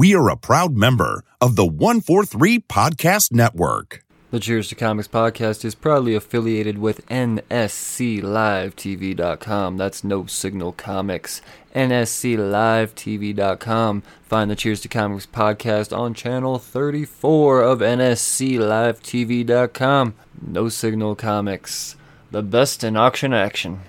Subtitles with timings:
[0.00, 4.02] We are a proud member of the 143 Podcast Network.
[4.30, 9.76] The Cheers to Comics podcast is proudly affiliated with NSCLiveTV.com.
[9.76, 11.42] That's No Signal Comics.
[11.74, 14.02] NSCLiveTV.com.
[14.22, 20.14] Find the Cheers to Comics podcast on channel 34 of NSCLiveTV.com.
[20.46, 21.96] No Signal Comics.
[22.30, 23.80] The best in auction action.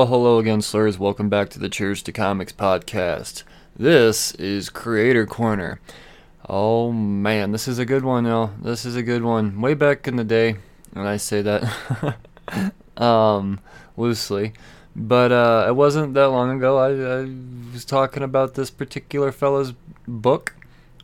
[0.00, 0.98] Well, hello again, slurs.
[0.98, 3.42] Welcome back to the Cheers to Comics podcast.
[3.76, 5.78] This is Creator Corner.
[6.48, 8.48] Oh man, this is a good one, though.
[8.62, 9.60] This is a good one.
[9.60, 10.56] Way back in the day,
[10.94, 12.16] and I say that
[12.96, 13.60] um,
[13.98, 14.54] loosely,
[14.96, 16.78] but uh, it wasn't that long ago.
[16.78, 19.74] I, I was talking about this particular fellow's
[20.08, 20.54] book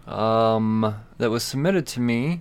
[0.06, 2.40] um, that was submitted to me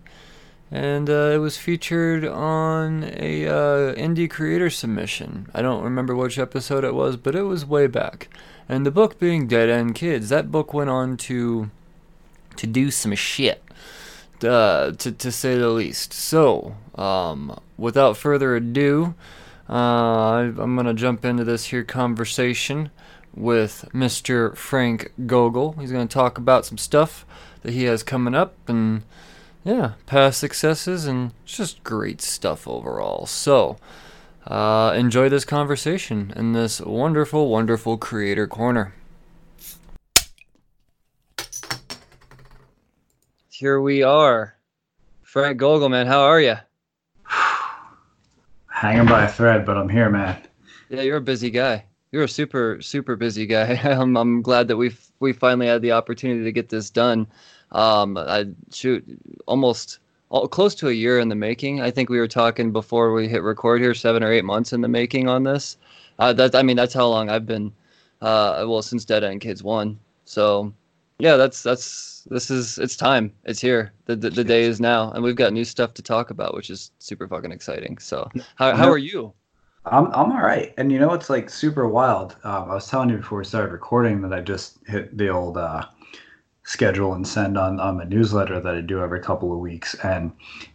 [0.71, 5.47] and uh, it was featured on a uh, indie creator submission.
[5.53, 8.27] I don't remember which episode it was, but it was way back.
[8.67, 11.69] And the book being Dead End Kids, that book went on to
[12.55, 13.61] to do some shit,
[14.43, 16.13] uh, to to say the least.
[16.13, 19.13] So, um, without further ado,
[19.69, 19.73] uh,
[20.57, 22.89] I'm gonna jump into this here conversation
[23.35, 24.55] with Mr.
[24.55, 25.73] Frank Gogol.
[25.73, 27.23] He's gonna talk about some stuff
[27.61, 29.03] that he has coming up and
[29.65, 33.25] yeah, past successes and just great stuff overall.
[33.25, 33.77] So,
[34.45, 38.93] uh, enjoy this conversation in this wonderful, wonderful creator corner.
[43.49, 44.55] Here we are.
[45.23, 46.57] Frank Gogol, man, how are you?
[48.67, 50.37] Hanging by a thread, but I'm here, man.
[50.89, 51.85] Yeah, you're a busy guy.
[52.11, 53.73] You're a super, super busy guy.
[53.83, 57.25] I'm, I'm glad that we we finally had the opportunity to get this done.
[57.75, 59.03] Um, I shoot
[59.47, 61.81] almost all, close to a year in the making.
[61.81, 64.79] I think we were talking before we hit record here, seven or eight months in
[64.79, 65.77] the making on this.
[66.17, 67.73] Uh, that I mean, that's how long I've been.
[68.21, 69.99] Uh, well, since Dead End Kids one.
[70.23, 70.73] So,
[71.19, 73.33] yeah, that's that's this is it's time.
[73.43, 73.91] It's here.
[74.05, 76.69] The, the the day is now, and we've got new stuff to talk about, which
[76.69, 77.97] is super fucking exciting.
[77.97, 79.33] So, how how are you?
[79.85, 80.73] I'm I'm all right.
[80.77, 82.37] And you know it's like super wild.
[82.45, 85.57] Um, I was telling you before we started recording that I just hit the old
[85.57, 85.85] uh,
[86.65, 89.93] schedule and send on on the newsletter that I do every couple of weeks.
[90.03, 90.31] And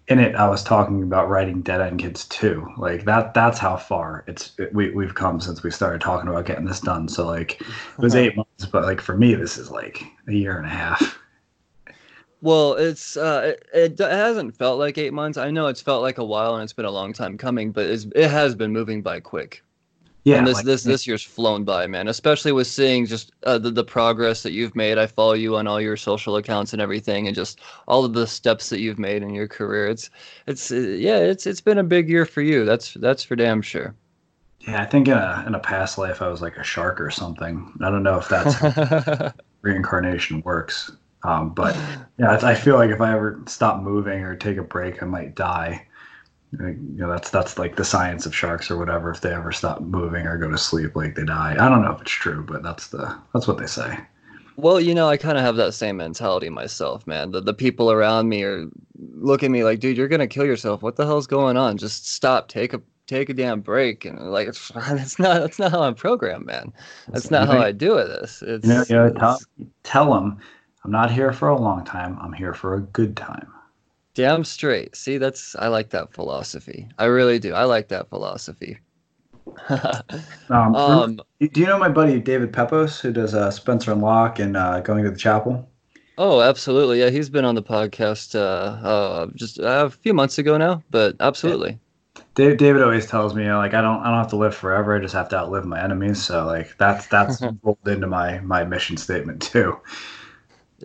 [0.09, 2.67] in it, I was talking about writing Dead End Kids too.
[2.79, 3.35] Like that.
[3.35, 6.81] That's how far it's it, we we've come since we started talking about getting this
[6.81, 7.09] done.
[7.09, 10.57] So like it was eight months, but like for me, this is like a year
[10.57, 11.19] and a half.
[12.43, 15.37] Well, it's uh, it, it hasn't felt like eight months.
[15.37, 17.87] I know it's felt like a while, and it's been a long time coming, but
[17.87, 19.63] it's, it has been moving by quick.
[20.31, 22.07] Yeah, and this like, this this year's flown by, man.
[22.07, 24.97] Especially with seeing just uh, the the progress that you've made.
[24.97, 28.27] I follow you on all your social accounts and everything, and just all of the
[28.27, 29.89] steps that you've made in your career.
[29.89, 30.09] It's
[30.47, 32.65] it's uh, yeah, it's it's been a big year for you.
[32.65, 33.95] That's that's for damn sure.
[34.61, 37.11] Yeah, I think in a in a past life I was like a shark or
[37.11, 37.73] something.
[37.81, 40.93] I don't know if that's reincarnation works,
[41.25, 41.77] um, but
[42.19, 45.35] yeah, I feel like if I ever stop moving or take a break, I might
[45.35, 45.87] die
[46.59, 49.11] you know that's that's like the science of sharks or whatever.
[49.11, 51.57] If they ever stop moving or go to sleep like they die.
[51.59, 53.99] I don't know if it's true but that's the that's what they say.
[54.57, 57.31] Well you know i kind of have that same mentality myself man.
[57.31, 58.67] The, the people around me are
[58.99, 60.83] look at me like dude you're gonna kill yourself.
[60.83, 61.77] What the hell's going on?
[61.77, 62.49] Just stop.
[62.49, 64.05] Take a take a damn break.
[64.05, 66.73] And like it's that's not that's not how i'm programmed man.
[67.09, 68.43] That's not how i do it this.
[68.43, 69.39] It's, you know, you know tell,
[69.85, 70.39] tell them
[70.85, 72.19] i'm not here for a long time.
[72.21, 73.47] I'm here for a good time
[74.15, 74.97] Damn straight.
[74.97, 76.89] See, that's I like that philosophy.
[76.99, 77.55] I really do.
[77.55, 78.79] I like that philosophy.
[80.49, 84.39] um, um, do you know my buddy David Pepose, who does uh, Spencer and Locke
[84.39, 85.69] and uh, Going to the Chapel?
[86.19, 87.01] Oh, absolutely.
[87.01, 90.83] Yeah, he's been on the podcast uh, uh just uh, a few months ago now,
[90.91, 91.79] but absolutely.
[92.35, 94.97] Dave, David always tells me, like, I don't, I don't have to live forever.
[94.97, 96.23] I just have to outlive my enemies.
[96.23, 99.79] So, like, that's that's rolled into my my mission statement too.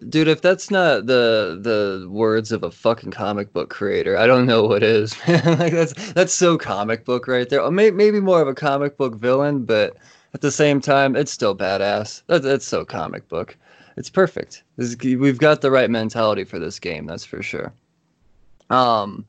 [0.10, 4.46] Dude, if that's not the the words of a fucking comic book creator, I don't
[4.46, 5.16] know what is.
[5.28, 7.70] like that's that's so comic book right there.
[7.72, 9.96] maybe maybe more of a comic book villain, but
[10.34, 12.24] at the same time, it's still badass.
[12.28, 13.56] That, that's so comic book.
[13.96, 14.64] It's perfect.
[14.76, 17.72] This, we've got the right mentality for this game, that's for sure.
[18.70, 19.26] Um,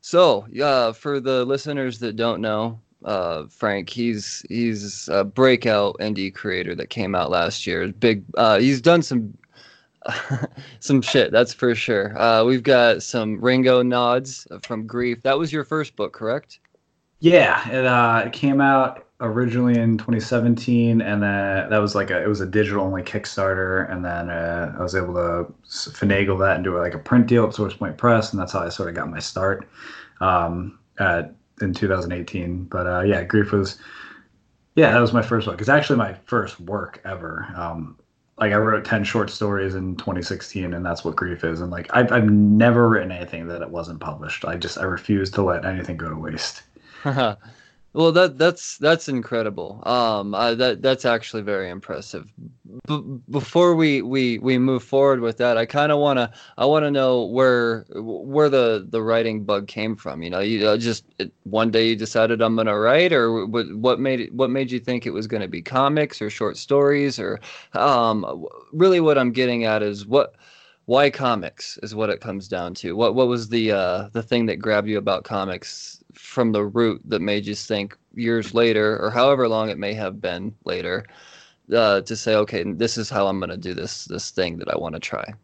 [0.00, 6.34] so yeah, for the listeners that don't know, uh, Frank, he's he's a breakout indie
[6.34, 7.88] creator that came out last year.
[7.88, 9.36] Big, uh, he's done some
[10.80, 12.18] some shit, that's for sure.
[12.20, 15.22] Uh, we've got some Ringo nods from Grief.
[15.22, 16.60] That was your first book, correct?
[17.20, 22.22] Yeah, it, uh, it came out originally in 2017, and then that was like a
[22.22, 26.56] it was a digital only Kickstarter, and then uh, I was able to finagle that
[26.56, 28.88] and do like a print deal at Source Point Press, and that's how I sort
[28.88, 29.68] of got my start
[30.20, 32.64] um, at in 2018.
[32.64, 33.78] But uh, yeah, Grief was
[34.76, 35.60] yeah that was my first book.
[35.60, 37.52] It's actually my first work ever.
[37.56, 37.98] Um,
[38.38, 41.88] like I wrote 10 short stories in 2016 and that's what grief is and like
[41.94, 44.44] I've, I've never written anything that it wasn't published.
[44.44, 46.62] I just I refuse to let anything go to waste
[47.94, 49.82] Well, that that's that's incredible.
[49.86, 52.30] Um, uh, that that's actually very impressive.
[52.86, 56.90] B- before we, we we move forward with that, I kind of wanna I wanna
[56.90, 60.22] know where where the the writing bug came from.
[60.22, 63.74] You know, you uh, just it, one day you decided I'm gonna write, or what
[63.74, 67.18] what made it, what made you think it was gonna be comics or short stories,
[67.18, 67.40] or
[67.72, 70.34] um, really what I'm getting at is what
[70.88, 72.96] why comics is what it comes down to.
[72.96, 77.02] What what was the uh, the thing that grabbed you about comics from the root
[77.04, 81.04] that made you think years later or however long it may have been later
[81.76, 84.70] uh, to say okay this is how i'm going to do this this thing that
[84.70, 85.34] i want to try.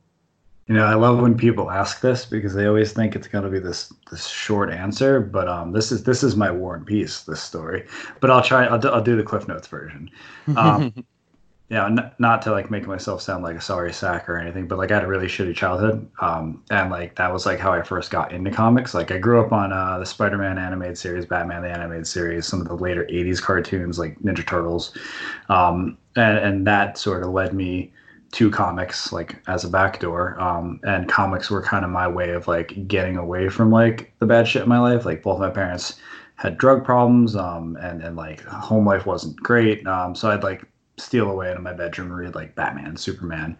[0.66, 3.50] You know i love when people ask this because they always think it's going to
[3.50, 7.20] be this this short answer but um this is this is my war and peace
[7.20, 7.86] this story.
[8.20, 10.10] But i'll try i'll do, I'll do the cliff notes version.
[10.56, 10.94] Um
[11.70, 14.76] yeah, n- not to like make myself sound like a sorry sack or anything, but
[14.76, 17.82] like I had a really shitty childhood, um, and like that was like how I
[17.82, 18.92] first got into comics.
[18.92, 22.60] Like I grew up on uh, the Spider-Man animated series, Batman the animated series, some
[22.60, 24.96] of the later '80s cartoons like Ninja Turtles,
[25.48, 27.90] um, and and that sort of led me
[28.32, 30.38] to comics like as a backdoor.
[30.38, 34.26] Um, and comics were kind of my way of like getting away from like the
[34.26, 35.06] bad shit in my life.
[35.06, 35.98] Like both my parents
[36.34, 39.86] had drug problems, um, and and like home life wasn't great.
[39.86, 43.56] Um, so I'd like steal away into my bedroom and read like Batman, Superman.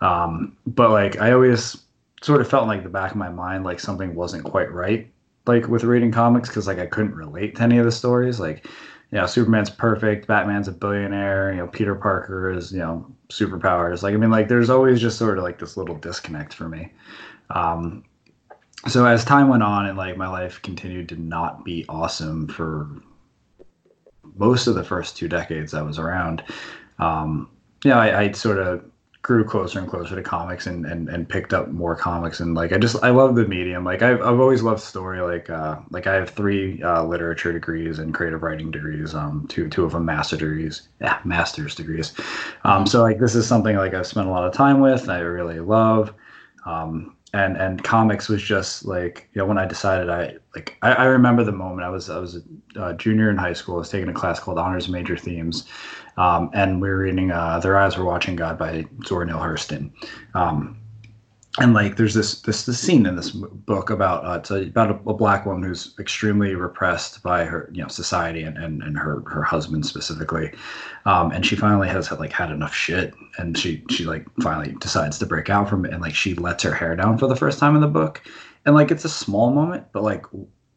[0.00, 1.76] Um, but like I always
[2.22, 5.08] sort of felt like the back of my mind like something wasn't quite right
[5.48, 8.38] like with reading comics because like I couldn't relate to any of the stories.
[8.38, 8.66] Like,
[9.10, 14.02] you know, Superman's perfect, Batman's a billionaire, you know, Peter Parker is, you know, superpowers.
[14.02, 16.92] Like I mean like there's always just sort of like this little disconnect for me.
[17.50, 18.04] Um,
[18.86, 22.88] so as time went on and like my life continued to not be awesome for
[24.36, 26.44] most of the first two decades I was around,
[26.98, 27.50] um,
[27.84, 28.84] yeah, I, I sort of
[29.22, 32.72] grew closer and closer to comics and, and, and picked up more comics and like
[32.72, 33.84] I just I love the medium.
[33.84, 37.98] Like I've, I've always loved story like uh, like I have three uh, literature degrees
[37.98, 40.88] and creative writing degrees um two two of them master degrees.
[41.00, 42.14] Yeah master's degrees.
[42.64, 45.18] Um so like this is something like I've spent a lot of time with I
[45.18, 46.14] really love.
[46.64, 50.92] Um and and comics was just like you know when I decided I like I,
[50.92, 52.40] I remember the moment I was I was
[52.76, 55.66] a junior in high school I was taking a class called honors major themes
[56.18, 59.92] um, and we were reading uh, Their Eyes Were Watching God by Zora Neale Hurston.
[60.34, 60.76] Um,
[61.60, 65.10] and like there's this this this scene in this book about uh, it's about a,
[65.10, 69.22] a, black woman who's extremely repressed by her you know society and and, and her
[69.26, 70.52] her husband specifically.
[71.04, 73.14] Um, and she finally has like had enough shit.
[73.38, 75.92] And she she like finally decides to break out from it.
[75.92, 78.22] And like she lets her hair down for the first time in the book.
[78.66, 80.26] And like it's a small moment but like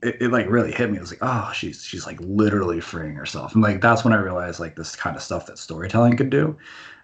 [0.01, 0.97] it, it, like really hit me.
[0.97, 4.17] I was like, oh, she's she's like literally freeing herself, and like that's when I
[4.17, 6.57] realized like this kind of stuff that storytelling could do.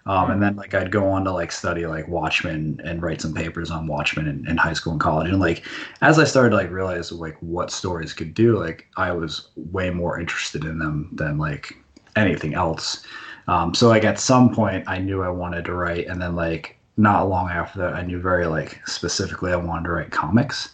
[0.06, 3.34] Um, and then like I'd go on to like study like Watchmen and write some
[3.34, 5.28] papers on Watchmen in, in high school and college.
[5.28, 5.66] And like
[6.00, 9.90] as I started to like realize like what stories could do, like I was way
[9.90, 11.76] more interested in them than like
[12.16, 13.04] anything else.
[13.48, 16.78] Um, so like at some point I knew I wanted to write, and then like
[16.96, 20.70] not long after that I knew very like specifically I wanted to write comics.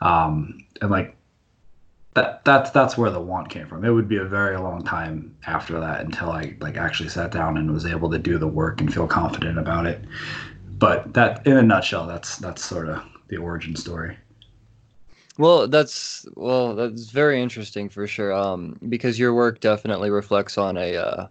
[0.00, 1.15] Um, and like
[2.16, 3.84] that that's that's where the want came from.
[3.84, 7.58] It would be a very long time after that until I like actually sat down
[7.58, 10.02] and was able to do the work and feel confident about it.
[10.78, 14.16] But that, in a nutshell, that's that's sort of the origin story.
[15.36, 18.32] Well, that's well, that's very interesting for sure.
[18.32, 21.26] Um, because your work definitely reflects on a uh,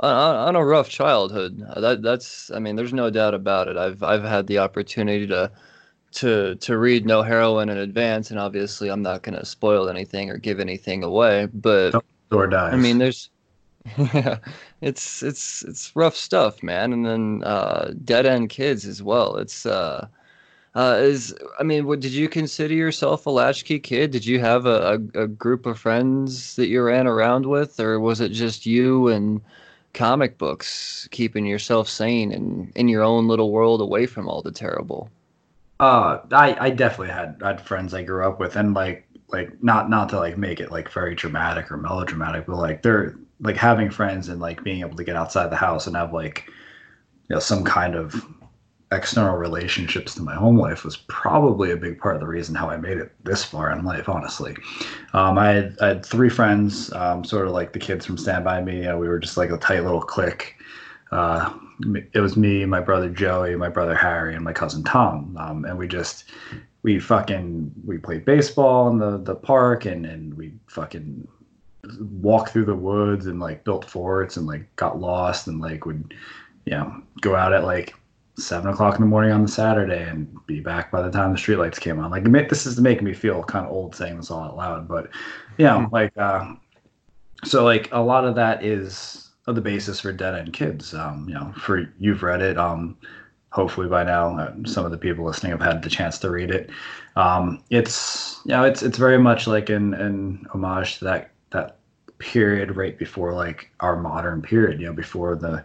[0.00, 1.64] on, on a rough childhood.
[1.76, 3.76] That that's I mean, there's no doubt about it.
[3.76, 5.52] I've I've had the opportunity to
[6.12, 10.30] to to read No Heroine in advance, and obviously I'm not going to spoil anything
[10.30, 11.46] or give anything away.
[11.52, 11.94] But
[12.30, 12.74] or dies.
[12.74, 13.30] I mean, there's
[13.98, 14.38] yeah,
[14.80, 16.92] it's it's it's rough stuff, man.
[16.92, 19.36] And then uh, dead end kids as well.
[19.36, 20.06] It's uh,
[20.74, 24.10] uh, is I mean, what did you consider yourself a latchkey kid?
[24.10, 27.98] Did you have a, a, a group of friends that you ran around with, or
[28.00, 29.40] was it just you and
[29.92, 34.52] comic books keeping yourself sane and in your own little world away from all the
[34.52, 35.10] terrible?
[35.80, 39.88] Uh, I I definitely had had friends I grew up with, and like like not
[39.88, 43.90] not to like make it like very dramatic or melodramatic, but like they're like having
[43.90, 46.44] friends and like being able to get outside the house and have like
[47.28, 48.26] you know some kind of
[48.92, 52.68] external relationships to my home life was probably a big part of the reason how
[52.68, 54.54] I made it this far in life, honestly.
[55.14, 58.44] Um, I, had, I had three friends, um, sort of like the kids from Stand
[58.44, 58.80] By Me.
[58.94, 60.56] we were just like a tight little clique.
[61.12, 61.52] Uh,
[62.12, 65.36] it was me, my brother Joey, my brother Harry, and my cousin Tom.
[65.38, 66.24] Um, and we just,
[66.82, 71.26] we fucking, we played baseball in the, the park and, and we fucking
[71.98, 76.14] walked through the woods and like built forts and like got lost and like would,
[76.66, 77.94] you know, go out at like
[78.36, 81.38] seven o'clock in the morning on the Saturday and be back by the time the
[81.38, 82.10] streetlights came on.
[82.10, 85.10] Like this is making me feel kind of old saying this all out loud, but
[85.58, 85.94] you know, mm-hmm.
[85.94, 86.54] like uh,
[87.44, 90.94] so like a lot of that is the basis for Dead End Kids.
[90.94, 92.58] Um, you know, for you've read it.
[92.58, 92.96] Um,
[93.50, 96.50] hopefully by now uh, some of the people listening have had the chance to read
[96.50, 96.70] it.
[97.16, 101.76] Um, it's you know it's it's very much like an an homage to that that
[102.18, 104.80] period right before like our modern period.
[104.80, 105.64] You know, before the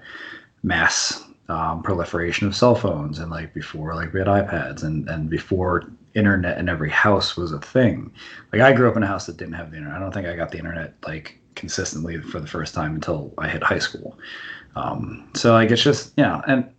[0.63, 5.29] mass um, proliferation of cell phones and like before like we had iPads and and
[5.29, 5.83] before
[6.15, 8.11] internet in every house was a thing.
[8.51, 9.97] Like I grew up in a house that didn't have the internet.
[9.97, 13.47] I don't think I got the internet like consistently for the first time until I
[13.47, 14.17] hit high school.
[14.75, 16.69] Um, so like it's just you know and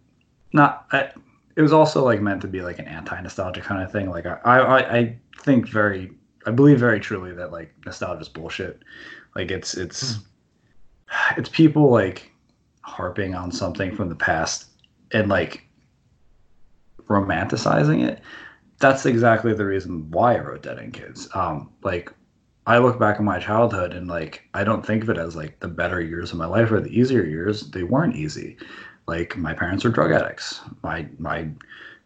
[0.53, 1.11] not I,
[1.57, 4.11] it was also like meant to be like an anti nostalgia kind of thing.
[4.11, 6.13] Like I, I I think very
[6.47, 8.83] I believe very truly that like nostalgia is bullshit.
[9.35, 11.41] Like it's it's hmm.
[11.41, 12.31] it's people like
[12.83, 14.67] harping on something from the past
[15.13, 15.67] and like
[17.09, 18.21] romanticizing it
[18.79, 22.13] that's exactly the reason why i wrote dead end kids um like
[22.67, 25.59] i look back at my childhood and like i don't think of it as like
[25.61, 27.71] the better years of my life or the easier years.
[27.71, 28.57] They weren't easy.
[29.07, 30.61] Like my parents were drug addicts.
[30.83, 31.49] My my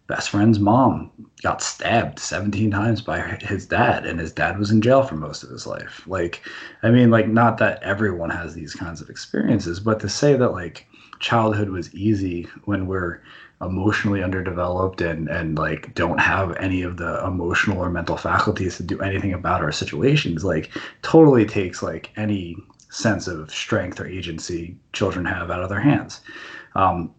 [0.06, 4.82] best friend's mom got stabbed 17 times by his dad and his dad was in
[4.82, 6.02] jail for most of his life.
[6.06, 6.42] Like
[6.82, 10.52] i mean like not that everyone has these kinds of experiences but to say that
[10.52, 10.86] like
[11.20, 13.20] childhood was easy when we're
[13.60, 18.82] emotionally underdeveloped and and like don't have any of the emotional or mental faculties to
[18.82, 20.70] do anything about our situations like
[21.02, 22.56] totally takes like any
[22.88, 26.22] sense of strength or agency children have out of their hands
[26.74, 27.14] um,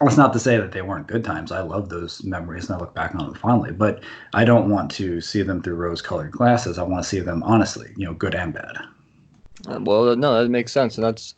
[0.00, 1.50] that's not to say that they weren't good times.
[1.50, 4.02] I love those memories and I look back on them fondly, but
[4.32, 6.78] I don't want to see them through rose colored glasses.
[6.78, 8.76] I want to see them honestly, you know, good and bad.
[9.66, 10.96] Uh, well, no, that makes sense.
[10.96, 11.34] And that's,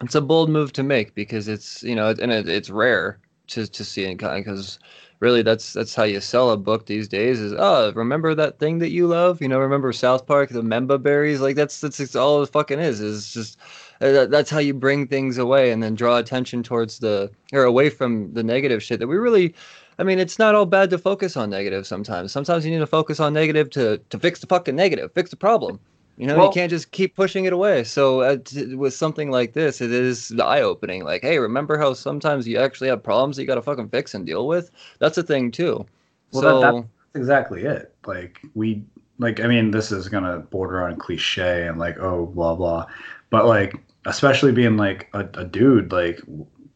[0.00, 3.66] it's a bold move to make because it's, you know, and it, it's rare to,
[3.66, 4.78] to see it because
[5.20, 8.78] really that's, that's how you sell a book these days is, oh, remember that thing
[8.78, 9.40] that you love?
[9.40, 11.40] You know, remember South Park, the Member Berries?
[11.40, 13.58] Like that's, that's, all it fucking is, is just,
[14.00, 17.90] uh, that's how you bring things away and then draw attention towards the or away
[17.90, 19.54] from the negative shit that we really
[19.98, 22.32] I mean, it's not all bad to focus on negative sometimes.
[22.32, 25.36] Sometimes you need to focus on negative to to fix the fucking negative, fix the
[25.36, 25.78] problem.
[26.16, 27.82] You know, well, you can't just keep pushing it away.
[27.82, 31.04] So uh, t- with something like this, it is eye opening.
[31.04, 34.14] Like, hey, remember how sometimes you actually have problems that you got to fucking fix
[34.14, 34.70] and deal with?
[35.00, 35.84] That's a thing too.
[36.32, 37.94] Well, so, that, that's exactly it.
[38.06, 38.84] Like we,
[39.18, 42.86] like I mean, this is gonna border on cliche and like, oh, blah blah,
[43.30, 43.74] but like
[44.06, 46.20] especially being like a, a dude, like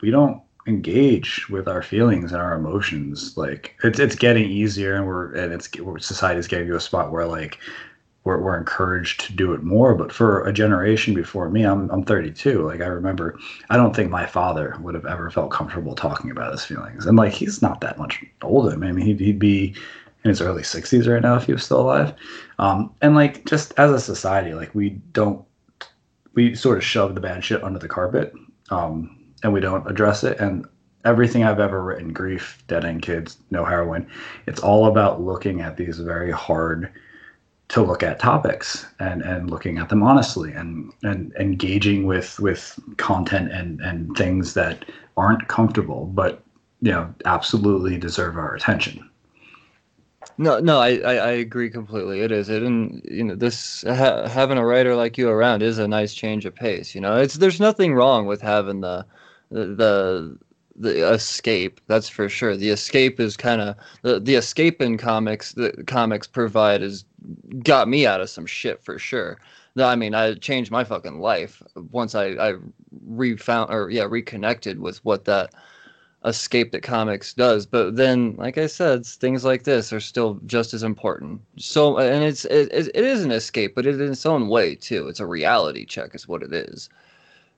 [0.00, 3.36] we don't engage with our feelings and our emotions.
[3.36, 5.68] Like it's it's getting easier, and we're and it's
[6.04, 7.58] society's getting to a spot where like
[8.24, 9.94] we're we're encouraged to do it more.
[9.94, 12.66] But for a generation before me, I'm I'm 32.
[12.66, 13.38] Like I remember,
[13.70, 17.16] I don't think my father would have ever felt comfortable talking about his feelings, and
[17.16, 18.72] like he's not that much older.
[18.72, 19.74] I mean, he'd he'd be
[20.24, 22.12] in his early 60s right now if he was still alive.
[22.58, 25.44] Um, and like just as a society, like we don't
[26.34, 28.32] we sort of shove the bad shit under the carpet
[28.70, 30.38] um, and we don't address it.
[30.38, 30.66] And
[31.04, 34.08] everything I've ever written, grief, dead end kids, no heroine,
[34.46, 36.92] it's all about looking at these very hard
[37.68, 42.78] to look at topics and, and looking at them honestly and, and engaging with, with
[42.96, 44.84] content and, and things that
[45.16, 46.42] aren't comfortable, but
[46.80, 49.08] you know, absolutely deserve our attention.
[50.36, 52.20] No, no, I, I, agree completely.
[52.20, 52.48] It is.
[52.48, 56.14] It and you know this ha, having a writer like you around is a nice
[56.14, 56.94] change of pace.
[56.94, 59.04] You know, it's there's nothing wrong with having the
[59.50, 60.38] the the,
[60.78, 61.80] the escape.
[61.86, 62.56] That's for sure.
[62.56, 65.52] The escape is kind of the the escape in comics.
[65.52, 67.04] The comics provide has
[67.62, 69.38] got me out of some shit for sure.
[69.78, 72.54] I mean, I changed my fucking life once I I
[73.06, 75.52] refound or yeah reconnected with what that
[76.24, 80.74] escape that comics does but then like i said things like this are still just
[80.74, 84.48] as important so and it's it, it is an escape but it in its own
[84.48, 86.90] way too it's a reality check is what it is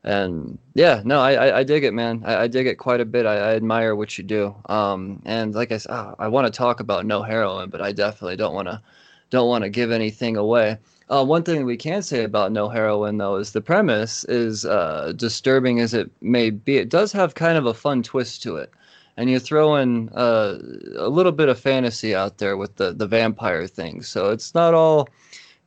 [0.02, 2.23] and yeah no i i, dig it man.
[2.25, 3.26] I, I, dig it quite a bit.
[3.26, 4.54] I, I, admire what you do.
[4.66, 7.92] Um and like i said oh, i want to talk about no heroine but i
[7.92, 8.80] definitely don't want to
[9.30, 10.78] don't want to give anything away.
[11.09, 15.12] Uh, one thing we can say about No Heroine, though, is the premise is uh,
[15.16, 16.76] disturbing as it may be.
[16.76, 18.71] It does have kind of a fun twist to it,
[19.16, 20.59] and you throw in uh,
[20.97, 24.02] a little bit of fantasy out there with the the vampire thing.
[24.02, 25.09] So it's not all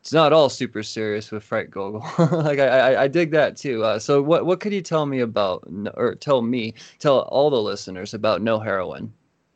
[0.04, 2.02] it's not all super serious with Fright Gogol.
[2.44, 3.86] like I, I, I, dig that too.
[3.86, 7.62] Uh, so what what could you tell me about, or tell me, tell all the
[7.62, 9.14] listeners about No Heroine?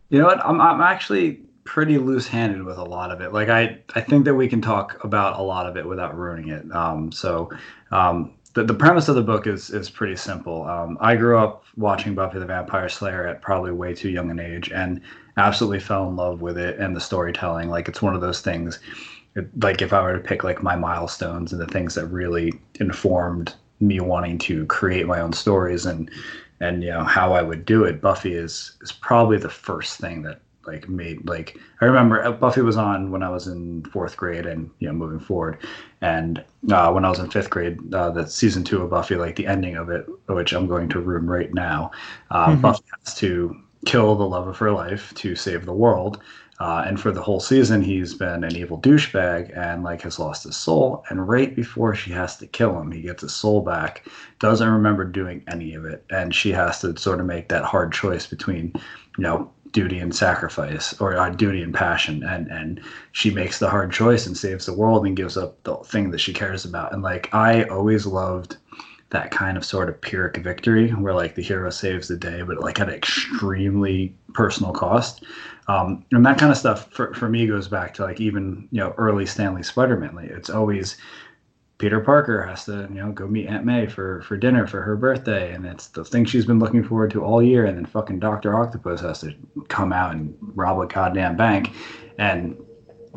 [0.07, 0.39] You know what?
[0.45, 3.33] I'm I'm actually pretty loose-handed with a lot of it.
[3.33, 6.47] Like I I think that we can talk about a lot of it without ruining
[6.47, 6.73] it.
[6.73, 7.51] Um, so
[7.91, 10.63] um, the, the premise of the book is is pretty simple.
[10.63, 14.39] Um, I grew up watching Buffy the Vampire Slayer at probably way too young an
[14.39, 15.01] age, and
[15.35, 17.67] absolutely fell in love with it and the storytelling.
[17.67, 18.79] Like it's one of those things.
[19.61, 23.53] Like if I were to pick like my milestones and the things that really informed
[23.79, 26.09] me wanting to create my own stories and
[26.59, 30.23] and you know how I would do it, Buffy is is probably the first thing
[30.23, 34.17] that like made like I remember uh, Buffy was on when I was in fourth
[34.17, 35.59] grade and you know moving forward,
[36.01, 39.35] and uh, when I was in fifth grade, uh, the season two of Buffy, like
[39.35, 41.91] the ending of it, which I'm going to room right now,
[42.31, 42.61] uh, mm-hmm.
[42.61, 43.55] Buffy has to
[43.87, 46.21] kill the love of her life to save the world.
[46.59, 50.43] Uh, and for the whole season, he's been an evil douchebag and like has lost
[50.43, 51.05] his soul.
[51.09, 54.07] And right before she has to kill him, he gets his soul back,
[54.39, 57.93] doesn't remember doing any of it, and she has to sort of make that hard
[57.93, 58.73] choice between,
[59.17, 63.69] you know, duty and sacrifice or uh, duty and passion and and she makes the
[63.69, 66.93] hard choice and saves the world and gives up the thing that she cares about
[66.93, 68.55] and like i always loved
[69.09, 72.59] that kind of sort of pyrrhic victory where like the hero saves the day but
[72.59, 75.23] like at an extremely personal cost
[75.67, 78.79] um, and that kind of stuff for, for me goes back to like even you
[78.79, 80.97] know early Stan Lee spider-man like it's always
[81.77, 84.95] Peter Parker has to, you know, go meet Aunt May for for dinner for her
[84.95, 87.65] birthday, and it's the thing she's been looking forward to all year.
[87.65, 89.33] And then fucking Doctor Octopus has to
[89.67, 91.71] come out and rob a goddamn bank,
[92.17, 92.57] and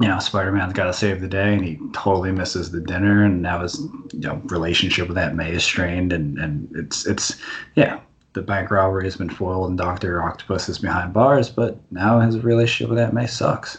[0.00, 3.24] you know, Spider Man's got to save the day, and he totally misses the dinner,
[3.24, 3.78] and now his
[4.12, 7.36] you know relationship with Aunt May is strained, and and it's it's
[7.74, 8.00] yeah.
[8.32, 12.38] The bank robbery has been foiled, and Doctor Octopus is behind bars, but now his
[12.38, 13.78] relationship with Aunt May sucks.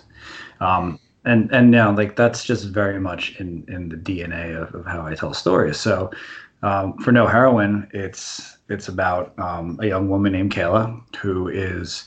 [0.60, 4.86] Um, and and now like that's just very much in in the DNA of, of
[4.86, 5.78] how I tell stories.
[5.78, 6.12] So
[6.64, 12.06] um, for No Heroine, it's it's about um, a young woman named Kayla who is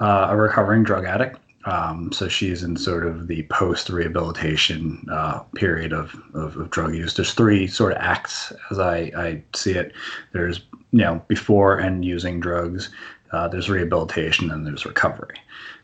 [0.00, 1.38] uh, a recovering drug addict.
[1.64, 6.94] Um, so she's in sort of the post rehabilitation uh, period of, of, of, drug
[6.94, 7.14] use.
[7.14, 9.92] There's three sort of acts as I, I see it.
[10.32, 12.90] There's you know before and using drugs.
[13.30, 15.36] Uh, there's rehabilitation and there's recovery.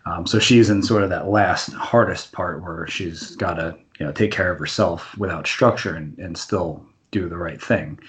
[0.05, 4.07] Um, so she's in sort of that last hardest part where she's got to you
[4.07, 8.01] know take care of herself without structure and, and still do the right thing.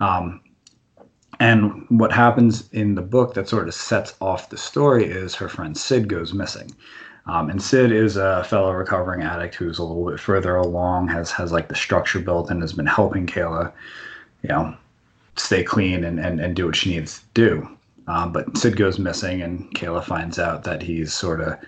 [0.00, 0.40] Um,
[1.40, 5.48] and what happens in the book that sort of sets off the story is her
[5.48, 6.74] friend Sid goes missing.
[7.28, 11.30] Um, and Sid is a fellow recovering addict who's a little bit further along, has
[11.32, 13.70] has like the structure built and has been helping Kayla,
[14.42, 14.74] you know,
[15.36, 17.68] stay clean and, and, and do what she needs to do.
[18.06, 21.58] Um, but Sid goes missing, and Kayla finds out that he's sort of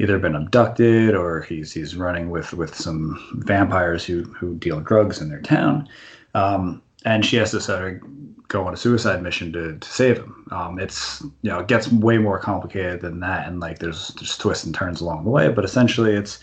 [0.00, 5.20] either been abducted or he's he's running with with some vampires who who deal drugs
[5.20, 5.88] in their town.
[6.34, 10.18] Um, and she has to sort of go on a suicide mission to, to save
[10.18, 10.46] him.
[10.50, 14.36] Um, it's you know it gets way more complicated than that, and like there's there's
[14.36, 15.48] twists and turns along the way.
[15.48, 16.40] But essentially, it's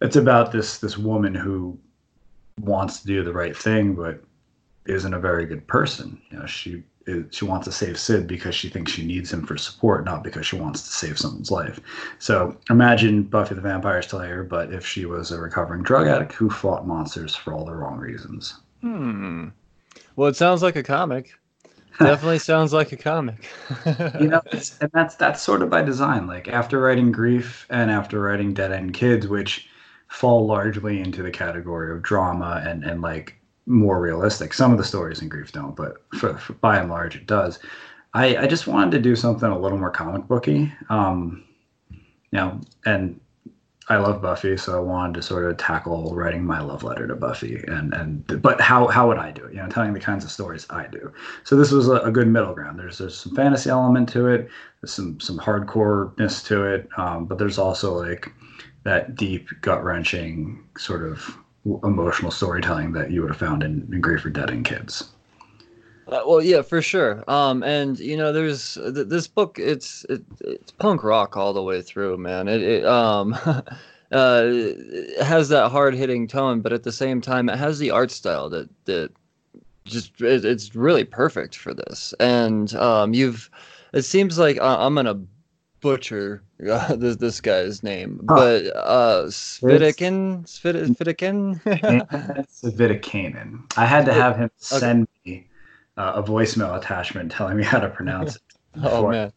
[0.00, 1.78] it's about this this woman who
[2.60, 4.22] wants to do the right thing, but
[4.86, 6.20] isn't a very good person.
[6.30, 6.82] You know, she
[7.30, 10.44] she wants to save Sid because she thinks she needs him for support, not because
[10.44, 11.80] she wants to save someone's life.
[12.18, 16.50] So imagine Buffy the Vampire Slayer, but if she was a recovering drug addict who
[16.50, 18.54] fought monsters for all the wrong reasons.
[18.80, 19.48] Hmm.
[20.16, 21.32] Well, it sounds like a comic.
[21.98, 23.48] Definitely sounds like a comic.
[24.20, 24.42] you know,
[24.80, 26.26] and that's that's sort of by design.
[26.26, 29.68] Like after writing Grief and after writing Dead End Kids, which
[30.08, 34.54] fall largely into the category of drama and and like more realistic.
[34.54, 37.58] Some of the stories in Grief don't, but for, for, by and large, it does.
[38.14, 40.72] I, I just wanted to do something a little more comic booky.
[40.88, 41.44] Um,
[41.90, 41.98] you
[42.32, 43.20] know, and
[43.88, 47.14] I love Buffy, so I wanted to sort of tackle writing my love letter to
[47.14, 49.54] Buffy, and and but how how would I do it?
[49.54, 51.12] You know, telling the kinds of stories I do.
[51.44, 52.78] So this was a, a good middle ground.
[52.80, 54.48] There's there's some fantasy element to it,
[54.84, 58.32] some some hardcoreness to it, um, but there's also like
[58.82, 61.36] that deep gut wrenching sort of
[61.84, 65.12] emotional storytelling that you would have found in, in Grief or Dead End Kids.
[66.08, 67.24] Uh, well, yeah, for sure.
[67.28, 69.58] Um, and you know, there's th- this book.
[69.58, 72.46] It's it, it's punk rock all the way through, man.
[72.46, 73.62] It, it um, uh,
[74.12, 78.12] it has that hard hitting tone, but at the same time, it has the art
[78.12, 79.10] style that that
[79.84, 82.14] just it, it's really perfect for this.
[82.20, 83.50] And um, you've
[83.92, 85.20] it seems like uh, I'm gonna
[85.80, 88.34] butcher uh, this this guy's name, huh.
[88.36, 91.60] but uh, Svitikin, Svitikin,
[92.48, 93.76] Svitikanen.
[93.76, 95.32] I had to have him send okay.
[95.32, 95.46] me
[95.96, 98.42] uh, a voicemail attachment telling me how to pronounce it.
[98.84, 99.32] oh man,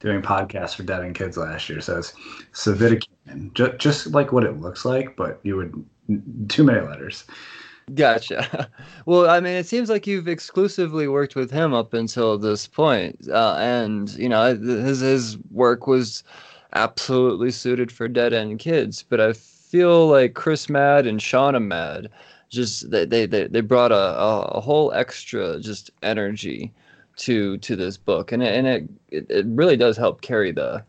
[0.00, 1.80] doing podcasts for Dead End Kids last year.
[1.80, 2.14] So it's
[3.54, 5.84] just, just like what it looks like, but you would
[6.48, 7.24] too many letters.
[7.94, 8.68] Gotcha.
[9.04, 13.18] Well, I mean, it seems like you've exclusively worked with him up until this point,
[13.28, 16.22] uh, and you know his his work was
[16.74, 19.02] absolutely suited for Dead End Kids.
[19.02, 22.08] But I feel like Chris Mad and Shauna Mad
[22.52, 24.16] just they they they brought a,
[24.54, 26.72] a, whole extra just energy
[27.16, 30.84] to to this book, and it, and it it really does help carry the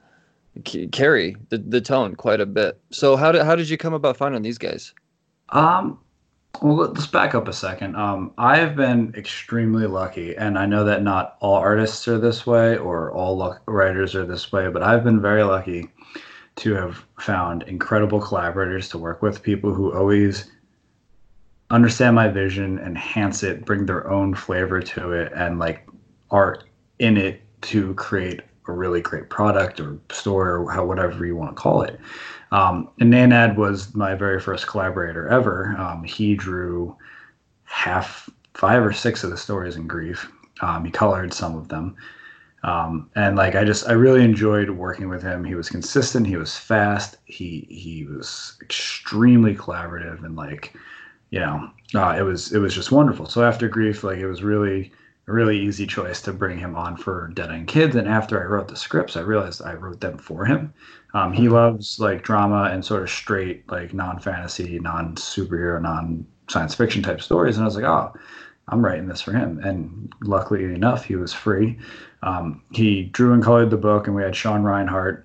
[0.91, 2.79] carry the, the tone quite a bit.
[2.91, 4.93] So how did how did you come about finding these guys?
[5.49, 5.99] Um,
[6.61, 7.95] well, let's back up a second.
[7.95, 12.45] Um, I have been extremely lucky, and I know that not all artists are this
[12.45, 15.89] way or all writers are this way, but I've been very lucky
[16.57, 20.51] to have found incredible collaborators to work with, people who always
[21.69, 25.87] understand my vision, enhance it, bring their own flavor to it, and like
[26.31, 26.65] art
[26.99, 31.55] in it to create a really great product or story or how, whatever you want
[31.55, 31.99] to call it.
[32.51, 35.75] Um, and Nenad was my very first collaborator ever.
[35.77, 36.95] Um, he drew
[37.63, 40.31] half, five or six of the stories in Grief.
[40.61, 41.95] Um, he colored some of them.
[42.63, 45.43] Um, and like I just I really enjoyed working with him.
[45.43, 46.25] He was consistent.
[46.25, 47.17] He was fast.
[47.25, 50.73] He he was extremely collaborative and like
[51.33, 53.25] you know uh, it was it was just wonderful.
[53.25, 54.91] So after Grief, like it was really
[55.27, 57.95] a really easy choice to bring him on for Dead End Kids.
[57.95, 60.71] And after I wrote the scripts, I realized I wrote them for him.
[61.15, 61.53] Um, he mm-hmm.
[61.53, 67.01] loves like drama and sort of straight, like non fantasy, non superhero, non science fiction
[67.01, 67.57] type stories.
[67.57, 68.13] And I was like, oh,
[68.67, 69.59] I'm writing this for him.
[69.63, 71.79] And luckily enough, he was free.
[72.21, 75.23] Um, he drew and colored the book, and we had Sean Rinehart,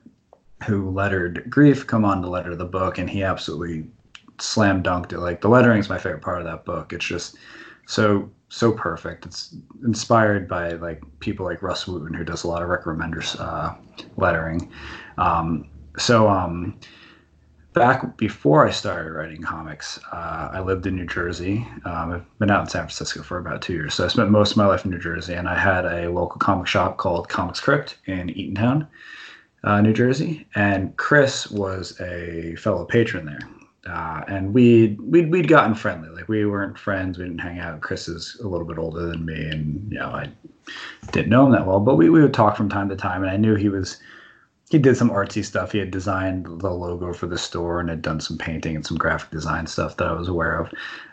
[0.67, 3.87] who lettered Grief, come on to letter the book, and he absolutely
[4.41, 5.19] slam dunked it.
[5.19, 6.93] Like the lettering is my favorite part of that book.
[6.93, 7.37] It's just
[7.87, 9.27] so so perfect.
[9.27, 13.37] It's inspired by like people like Russ Wooton, who does a lot of Rick Remender's
[13.37, 13.75] uh,
[14.17, 14.71] lettering.
[15.19, 16.79] Um, so um,
[17.75, 21.67] back before I started writing comics, uh, I lived in New Jersey.
[21.85, 24.53] Um, I've been out in San Francisco for about two years, so I spent most
[24.53, 25.35] of my life in New Jersey.
[25.35, 28.87] And I had a local comic shop called Comics Crypt in Eatontown,
[29.65, 30.47] uh, New Jersey.
[30.55, 33.41] And Chris was a fellow patron there
[33.89, 36.09] uh, and we we'd, we'd gotten friendly.
[36.11, 37.19] Like we weren't friends.
[37.19, 37.81] We didn't hang out.
[37.81, 40.31] Chris is a little bit older than me, and you know I
[41.13, 43.23] didn't know him that well, but we, we would talk from time to time.
[43.23, 43.99] And I knew he was
[44.71, 45.73] he did some artsy stuff.
[45.73, 48.99] He had designed the logo for the store and had done some painting and some
[48.99, 50.71] graphic design stuff that I was aware of.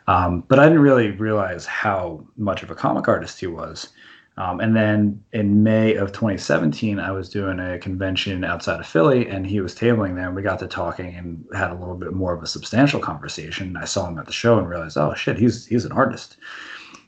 [0.07, 3.89] Um, but I didn't really realize how much of a comic artist he was
[4.37, 9.29] um, and then in May of 2017, I was doing a convention outside of Philly,
[9.29, 10.27] and he was tabling there.
[10.27, 13.77] And we got to talking and had a little bit more of a substantial conversation.
[13.77, 16.37] I saw him at the show and realized, oh shit, he's he's an artist.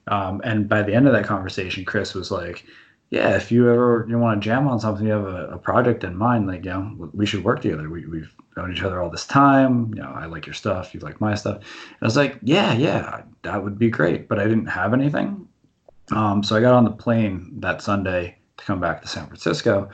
[0.07, 2.63] Um, and by the end of that conversation, Chris was like,
[3.09, 6.05] "Yeah, if you ever you want to jam on something, you have a, a project
[6.05, 7.89] in mind, like you know, we should work together.
[7.89, 9.93] We, we've known each other all this time.
[9.95, 12.73] You know, I like your stuff, you like my stuff." And I was like, "Yeah,
[12.73, 15.47] yeah, that would be great," but I didn't have anything.
[16.12, 19.89] Um, so I got on the plane that Sunday to come back to San Francisco.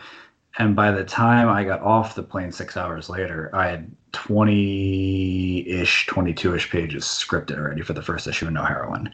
[0.60, 5.68] And by the time I got off the plane six hours later, I had 20
[5.68, 9.12] ish, 22 ish pages scripted already for the first issue of No Heroine.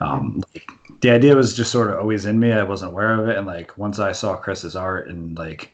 [0.00, 2.52] Um, like, the idea was just sort of always in me.
[2.52, 3.38] I wasn't aware of it.
[3.38, 5.72] And like once I saw Chris's art and like,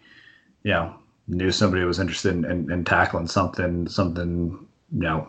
[0.62, 0.94] you know,
[1.26, 5.28] knew somebody was interested in, in, in tackling something, something, you know,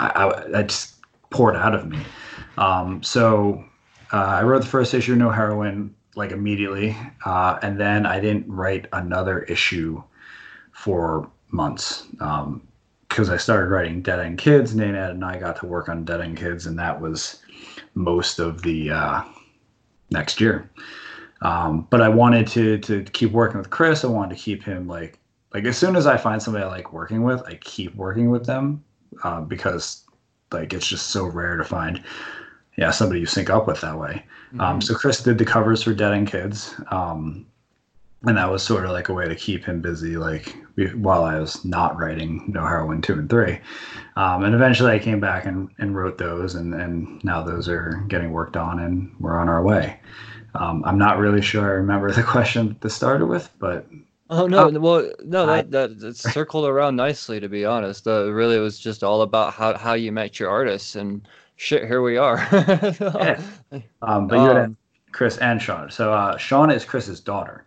[0.00, 0.96] I, I, I just
[1.28, 1.98] poured out of me.
[2.56, 3.62] Um, so
[4.12, 8.46] uh, I wrote the first issue, No Heroine, like immediately, uh, and then I didn't
[8.46, 10.02] write another issue
[10.72, 14.74] for months because um, I started writing Dead End Kids.
[14.74, 17.42] Nenad and I got to work on Dead End Kids, and that was
[17.94, 19.22] most of the uh,
[20.10, 20.70] next year.
[21.40, 24.04] Um, but I wanted to to keep working with Chris.
[24.04, 25.18] I wanted to keep him like
[25.54, 28.46] like as soon as I find somebody I like working with, I keep working with
[28.46, 28.84] them
[29.24, 30.04] uh, because
[30.50, 32.02] like it's just so rare to find
[32.76, 34.24] yeah somebody you sync up with that way.
[34.52, 34.60] Um, mm-hmm.
[34.60, 37.46] Um, so Chris did the covers for Dead End Kids, um,
[38.24, 40.56] and that was sort of like a way to keep him busy, like
[40.94, 43.58] while I was not writing No Heroine two and three.
[44.16, 48.04] Um, and eventually I came back and, and wrote those, and and now those are
[48.08, 49.98] getting worked on, and we're on our way.
[50.54, 53.86] Um, I'm not really sure I remember the question to started with, but
[54.32, 54.70] Oh no!
[54.70, 57.38] Oh, well, no, that that, that circled around nicely.
[57.38, 60.48] To be honest, uh, really, it was just all about how, how you met your
[60.48, 62.46] artists and shit, here we are.
[62.52, 63.40] yeah.
[64.02, 64.76] um, but you had um,
[65.12, 65.90] Chris and Sean.
[65.90, 67.66] So uh, Sean is Chris's daughter,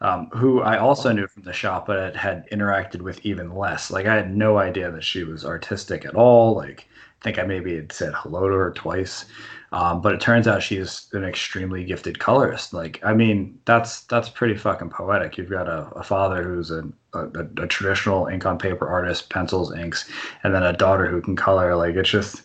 [0.00, 3.90] um, who I also knew from the shop, but had interacted with even less.
[3.90, 6.54] Like I had no idea that she was artistic at all.
[6.54, 6.88] Like
[7.20, 9.24] I think I maybe had said hello to her twice.
[9.70, 12.72] Um, but it turns out she's an extremely gifted colorist.
[12.72, 15.36] Like, I mean, that's that's pretty fucking poetic.
[15.36, 17.26] You've got a, a father who's a, a,
[17.58, 20.08] a traditional ink on paper artist, pencils, inks,
[20.42, 21.76] and then a daughter who can color.
[21.76, 22.42] Like, it's just,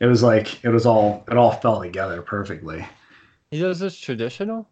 [0.00, 2.86] it was like it was all it all fell together perfectly.
[3.50, 4.68] He does this traditional.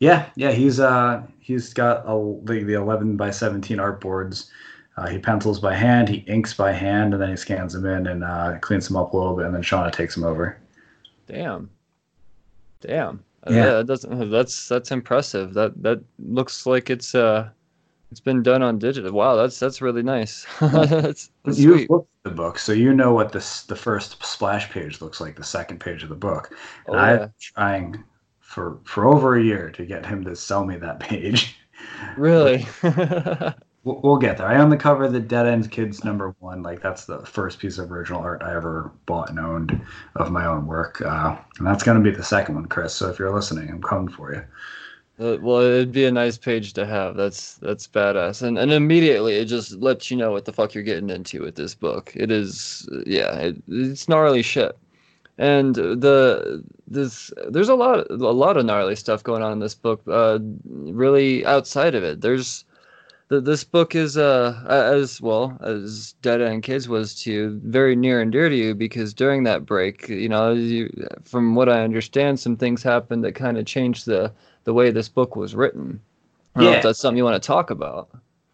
[0.00, 4.50] Yeah, yeah, he's uh he's got a, the the eleven by seventeen art boards.
[4.96, 8.06] Uh, he pencils by hand, he inks by hand, and then he scans them in
[8.06, 10.56] and uh, cleans them up a little bit, and then Shauna takes them over.
[11.26, 11.68] Damn.
[12.80, 13.24] Damn.
[13.50, 13.78] Yeah.
[13.78, 15.52] That doesn't, that's that's impressive.
[15.54, 17.48] That that looks like it's uh
[18.14, 19.12] it's been done on digital.
[19.12, 20.46] Wow, that's that's really nice.
[20.60, 21.90] that's, that's You've sweet.
[21.90, 25.34] looked at the book, so you know what this the first splash page looks like,
[25.36, 26.54] the second page of the book.
[26.86, 28.04] And Oh, I've been trying
[28.40, 31.56] for for over a year to get him to sell me that page.
[32.16, 32.66] Really?
[33.84, 34.46] We'll, we'll get there.
[34.46, 36.62] I own the cover of the Dead End Kids number one.
[36.62, 39.78] Like that's the first piece of original art I ever bought and owned
[40.16, 42.94] of my own work, uh, and that's gonna be the second one, Chris.
[42.94, 44.42] So if you're listening, I'm coming for you.
[45.20, 47.14] Uh, well, it'd be a nice page to have.
[47.16, 50.82] That's that's badass, and and immediately it just lets you know what the fuck you're
[50.82, 52.12] getting into with this book.
[52.16, 54.76] It is, yeah, it, it's gnarly shit,
[55.38, 59.74] and the this there's a lot a lot of gnarly stuff going on in this
[59.76, 60.02] book.
[60.08, 62.64] Uh, really outside of it, there's
[63.28, 67.94] the, this book is uh as well as Dead End Kids was to you, very
[67.94, 70.90] near and dear to you because during that break, you know, you,
[71.22, 74.32] from what I understand, some things happened that kind of changed the
[74.64, 76.00] the way this book was written.
[76.54, 76.76] I don't know Yeah.
[76.78, 78.10] if that's something you want to talk about.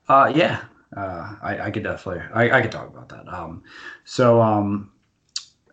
[0.09, 0.65] Uh, yeah,
[0.97, 3.29] uh, I, I could definitely, I, I could talk about that.
[3.33, 3.63] Um,
[4.05, 4.91] so, um,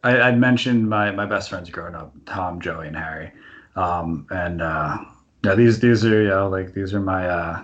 [0.04, 3.32] I, I'd mentioned my, my best friends growing up, Tom, Joey, and Harry.
[3.76, 4.98] Um, and, uh,
[5.44, 7.64] yeah, these, these are, you know, like, these are my, uh,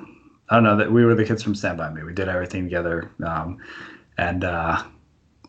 [0.50, 2.04] I don't know that we were the kids from Stand By Me.
[2.04, 3.12] We did everything together.
[3.24, 3.60] Um,
[4.18, 4.84] and, uh,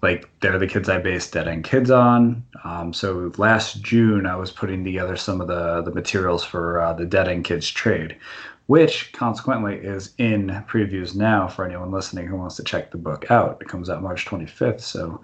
[0.04, 2.44] like they're the kids I based Dead End Kids on.
[2.62, 6.92] Um, so last June, I was putting together some of the the materials for uh,
[6.92, 8.14] the Dead End Kids trade,
[8.66, 13.30] which consequently is in previews now for anyone listening who wants to check the book
[13.30, 13.58] out.
[13.62, 15.22] It comes out March 25th, so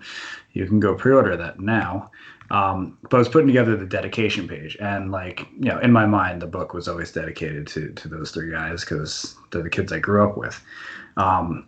[0.52, 2.10] you can go pre-order that now.
[2.50, 6.06] Um, but I was putting together the dedication page, and like you know, in my
[6.06, 9.92] mind, the book was always dedicated to to those three guys because they're the kids
[9.92, 10.58] I grew up with.
[11.18, 11.66] Um,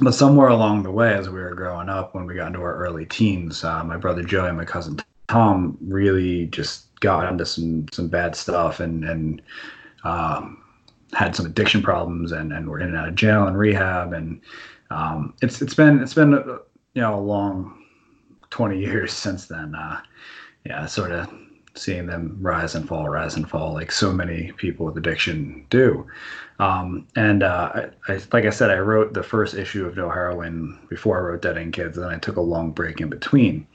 [0.00, 2.76] but somewhere along the way, as we were growing up, when we got into our
[2.76, 7.86] early teens, uh, my brother Joey and my cousin Tom really just got into some
[7.92, 9.42] some bad stuff and and
[10.04, 10.62] um,
[11.12, 14.40] had some addiction problems and and were in and out of jail and rehab and
[14.90, 16.58] um, it's it's been it's been uh,
[16.94, 17.82] you know a long
[18.50, 19.74] twenty years since then.
[19.74, 20.00] Uh,
[20.66, 21.30] yeah, sort of
[21.74, 26.06] seeing them rise and fall, rise and fall, like so many people with addiction do.
[26.58, 30.08] Um, and uh, I, I, like I said, I wrote the first issue of No
[30.08, 33.66] Heroine before I wrote Dead End Kids, and I took a long break in between.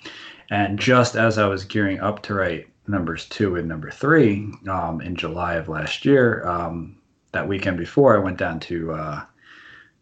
[0.50, 5.02] And just as I was gearing up to write numbers two and number three um,
[5.02, 6.98] in July of last year, um,
[7.34, 9.26] that weekend before, I went down to uh,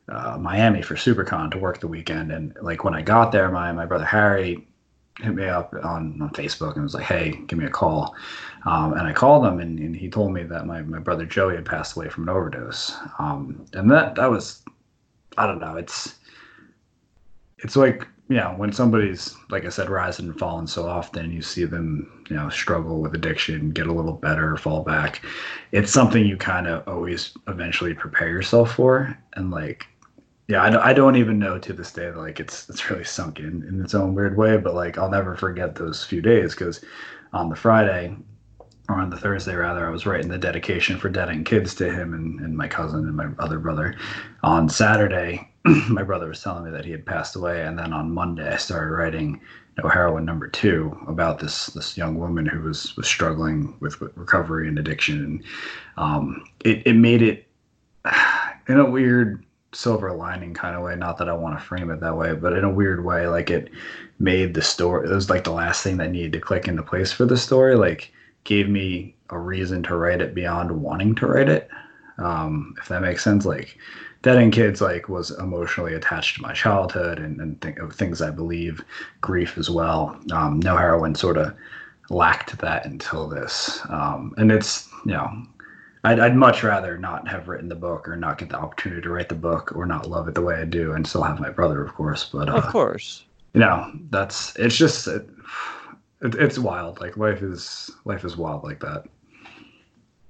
[0.10, 2.32] uh, Miami for SuperCon to work the weekend.
[2.32, 4.66] And like when I got there, my my brother Harry
[5.22, 8.16] hit me up on, on Facebook and was like, "Hey, give me a call."
[8.66, 11.56] Um, and I called him, and, and he told me that my, my brother Joey
[11.56, 12.96] had passed away from an overdose.
[13.20, 14.64] Um, and that that was,
[15.38, 16.16] I don't know, it's
[17.60, 21.42] it's like you know when somebody's like I said, rising and falling so often, you
[21.42, 25.22] see them you know struggle with addiction, get a little better, fall back.
[25.72, 29.88] It's something you kind of always eventually prepare yourself for, and like
[30.48, 32.10] yeah, I don't, I don't even know to this day.
[32.12, 34.58] Like it's it's really sunk in in its own weird way.
[34.58, 36.84] But like I'll never forget those few days because
[37.34, 38.16] on the Friday
[38.88, 41.92] or on the Thursday rather, I was writing the dedication for Dead End Kids to
[41.92, 43.96] him and, and my cousin and my other brother.
[44.44, 45.52] On Saturday,
[45.90, 48.56] my brother was telling me that he had passed away, and then on Monday I
[48.56, 49.42] started writing
[49.84, 54.16] No Heroine number two about this this young woman who was was struggling with, with
[54.16, 55.44] recovery and addiction, and
[55.98, 57.46] um, it it made it
[58.70, 60.96] in a weird silver lining kind of way.
[60.96, 63.50] Not that I want to frame it that way, but in a weird way, like
[63.50, 63.70] it
[64.20, 65.10] made the story.
[65.10, 67.76] It was like the last thing that needed to click into place for the story.
[67.76, 68.12] Like
[68.44, 71.70] gave me a reason to write it beyond wanting to write it.
[72.18, 73.78] Um, if that makes sense, like
[74.24, 78.32] Dead End Kids, like was emotionally attached to my childhood and, and of things I
[78.32, 78.84] believe,
[79.22, 80.20] grief as well.
[80.32, 81.54] Um, no heroine sort of
[82.10, 85.30] lacked that until this, um, and it's you know
[86.08, 89.10] I'd, I'd much rather not have written the book or not get the opportunity to
[89.10, 91.50] write the book or not love it the way I do and still have my
[91.50, 92.24] brother, of course.
[92.32, 93.26] But, Of uh, course.
[93.54, 95.28] you know, that's, it's just, it,
[96.22, 97.02] it, it's wild.
[97.02, 99.04] Like life is, life is wild like that.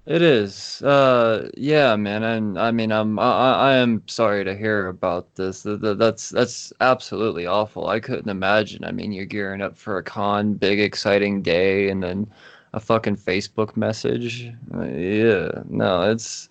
[0.08, 0.82] It is.
[0.82, 2.24] Uh, yeah, man.
[2.24, 5.64] And I mean, I'm I, I am sorry to hear about this.
[5.66, 7.90] That's that's absolutely awful.
[7.90, 8.86] I couldn't imagine.
[8.86, 12.32] I mean, you're gearing up for a con, big exciting day, and then
[12.78, 14.50] a fucking Facebook message.
[14.74, 16.48] Uh, yeah, no, it's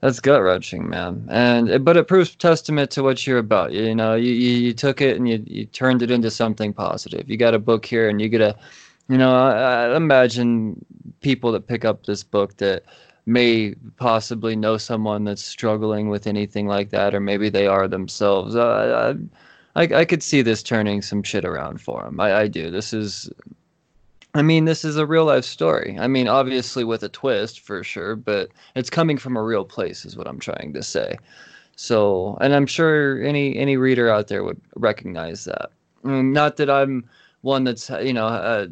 [0.00, 1.26] that's gut wrenching, man.
[1.30, 3.72] And but it proves testament to what you're about.
[3.72, 7.28] You know, you, you, you took it and you you turned it into something positive.
[7.28, 8.56] You got a book here, and you get a
[9.08, 10.84] you know, I, I imagine
[11.20, 12.84] people that pick up this book that
[13.26, 18.56] may possibly know someone that's struggling with anything like that, or maybe they are themselves.
[18.56, 19.14] I,
[19.76, 22.20] I, I could see this turning some shit around for them.
[22.20, 22.70] I, I do.
[22.70, 23.30] This is,
[24.34, 25.96] I mean, this is a real life story.
[25.98, 30.04] I mean, obviously with a twist for sure, but it's coming from a real place,
[30.04, 31.16] is what I'm trying to say.
[31.76, 35.70] So, and I'm sure any any reader out there would recognize that.
[36.04, 37.08] Not that I'm
[37.42, 38.66] one that's you know uh,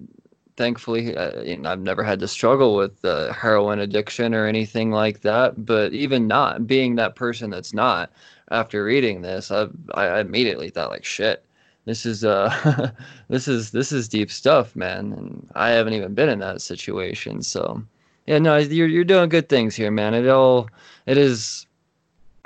[0.57, 5.65] thankfully, uh, I've never had to struggle with uh, heroin addiction or anything like that.
[5.65, 8.13] But even not being that person that's not,
[8.51, 11.45] after reading this, I, I immediately thought like, shit,
[11.85, 12.91] this is uh,
[13.29, 15.13] this is this is deep stuff, man.
[15.13, 17.83] And I haven't even been in that situation, so
[18.27, 20.15] yeah, no, you're you're doing good things here, man.
[20.15, 20.69] It all
[21.07, 21.67] it is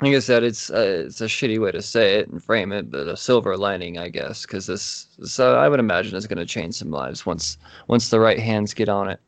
[0.01, 2.91] like I said, it's uh, it's a shitty way to say it and frame it,
[2.91, 6.45] but a silver lining, I guess, because this, so I would imagine, is going to
[6.45, 9.19] change some lives once once the right hands get on it.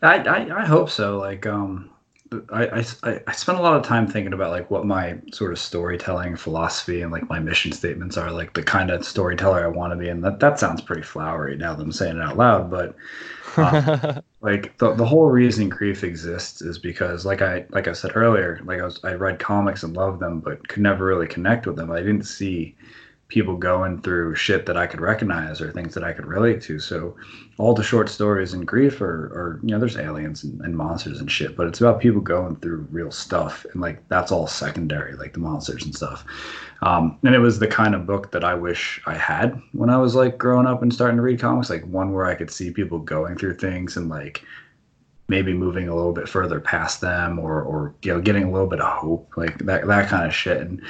[0.00, 1.18] I I, I hope so.
[1.18, 1.90] Like, um,
[2.52, 5.58] I, I I spent a lot of time thinking about like what my sort of
[5.58, 9.92] storytelling philosophy and like my mission statements are, like the kind of storyteller I want
[9.92, 12.70] to be, and that that sounds pretty flowery now that I'm saying it out loud,
[12.70, 12.94] but
[13.56, 18.12] um, like the, the whole reason grief exists is because like I like I said
[18.14, 21.66] earlier, like I was I read comics and loved them, but could never really connect
[21.66, 21.90] with them.
[21.90, 22.76] I didn't see
[23.28, 26.78] people going through shit that I could recognize or things that I could relate to.
[26.78, 27.16] So
[27.58, 31.18] all the short stories in grief are, are you know, there's aliens and, and, monsters
[31.18, 33.66] and shit, but it's about people going through real stuff.
[33.72, 36.24] And like, that's all secondary, like the monsters and stuff.
[36.82, 39.96] Um, and it was the kind of book that I wish I had when I
[39.96, 42.70] was like growing up and starting to read comics, like one where I could see
[42.70, 44.42] people going through things and like
[45.28, 48.68] maybe moving a little bit further past them or, or you know getting a little
[48.68, 50.60] bit of hope like that that kind of shit.
[50.60, 50.80] And,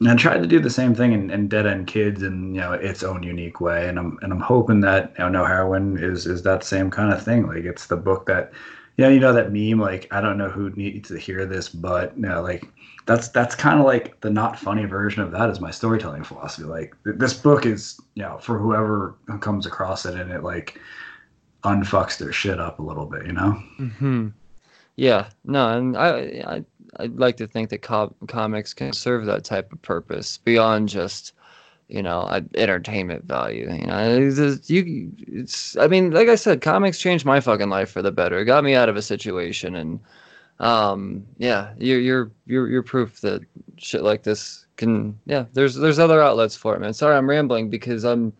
[0.00, 2.60] and I tried to do the same thing in, in Dead End Kids in you
[2.60, 3.88] know its own unique way.
[3.88, 7.12] And I'm and I'm hoping that you know No Heroine is is that same kind
[7.12, 7.46] of thing.
[7.46, 8.52] Like it's the book that
[8.96, 12.16] yeah you know that meme like I don't know who needs to hear this but
[12.16, 12.68] you know like
[13.06, 16.66] that's that's kind of like the not funny version of that is my storytelling philosophy.
[16.66, 20.80] Like this book is you know for whoever comes across it and it like
[21.64, 23.62] unfucks their shit up a little bit, you know?
[23.78, 24.28] Mm-hmm.
[24.96, 26.08] Yeah, no, and I,
[26.46, 26.64] I,
[26.98, 31.32] I'd like to think that co- comics can serve that type of purpose beyond just,
[31.88, 33.70] you know, entertainment value.
[33.72, 35.76] You know, it's, you, it's.
[35.76, 38.38] I mean, like I said, comics changed my fucking life for the better.
[38.38, 40.00] It got me out of a situation, and
[40.60, 43.42] um, yeah, you're you're you're you're proof that
[43.76, 45.18] shit like this can.
[45.26, 46.94] Yeah, there's there's other outlets for it, man.
[46.94, 48.32] Sorry, I'm rambling because I'm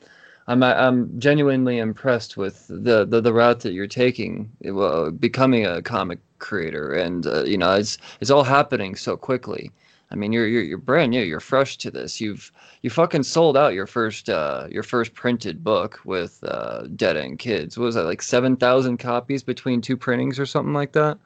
[0.47, 5.81] I'm I'm genuinely impressed with the the, the route that you're taking, uh, becoming a
[5.81, 9.71] comic creator, and uh, you know it's it's all happening so quickly.
[10.11, 11.23] I mean, you're, you're you're brand new.
[11.23, 12.21] You're fresh to this.
[12.21, 12.53] You've
[12.83, 17.39] you fucking sold out your first uh, your first printed book with uh, Dead End
[17.39, 17.79] Kids.
[17.79, 21.19] What was that like seven thousand copies between two printings or something like that?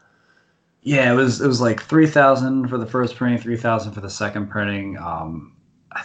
[0.83, 4.01] Yeah, it was it was like three thousand for the first printing, three thousand for
[4.01, 4.97] the second printing.
[4.97, 5.53] Um,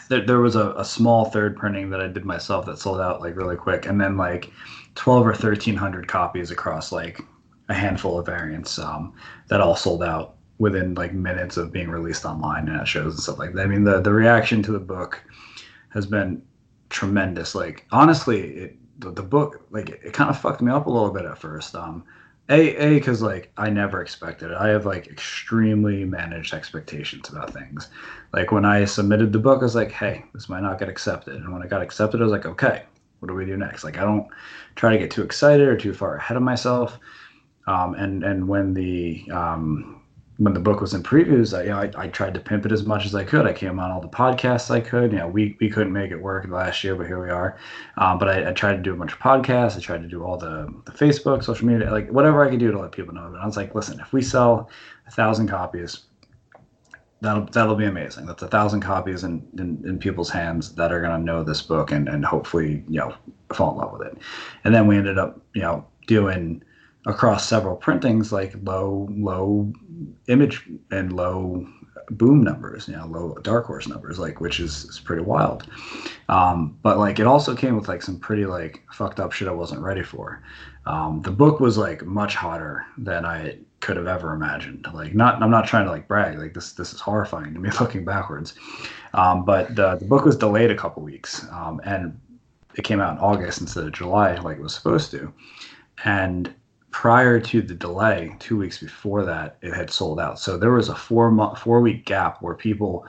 [0.09, 3.21] there, there was a, a small third printing that I did myself that sold out
[3.21, 4.51] like really quick, and then like
[4.95, 7.19] twelve or thirteen hundred copies across like
[7.69, 9.13] a handful of variants um,
[9.47, 13.23] that all sold out within like minutes of being released online and at shows and
[13.23, 13.63] stuff like that.
[13.63, 15.23] I mean, the the reaction to the book
[15.89, 16.41] has been
[16.89, 17.55] tremendous.
[17.55, 20.91] Like honestly, it, the, the book like it, it kind of fucked me up a
[20.91, 21.75] little bit at first.
[21.75, 22.03] Um,
[22.49, 24.57] a a because like I never expected it.
[24.57, 27.89] I have like extremely managed expectations about things.
[28.33, 31.35] Like when I submitted the book, I was like, hey, this might not get accepted.
[31.35, 32.83] And when it got accepted, I was like, okay,
[33.19, 33.83] what do we do next?
[33.83, 34.27] Like I don't
[34.75, 36.99] try to get too excited or too far ahead of myself.
[37.67, 40.01] Um, and and when the um,
[40.37, 42.71] when the book was in previews, I, you know, I, I, tried to pimp it
[42.71, 43.45] as much as I could.
[43.45, 45.11] I came on all the podcasts I could.
[45.11, 47.57] You know, we, we couldn't make it work last year, but here we are.
[47.97, 49.77] Um, but I, I, tried to do a bunch of podcasts.
[49.77, 52.71] I tried to do all the, the Facebook, social media, like whatever I could do
[52.71, 53.27] to let people know.
[53.27, 54.69] And I was like, listen, if we sell
[55.07, 56.05] a thousand copies,
[57.23, 58.25] that'll that'll be amazing.
[58.25, 61.91] That's a thousand copies in, in, in people's hands that are gonna know this book
[61.91, 63.15] and, and hopefully, you know,
[63.53, 64.17] fall in love with it.
[64.65, 66.61] And then we ended up, you know, doing
[67.05, 69.71] across several printings like low low
[70.27, 71.65] image and low
[72.11, 75.65] boom numbers, you know, low dark horse numbers, like which is, is pretty wild.
[76.27, 79.51] Um, but like it also came with like some pretty like fucked up shit I
[79.51, 80.43] wasn't ready for.
[80.85, 84.87] Um, the book was like much hotter than I could have ever imagined.
[84.93, 87.69] Like not I'm not trying to like brag, like this this is horrifying to me
[87.79, 88.53] looking backwards.
[89.13, 92.17] Um, but the, the book was delayed a couple weeks, um, and
[92.75, 95.31] it came out in August instead of July like it was supposed to.
[96.05, 96.53] And
[96.91, 100.39] prior to the delay, two weeks before that, it had sold out.
[100.39, 103.05] So there was a four month, four week gap where people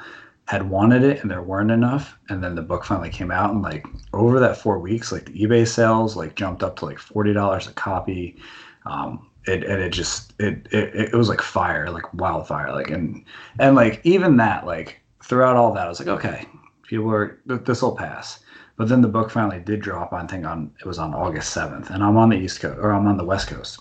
[0.47, 3.63] had wanted it and there weren't enough, and then the book finally came out, and
[3.63, 7.33] like over that four weeks, like the eBay sales like jumped up to like forty
[7.33, 8.37] dollars a copy.
[8.87, 13.25] Um, it and it just it, it it was like fire, like wildfire, like and
[13.59, 16.47] and like even that, like throughout all that, I was like, okay,
[16.83, 18.41] people are this will pass.
[18.77, 20.13] But then the book finally did drop.
[20.13, 22.93] I think on it was on August seventh, and I'm on the East Coast or
[22.93, 23.81] I'm on the West Coast,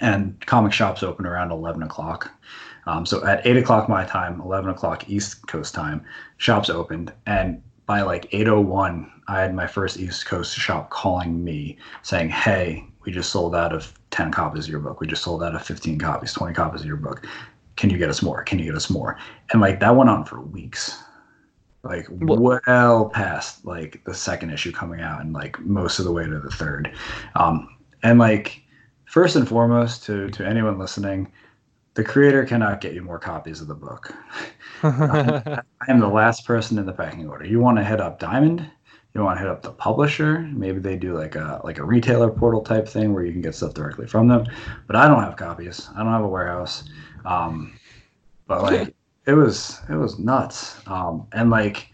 [0.00, 2.30] and comic shops open around eleven o'clock.
[2.86, 6.04] Um, so at eight o'clock my time, eleven o'clock East Coast time,
[6.36, 10.90] shops opened, and by like eight oh one, I had my first East Coast shop
[10.90, 15.00] calling me saying, "Hey, we just sold out of ten copies of your book.
[15.00, 17.26] We just sold out of fifteen copies, twenty copies of your book.
[17.76, 18.42] Can you get us more?
[18.42, 19.18] Can you get us more?"
[19.52, 21.02] And like that went on for weeks
[21.84, 26.24] like well past like the second issue coming out and like most of the way
[26.24, 26.90] to the third
[27.36, 27.68] um,
[28.02, 28.62] and like
[29.04, 31.30] first and foremost to to anyone listening
[31.92, 34.12] the creator cannot get you more copies of the book
[34.82, 38.68] i am the last person in the packing order you want to head up diamond
[39.14, 40.40] you want to hit up the publisher.
[40.40, 43.54] Maybe they do like a like a retailer portal type thing where you can get
[43.54, 44.44] stuff directly from them.
[44.86, 45.88] But i don't have copies.
[45.94, 46.84] I don't have a warehouse.
[47.24, 47.78] Um,
[48.46, 48.94] but like
[49.26, 50.80] it was it was nuts.
[50.88, 51.88] Um, and like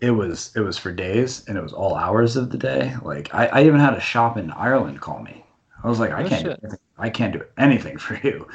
[0.00, 2.94] it was it was for days and it was all hours of the day.
[3.02, 5.44] Like i, I even had a shop in ireland call me.
[5.84, 8.48] I was like i oh, can't do anything, i can't do anything for you.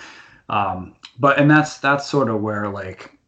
[0.49, 3.18] Um, but and that's that's sort of where like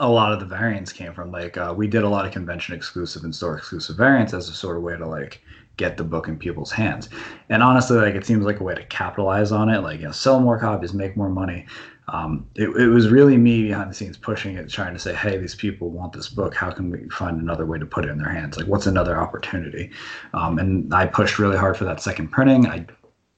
[0.00, 2.74] a lot of the variants came from like uh, we did a lot of convention
[2.74, 5.40] exclusive and store exclusive variants as a sort of way to like
[5.76, 7.08] get the book in people's hands
[7.48, 10.12] and honestly like it seems like a way to capitalize on it like you know
[10.12, 11.66] sell more copies make more money
[12.10, 15.36] um, it, it, was really me behind the scenes pushing it, trying to say, hey,
[15.36, 16.54] these people want this book.
[16.54, 18.56] How can we find another way to put it in their hands?
[18.56, 19.90] Like, what's another opportunity?
[20.32, 22.66] Um, and I pushed really hard for that second printing.
[22.66, 22.86] I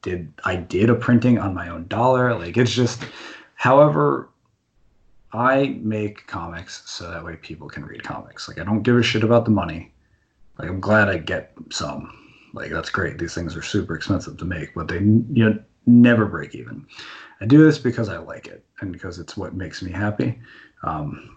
[0.02, 2.38] did I did a printing on my own dollar.
[2.38, 3.02] Like, it's just,
[3.54, 4.28] however,
[5.32, 8.48] I make comics so that way people can read comics.
[8.48, 9.92] Like, I don't give a shit about the money.
[10.58, 12.12] Like, I'm glad I get some.
[12.52, 13.18] Like, that's great.
[13.18, 16.86] These things are super expensive to make, but they you know, never break even.
[17.40, 20.38] I do this because I like it and because it's what makes me happy.
[20.82, 21.36] Um,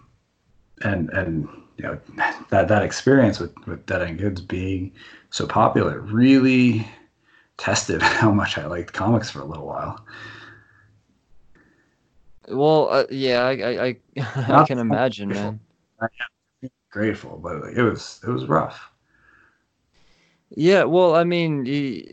[0.82, 1.98] and and you know
[2.50, 4.92] that that experience with with Dead End Kids being
[5.30, 6.86] so popular really
[7.56, 10.04] tested how much I liked comics for a little while.
[12.48, 13.96] Well, uh, yeah, I I, I,
[14.62, 15.60] I can imagine, man.
[16.90, 18.90] Grateful, but it was it was rough.
[20.56, 22.04] Yeah, well, I mean, you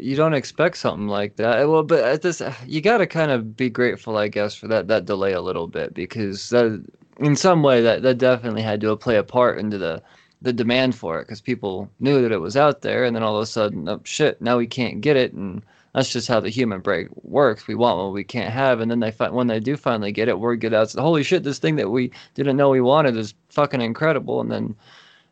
[0.00, 1.68] you don't expect something like that.
[1.68, 4.88] Well, but at this, you got to kind of be grateful, I guess, for that
[4.88, 6.84] that delay a little bit because that,
[7.18, 10.02] in some way, that that definitely had to play a part into the
[10.42, 13.36] the demand for it because people knew that it was out there, and then all
[13.36, 15.62] of a sudden, oh shit, now we can't get it, and
[15.94, 17.68] that's just how the human brain works.
[17.68, 20.28] We want what we can't have, and then they find when they do finally get
[20.28, 23.32] it, word get out, holy shit, this thing that we didn't know we wanted is
[23.50, 24.74] fucking incredible, and then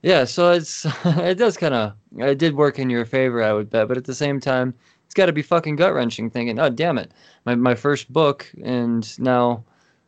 [0.03, 3.71] yeah, so it's it does kind of it did work in your favor, I would
[3.71, 3.89] bet.
[3.89, 4.73] But at the same time,
[5.05, 7.11] it's got to be fucking gut wrenching, thinking, oh damn it,
[7.45, 9.65] my my first book, and now,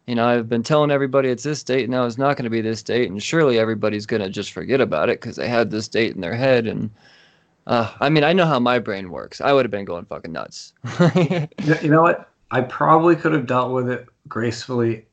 [0.06, 2.50] you know, I've been telling everybody it's this date, and now it's not going to
[2.50, 5.88] be this date, and surely everybody's gonna just forget about it because they had this
[5.88, 6.90] date in their head, and
[7.66, 9.40] uh, I mean, I know how my brain works.
[9.40, 10.72] I would have been going fucking nuts.
[11.14, 12.30] you know what?
[12.50, 15.06] I probably could have dealt with it gracefully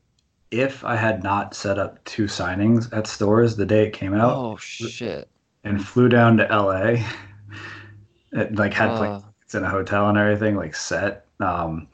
[0.52, 4.36] if I had not set up two signings at stores the day it came out.
[4.36, 5.30] Oh shit!
[5.64, 7.06] And flew down to L.A.
[8.34, 9.00] It, like had uh.
[9.00, 11.26] like it's in a hotel and everything like set.
[11.42, 11.90] Um,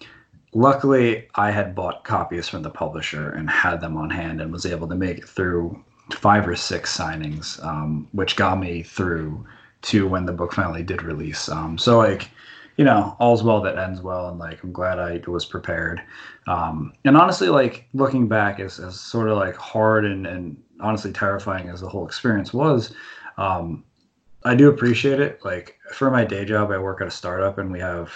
[0.53, 4.63] luckily, I had bought copies from the publisher and had them on hand and was
[4.67, 9.47] able to make it through five or six signings, um, which got me through
[9.83, 11.49] to when the book finally did release.
[11.49, 12.29] Um, so like
[12.77, 16.01] you know, all's well that ends well, and like I'm glad I was prepared.
[16.45, 21.11] Um, and honestly, like looking back, as, as sort of like hard and, and honestly
[21.11, 22.93] terrifying as the whole experience was,
[23.37, 23.83] um,
[24.45, 25.43] I do appreciate it.
[25.43, 28.13] Like for my day job, I work at a startup, and we have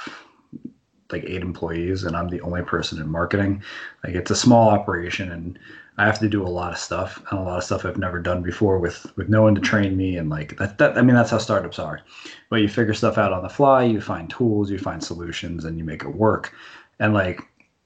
[1.12, 3.64] like eight employees, and I'm the only person in marketing.
[4.04, 5.58] Like it's a small operation, and
[5.98, 8.20] I have to do a lot of stuff and a lot of stuff I've never
[8.20, 11.16] done before with with no one to train me and like that, that I mean
[11.16, 12.02] that's how startups are.
[12.50, 15.78] But you figure stuff out on the fly, you find tools, you find solutions and
[15.78, 16.54] you make it work.
[17.00, 17.42] And like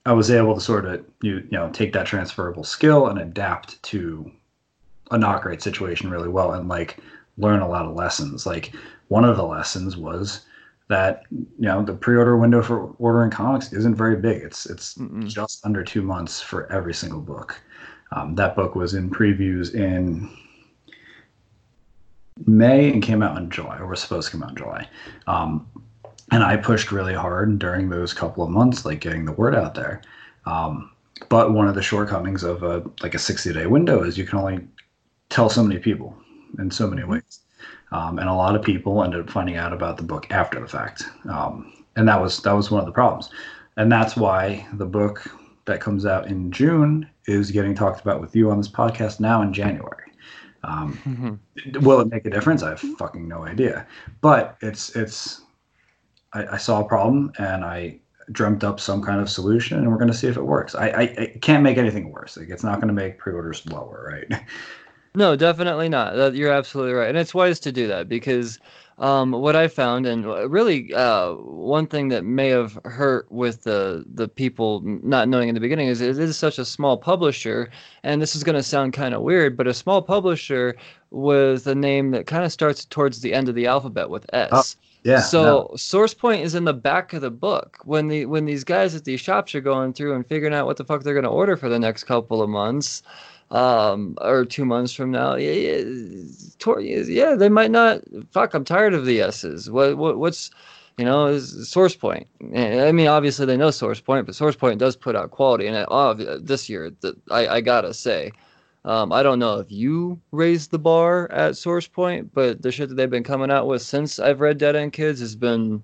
[0.06, 3.82] I was able to sort of you you know take that transferable skill and adapt
[3.84, 4.32] to
[5.12, 6.98] a not great situation really well and like
[7.38, 8.46] learn a lot of lessons.
[8.46, 8.74] Like
[9.08, 10.46] one of the lessons was
[10.88, 14.44] that you know the pre-order window for ordering comics isn't very big.
[14.44, 15.34] It's it's Mm-mm.
[15.34, 17.60] just under two months for every single book.
[18.12, 20.30] Um, that book was in previews in
[22.46, 24.88] May and came out in July, or was supposed to come out in July.
[25.28, 25.68] Um,
[26.32, 29.76] and I pushed really hard during those couple of months, like getting the word out
[29.76, 30.02] there.
[30.46, 30.92] Um,
[31.30, 34.40] but one of the shortcomings of a like a 60 day window is you can
[34.40, 34.68] only
[35.30, 36.16] tell so many people
[36.60, 37.12] in so many mm-hmm.
[37.12, 37.40] ways.
[37.92, 40.68] Um, and a lot of people ended up finding out about the book after the
[40.68, 41.04] fact.
[41.30, 43.30] Um, and that was that was one of the problems.
[43.78, 45.30] And that's why the book
[45.66, 49.42] that comes out in June is getting talked about with you on this podcast now
[49.42, 50.12] in January.
[50.64, 51.86] Um, mm-hmm.
[51.86, 52.64] Will it make a difference?
[52.64, 53.86] I have fucking no idea.
[54.22, 55.42] But it's it's
[56.34, 58.00] I, I, saw a problem and I
[58.32, 60.74] dreamt up some kind of solution, and we're going to see if it works.
[60.74, 62.36] I, I, I can't make anything worse.
[62.36, 64.42] Like it's not going to make pre-orders lower, right?
[65.18, 66.36] No, definitely not.
[66.36, 68.60] You're absolutely right, and it's wise to do that because
[68.98, 74.06] um, what I found, and really uh, one thing that may have hurt with the
[74.14, 77.70] the people not knowing in the beginning is it is such a small publisher,
[78.04, 80.76] and this is going to sound kind of weird, but a small publisher
[81.12, 84.50] with a name that kind of starts towards the end of the alphabet with S.
[84.52, 84.86] Oh.
[85.04, 85.20] Yeah.
[85.20, 85.76] So no.
[85.76, 87.78] source point is in the back of the book.
[87.84, 90.78] When the when these guys at these shops are going through and figuring out what
[90.78, 93.04] the fuck they're going to order for the next couple of months,
[93.52, 95.82] um, or two months from now, yeah,
[96.68, 98.02] yeah, they might not.
[98.32, 99.70] Fuck, I'm tired of the S's.
[99.70, 100.52] What what what's
[100.98, 102.28] you know, is source point.
[102.56, 105.68] I mean, obviously they know source point, but source point does put out quality.
[105.68, 106.92] And oh, this year,
[107.30, 108.32] I, I gotta say,
[108.86, 112.90] um, I don't know if you raised the bar at Source Point, but the shit
[112.90, 115.82] that they've been coming out with since I've read Dead End Kids has been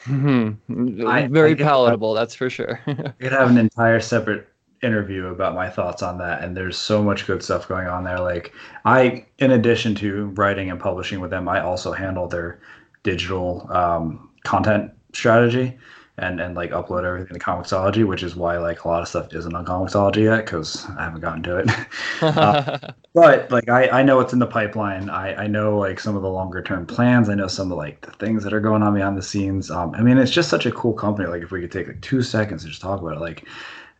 [0.06, 2.16] I, very I palatable.
[2.16, 2.80] Have, that's for sure.
[2.86, 4.48] I could have an entire separate
[4.82, 8.20] interview about my thoughts on that, and there's so much good stuff going on there.
[8.20, 8.52] Like
[8.84, 12.60] I, in addition to writing and publishing with them, I also handle their
[13.02, 15.78] digital um, content strategy
[16.20, 19.32] and and like upload everything to Comixology, which is why like a lot of stuff
[19.32, 21.70] isn't on Comixology yet because I haven't gotten to it.
[22.22, 25.08] uh, but like I I know what's in the pipeline.
[25.08, 27.28] I I know like some of the longer term plans.
[27.28, 29.70] I know some of like the things that are going on behind the scenes.
[29.70, 31.26] Um, I mean, it's just such a cool company.
[31.28, 33.46] Like if we could take like two seconds to just talk about it, like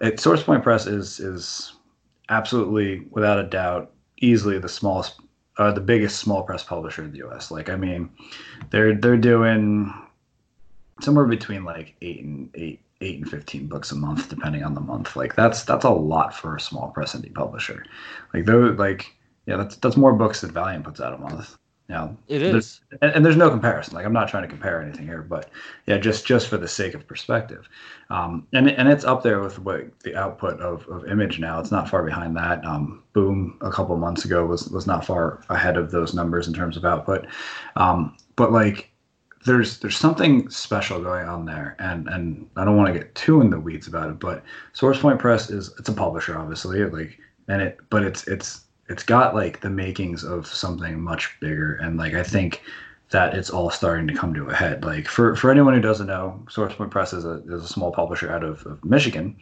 [0.01, 1.75] it, SourcePoint Press is is
[2.29, 5.21] absolutely without a doubt easily the smallest.
[5.59, 7.51] Uh, the biggest small press publisher in the U.S.
[7.51, 8.09] Like, I mean,
[8.71, 9.93] they're they're doing
[11.03, 14.81] somewhere between like eight and eight eight and 15 books a month depending on the
[14.81, 17.85] month like that's that's a lot for a small press indie publisher
[18.35, 19.15] like though like
[19.47, 21.57] yeah that's that's more books than valiant puts out a month
[21.91, 22.81] yeah it is.
[23.03, 23.95] and, and, there's no comparison.
[23.95, 25.51] Like i'm not trying to compare anything here but
[25.87, 27.69] yeah just just for the sake of perspective.
[28.09, 31.59] Um, and and it's up there with what the output of, of image now.
[31.61, 32.65] It's not far behind that.
[32.65, 36.55] Um, boom a couple months ago was was not far ahead of those numbers in
[36.55, 37.27] terms of output.
[37.77, 38.91] Um, but like
[39.45, 41.77] there's there's something special going on there.
[41.79, 45.19] And and i don't want to get too in the weeds about it but sourcepoint
[45.19, 47.19] press is it's a publisher obviously like
[47.49, 51.97] and it but it's it's it's got like the makings of something much bigger and
[51.97, 52.63] like i think
[53.11, 54.85] that it's all starting to come to a head.
[54.85, 58.31] Like for for anyone who doesn't know sourcepoint press is a, is a small publisher
[58.31, 59.37] out of, of michigan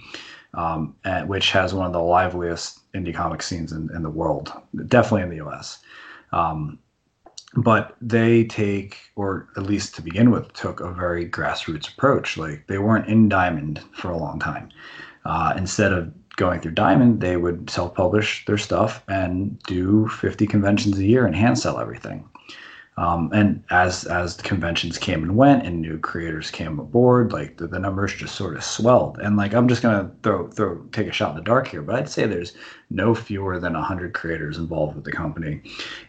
[0.55, 0.95] um,
[1.27, 4.53] which has one of the liveliest indie comic scenes in, in the world
[4.87, 5.81] definitely in the us
[6.33, 6.79] um,
[7.55, 12.37] but they take or at least to begin with took a very grassroots approach.
[12.37, 14.71] Like they weren't in diamond for a long time.
[15.25, 20.99] Uh, instead of going through diamond they would self-publish their stuff and do 50 conventions
[20.99, 22.25] a year and hand sell everything
[22.99, 27.69] um, and as as conventions came and went and new creators came aboard, like the,
[27.69, 29.21] the numbers just sort of swelled.
[29.21, 31.95] And like I'm just gonna throw throw take a shot in the dark here, but
[31.95, 32.55] I'd say there's
[32.91, 35.63] no fewer than hundred creators involved with the company.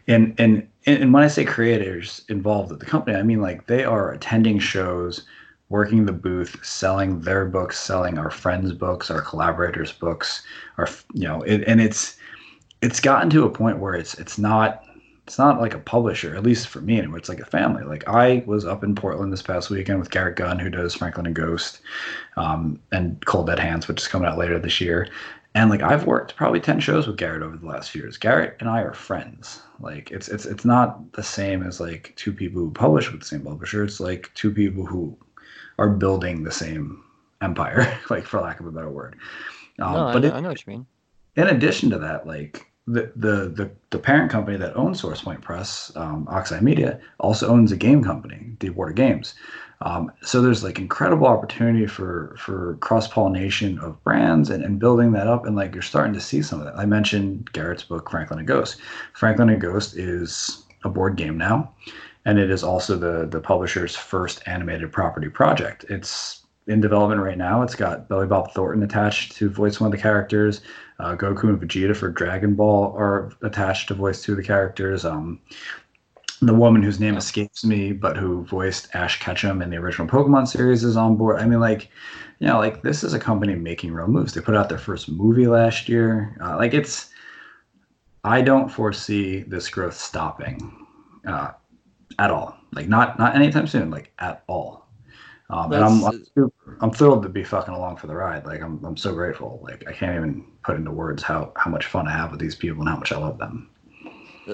[0.08, 3.84] And and and when I say creators involved with the company, I mean like they
[3.84, 5.28] are attending shows,
[5.70, 10.44] working the booth, selling their books, selling our friends' books, our collaborators' books,
[10.78, 12.18] our you know, it, and it's
[12.82, 14.84] it's gotten to a point where it's it's not
[15.28, 17.20] it's not like a publisher, at least for me anyway.
[17.20, 17.84] It's like a family.
[17.84, 21.28] Like I was up in Portland this past weekend with Garrett Gunn, who does Franklin
[21.28, 21.82] and Ghost,
[22.36, 25.08] um, and Cold Dead Hands, which is coming out later this year.
[25.54, 28.18] And like I've worked probably ten shows with Garrett over the last few years.
[28.18, 29.62] Garrett and I are friends.
[29.80, 33.28] Like it's it's it's not the same as like two people who publish with the
[33.28, 33.84] same publisher.
[33.84, 35.16] It's like two people who
[35.80, 37.04] are building the same
[37.42, 39.16] empire, like for lack of a better word.
[39.80, 40.86] Um, no, but I know, it, I know what you mean.
[41.36, 45.92] In addition to that, like the, the the the parent company that owns SourcePoint Press,
[45.96, 49.36] um, Oxeye Media, also owns a game company, Deepwater Games.
[49.82, 55.14] Um, so there's like incredible opportunity for for cross pollination of brands and, and building
[55.14, 56.78] that up, and like you're starting to see some of that.
[56.78, 58.78] I mentioned Garrett's book Franklin and Ghost.
[59.14, 61.74] Franklin and Ghost is a board game now,
[62.26, 65.86] and it is also the the publisher's first animated property project.
[65.90, 67.64] It's in development right now.
[67.64, 70.62] It's got Billy Bob Thornton attached to voice one of the characters.
[71.00, 75.04] Uh, Goku and Vegeta for Dragon Ball are attached to voice two of the characters.
[75.04, 75.40] Um,
[76.42, 80.48] the woman whose name escapes me, but who voiced Ash Ketchum in the original Pokemon
[80.48, 81.40] series is on board.
[81.42, 81.90] I mean, like,
[82.40, 84.34] you know, like this is a company making real moves.
[84.34, 86.38] They put out their first movie last year.
[86.42, 87.10] Uh, like, it's,
[88.24, 90.86] I don't foresee this growth stopping
[91.28, 91.52] uh,
[92.18, 92.58] at all.
[92.72, 93.92] Like, not not anytime soon.
[93.92, 94.88] Like, at all.
[95.52, 98.46] Um, and I'm I'm, super, I'm thrilled to be fucking along for the ride.
[98.46, 99.60] Like, I'm I'm so grateful.
[99.64, 102.56] Like, I can't even put into words how how much fun I have with these
[102.56, 103.70] people and how much I love them.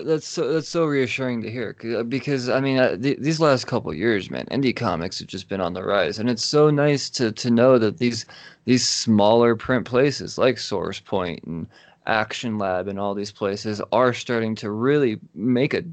[0.03, 3.67] That's so that's so reassuring to hear uh, because I mean uh, th- these last
[3.67, 7.09] couple years, man, indie comics have just been on the rise, and it's so nice
[7.11, 8.25] to to know that these
[8.65, 11.67] these smaller print places like Source and
[12.07, 15.83] Action Lab and all these places are starting to really make a,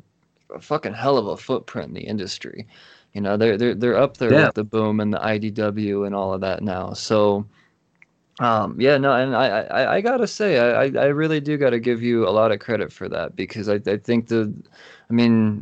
[0.54, 2.66] a fucking hell of a footprint in the industry.
[3.12, 4.46] You know, they're they're they're up there yeah.
[4.46, 6.92] with the Boom and the IDW and all of that now.
[6.92, 7.46] So
[8.40, 12.02] um, yeah, no, and I, I, I gotta say, I, I really do gotta give
[12.02, 14.52] you a lot of credit for that because I, I think the,
[15.10, 15.60] I mean,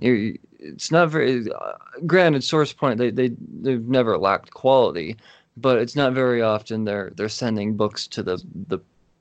[0.61, 1.73] it's not very, uh,
[2.07, 5.17] granted, SourcePoint they they they've never lacked quality,
[5.57, 8.79] but it's not very often they're they're sending books to the the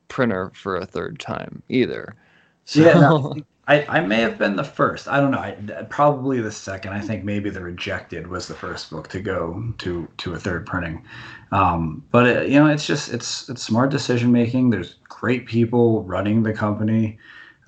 [0.08, 2.14] printer for a third time either.
[2.66, 3.36] So, yeah, no,
[3.70, 5.06] I, I may have been the first.
[5.06, 5.38] I don't know.
[5.38, 5.52] I,
[5.90, 6.92] probably the second.
[6.92, 10.66] I think maybe the Rejected was the first book to go to to a third
[10.66, 11.04] printing.
[11.52, 14.70] Um, but it, you know, it's just it's it's smart decision making.
[14.70, 17.16] There's great people running the company.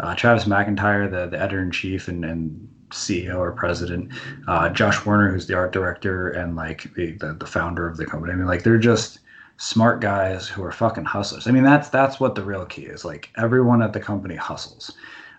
[0.00, 4.10] Uh, Travis McIntire, the the editor in chief and, and CEO or president,
[4.48, 8.06] uh, Josh Werner, who's the art director and like the, the the founder of the
[8.06, 8.32] company.
[8.32, 9.20] I mean, like they're just
[9.58, 11.46] smart guys who are fucking hustlers.
[11.46, 13.04] I mean, that's that's what the real key is.
[13.04, 14.90] Like everyone at the company hustles.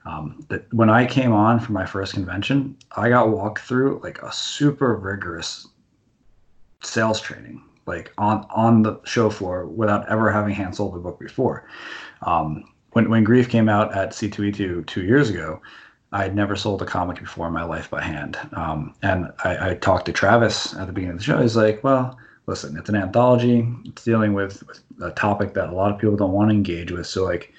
[0.06, 4.22] Um, that when I came on for my first convention, I got walked through like
[4.22, 5.68] a super rigorous
[6.82, 11.20] sales training, like on on the show floor without ever having hand sold a book
[11.20, 11.70] before.
[12.24, 15.62] Um, when when Grief came out at C2E2 two years ago,
[16.14, 18.38] I had never sold a comic before in my life by hand.
[18.54, 21.42] Um, and I, I, talked to Travis at the beginning of the show.
[21.42, 23.68] He's like, well, listen, it's an anthology.
[23.86, 26.92] It's dealing with, with a topic that a lot of people don't want to engage
[26.92, 27.08] with.
[27.08, 27.52] So like,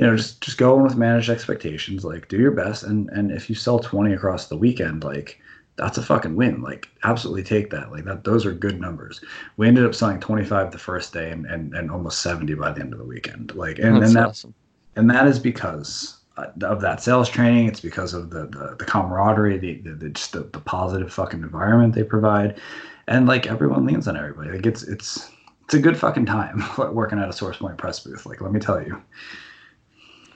[0.00, 2.06] you know, just just go in with managed expectations.
[2.06, 5.38] Like, do your best, and and if you sell twenty across the weekend, like
[5.76, 6.62] that's a fucking win.
[6.62, 7.92] Like, absolutely take that.
[7.92, 9.20] Like that, those are good numbers.
[9.58, 12.72] We ended up selling twenty five the first day, and, and and almost seventy by
[12.72, 13.54] the end of the weekend.
[13.54, 14.54] Like, and that's and that awesome.
[14.96, 17.66] and that is because uh, of that sales training.
[17.66, 21.42] It's because of the the, the camaraderie, the, the, the just the, the positive fucking
[21.42, 22.58] environment they provide,
[23.06, 24.52] and like everyone leans on everybody.
[24.52, 25.30] Like it's it's
[25.66, 28.24] it's a good fucking time working at a SourcePoint press booth.
[28.24, 29.02] Like, let me tell you.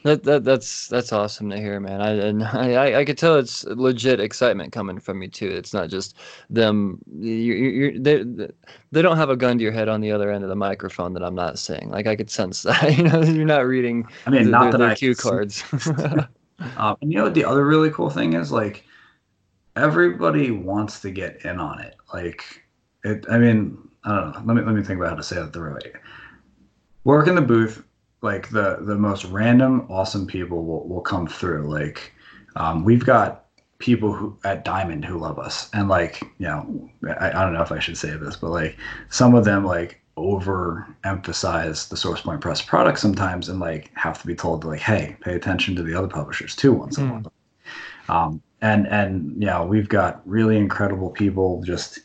[0.05, 2.03] That, that that's that's awesome to hear, man.
[2.03, 5.49] I and I I could tell it's legit excitement coming from you too.
[5.49, 6.19] It's not just
[6.51, 6.99] them.
[7.11, 8.23] You you they
[8.93, 11.15] they don't have a gun to your head on the other end of the microphone
[11.15, 11.89] that I'm not saying.
[11.89, 12.85] Like I could sense that.
[12.95, 14.07] You know, you're not reading.
[14.27, 15.65] I mean, the, not their, that I cue cards.
[16.77, 18.53] um, and you know what the other really cool thing is?
[18.53, 18.85] Like
[19.75, 21.97] everybody wants to get in on it.
[22.13, 22.45] Like
[23.05, 23.25] it.
[23.31, 24.43] I mean, I don't know.
[24.45, 25.93] Let me let me think about how to say that the right way.
[27.05, 27.83] Work in the booth
[28.25, 31.71] like the the most random awesome people will, will come through.
[31.71, 32.13] Like
[32.57, 33.45] um, we've got
[33.79, 35.69] people who at diamond who love us.
[35.75, 38.79] And like you know I, I don't know if i should say this but like
[39.11, 44.35] some of them like overemphasize the SourcePoint press product sometimes and like have to be
[44.35, 47.33] told to like hey pay attention to the other publishers too once in a while.
[48.09, 51.99] Um, and and you know we've got really incredible people just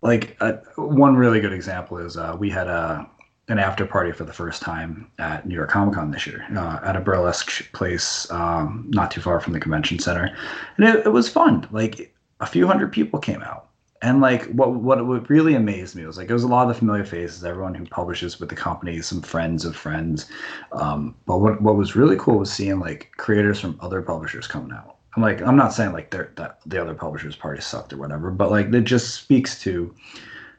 [0.00, 3.06] like uh, one really good example is uh, we had a
[3.48, 6.78] an after party for the first time at New York Comic Con this year uh,
[6.84, 10.34] at a burlesque place um, not too far from the convention center,
[10.76, 11.66] and it, it, was fun.
[11.72, 13.68] Like a few hundred people came out,
[14.00, 16.68] and like what what what really amazed me was like it was a lot of
[16.68, 20.30] the familiar faces, everyone who publishes with the company, some friends of friends.
[20.70, 24.72] Um, but what what was really cool was seeing like creators from other publishers coming
[24.72, 24.98] out.
[25.16, 28.30] I'm like I'm not saying like they're that the other publishers party sucked or whatever,
[28.30, 29.92] but like it just speaks to,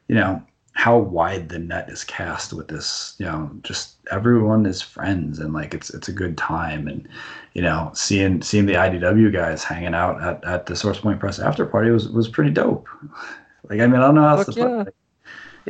[0.08, 0.42] you know
[0.74, 5.52] how wide the net is cast with this you know just everyone is friends and
[5.54, 7.08] like it's it's a good time and
[7.54, 11.64] you know seeing seeing the idw guys hanging out at, at the SourcePoint press after
[11.64, 12.88] party was was pretty dope
[13.70, 14.82] like i mean i don't know how else to yeah.
[14.82, 14.94] it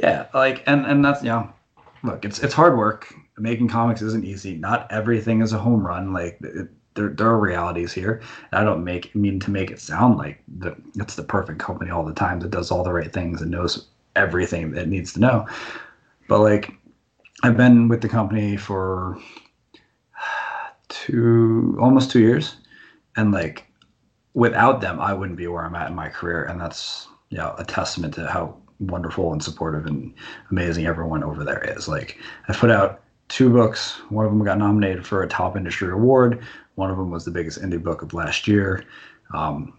[0.03, 1.49] yeah like and and that's you know
[2.03, 4.57] look it's it's hard work making comics isn't easy.
[4.57, 6.13] Not everything is a home run.
[6.13, 8.23] Like it, there, there are realities here.
[8.53, 12.05] I don't make mean to make it sound like the, it's the perfect company all
[12.05, 13.87] the time that does all the right things and knows
[14.17, 15.47] everything that it needs to know.
[16.29, 16.73] But like,
[17.43, 19.19] I've been with the company for
[20.89, 22.57] two, almost two years,
[23.17, 23.67] and like,
[24.35, 27.55] without them, I wouldn't be where I'm at in my career, and that's you know
[27.59, 30.13] a testament to how wonderful and supportive and
[30.51, 31.89] amazing everyone over there is.
[31.89, 34.01] Like, I put out two books.
[34.11, 36.43] One of them got nominated for a top industry award.
[36.75, 38.85] One of them was the biggest indie book of last year.
[39.33, 39.79] Um,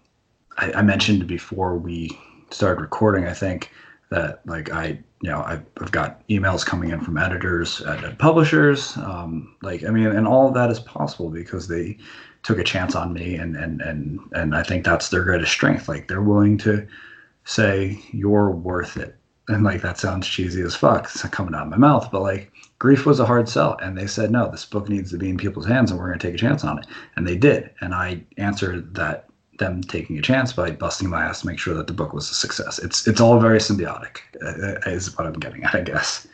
[0.58, 2.18] I, I, mentioned before we
[2.50, 3.70] started recording, I think
[4.10, 8.18] that like I, you know, I've, I've got emails coming in from editors at, at
[8.18, 8.96] publishers.
[8.96, 11.98] Um, like, I mean, and all of that is possible because they
[12.42, 15.88] took a chance on me, and and and and I think that's their greatest strength.
[15.88, 16.86] Like, they're willing to
[17.44, 19.16] say you're worth it,
[19.48, 21.04] and like that sounds cheesy as fuck.
[21.04, 24.06] It's coming out of my mouth, but like grief was a hard sell and they
[24.06, 26.34] said no this book needs to be in people's hands and we're going to take
[26.34, 26.86] a chance on it
[27.16, 29.28] and they did and i answered that
[29.58, 32.30] them taking a chance by busting my ass to make sure that the book was
[32.30, 32.78] a success.
[32.78, 36.26] It's it's all very symbiotic uh, uh is what i'm getting at i guess.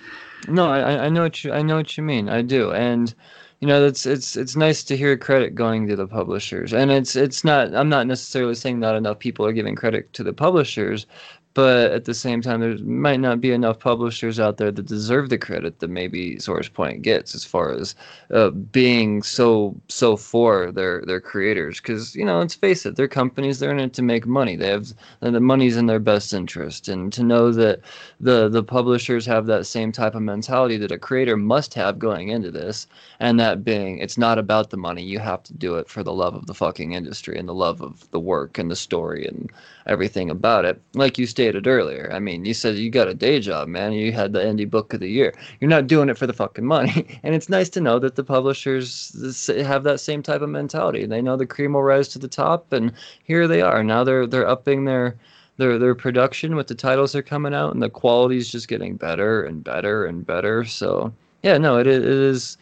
[0.49, 2.29] No I, I know what you i know what you mean.
[2.29, 2.73] I do.
[2.73, 3.15] And
[3.61, 6.73] you know that's it's it's nice to hear credit going to the publishers.
[6.73, 10.25] And it's it's not i'm not necessarily saying not enough people are giving credit to
[10.25, 11.07] the publishers
[11.55, 15.29] but at the same time there might not be enough publishers out there that deserve
[15.29, 17.95] the credit that maybe sourcepoint gets as far as
[18.33, 21.81] uh, being so so for their their creators.
[21.81, 24.57] Because you know let's face it they're companies they're in it to make money.
[24.57, 26.89] They have the money's in their best interest.
[26.89, 27.81] And to know that
[28.21, 32.29] the the publishers have that same type of mentality that a creator must have going
[32.29, 32.87] into this
[33.21, 35.03] and that being it's not about the money.
[35.03, 37.83] You have to do it for the love of the fucking industry and the love
[37.83, 39.51] of the work and the story and
[39.87, 42.11] everything about it like you stated earlier.
[42.13, 43.93] I mean, you said you got a day job, man.
[43.93, 45.35] You had the indie book of the year.
[45.61, 47.07] You're not doing it for the fucking money.
[47.25, 51.07] And it's nice to know that the publishers have that same type of mentality.
[51.07, 52.93] They know the cream will rise to the top, and
[53.25, 53.85] here they are.
[53.85, 55.17] Now they're they're upping their
[55.57, 58.97] their their production with the titles they're coming out, and the quality is just getting
[58.97, 60.65] better and better and better.
[60.65, 61.13] So
[61.43, 62.57] yeah, no, it it is.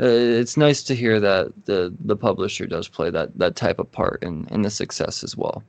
[0.00, 3.90] Uh, it's nice to hear that the the publisher does play that that type of
[3.90, 5.62] part in in the success as well.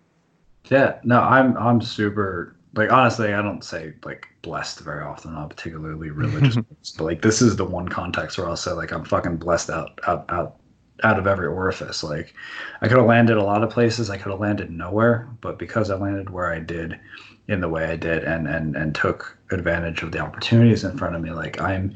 [0.66, 5.50] Yeah, no, I'm I'm super like honestly, I don't say like blessed very often, not
[5.50, 6.58] particularly religious,
[6.98, 10.00] but like this is the one context where I'll say like I'm fucking blessed out
[10.08, 10.58] out out
[11.04, 12.04] out of every orifice.
[12.04, 12.34] Like
[12.82, 15.90] I could have landed a lot of places, I could have landed nowhere, but because
[15.90, 17.00] I landed where I did
[17.48, 21.16] in the way I did and and and took advantage of the opportunities in front
[21.16, 21.96] of me, like I'm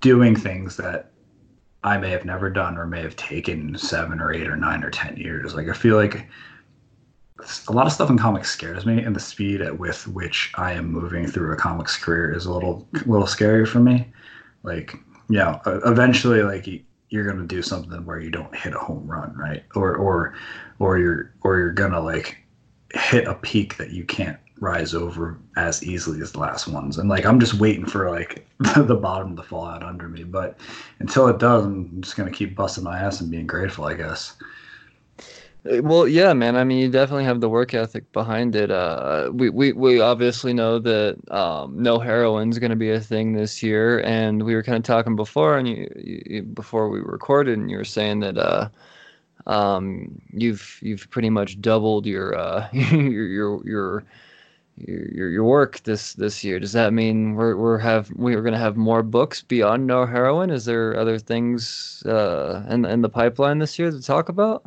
[0.00, 1.12] doing things that
[1.84, 4.90] I may have never done or may have taken seven or eight or nine or
[4.90, 5.54] ten years.
[5.54, 6.28] Like I feel like
[7.68, 10.72] a lot of stuff in comics scares me, and the speed at with which I
[10.72, 14.06] am moving through a comics career is a little little scary for me.
[14.62, 14.94] Like,
[15.28, 16.66] yeah, eventually, like
[17.08, 19.64] you're gonna do something where you don't hit a home run, right?
[19.74, 20.34] Or or
[20.78, 22.38] or you're or you're gonna like
[22.94, 26.96] hit a peak that you can't rise over as easily as the last ones.
[26.96, 30.24] And like I'm just waiting for like the bottom to fall out under me.
[30.24, 30.58] But
[31.00, 34.36] until it does, I'm just gonna keep busting my ass and being grateful, I guess.
[35.70, 36.56] Uh, well, yeah, man.
[36.56, 38.70] I mean, you definitely have the work ethic behind it.
[38.70, 43.00] Uh, we, we, we obviously know that um, no heroine is going to be a
[43.00, 45.88] thing this year, and we were kind of talking before, and you,
[46.26, 48.68] you, before we recorded, and you were saying that uh,
[49.46, 54.04] um, you've you've pretty much doubled your uh, your your your
[54.76, 56.58] your your work this this year.
[56.58, 60.50] Does that mean we're we're have we're going to have more books beyond no heroine?
[60.50, 64.64] Is there other things uh, in in the pipeline this year to talk about?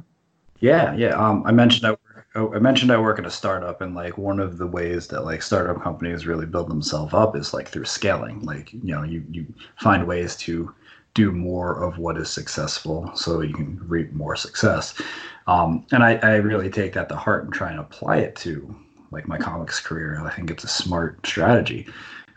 [0.60, 1.10] Yeah, yeah.
[1.10, 4.40] Um, I mentioned I work, I mentioned I work at a startup, and like one
[4.40, 8.42] of the ways that like startup companies really build themselves up is like through scaling.
[8.42, 9.46] Like you know, you you
[9.80, 10.74] find ways to
[11.14, 15.00] do more of what is successful, so you can reap more success.
[15.48, 18.76] Um, and I, I really take that to heart and try and apply it to
[19.12, 20.22] like my comics career.
[20.26, 21.88] I think it's a smart strategy.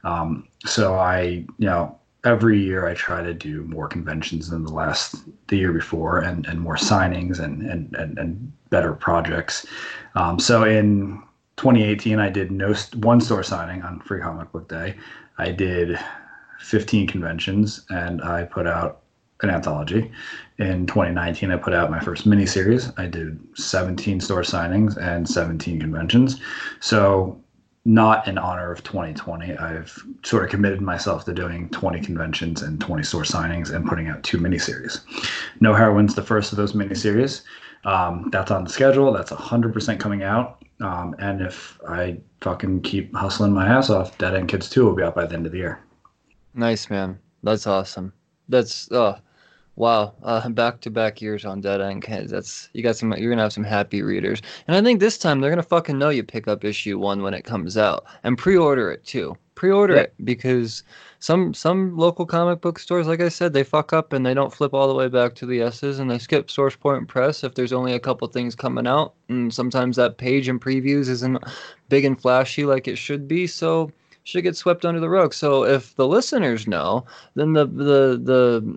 [0.05, 4.73] Um, so I, you know, every year I try to do more conventions than the
[4.73, 5.17] last
[5.49, 9.67] the year before and, and more signings and, and, and, and better projects.
[10.15, 11.23] Um, so in
[11.57, 14.97] 2018, I did no one store signing on Free Comic Book Day.
[15.39, 15.99] I did
[16.61, 19.03] 15 conventions and I put out
[19.43, 20.11] an anthology.
[20.59, 22.93] In 2019, I put out my first miniseries.
[22.99, 26.41] I did 17 store signings and 17 conventions.
[26.81, 27.41] So
[27.85, 29.57] not in honor of 2020.
[29.57, 34.09] I've sort of committed myself to doing 20 conventions and 20 store signings and putting
[34.09, 35.01] out two miniseries.
[35.61, 37.43] No Heroine's the first of those miniseries.
[37.85, 39.13] Um, that's on the schedule.
[39.13, 40.65] That's 100% coming out.
[40.81, 44.95] Um, and if I fucking keep hustling my ass off, Dead End Kids 2 will
[44.95, 45.81] be out by the end of the year.
[46.55, 47.19] Nice, man.
[47.43, 48.13] That's awesome.
[48.49, 49.19] that's uh
[49.79, 53.31] wow uh back to back years on dead end kids that's you got some you're
[53.31, 54.43] gonna have some happy readers.
[54.67, 57.33] And i think this time they're gonna fucking know you pick up issue one when
[57.33, 58.05] it comes out.
[58.25, 59.37] And pre-order it too.
[59.55, 60.01] Pre-order Yeah.
[60.03, 60.83] it because
[61.21, 64.53] some some local comic book stores like i said they fuck up and they don't
[64.53, 67.55] flip all the way back to the s's and they skip source point press if
[67.55, 69.15] there's only a couple things coming out.
[69.29, 71.39] And sometimes that page and previews isn't
[71.89, 73.47] big and flashy like it should be.
[73.47, 73.93] So
[74.29, 75.33] should get swept under the rug.
[75.33, 78.77] So if the listeners know, then the the the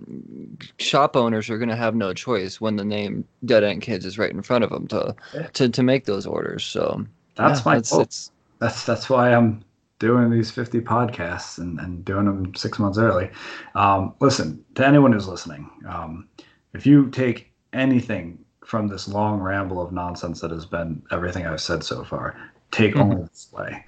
[0.78, 4.18] shop owners are going to have no choice when the name Dead End Kids is
[4.18, 5.48] right in front of them to Yeah.
[5.48, 6.64] to, to make those orders.
[6.64, 7.04] So
[7.36, 8.30] That's yeah, my it's, it's
[8.60, 9.62] that's that's why I'm
[9.98, 13.30] doing these 50 podcasts and, and doing them six months early.
[13.74, 15.70] Um, listen to anyone who's listening.
[15.86, 16.28] Um,
[16.72, 21.60] if you take anything from this long ramble of nonsense that has been everything I've
[21.60, 22.36] said so far,
[22.70, 23.00] take Mhm.
[23.02, 23.84] only this way.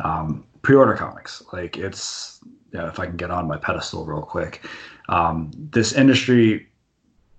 [0.00, 1.42] Um, pre-order comics.
[1.52, 2.40] Like it's
[2.72, 4.66] yeah, if I can get on my pedestal real quick.
[5.08, 6.66] Um, this industry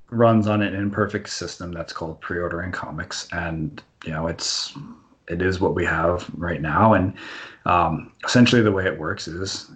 [0.09, 4.73] runs on an imperfect system that's called pre-ordering comics, and you know it's
[5.27, 6.93] it is what we have right now.
[6.93, 7.13] And
[7.65, 9.69] um, essentially, the way it works is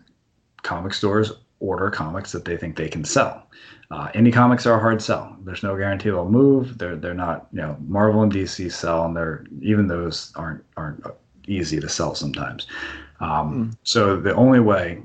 [0.64, 3.48] comic stores order comics that they think they can sell.
[3.92, 5.36] Uh, indie comics are a hard sell.
[5.44, 6.78] There's no guarantee they'll move.
[6.78, 11.04] They're they're not you know Marvel and DC sell, and they're even those aren't aren't
[11.52, 12.68] easy to sell sometimes.
[13.20, 15.02] Um, So the only way,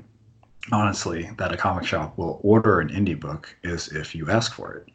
[0.71, 4.73] honestly, that a comic shop will order an indie book is if you ask for
[4.73, 4.89] it.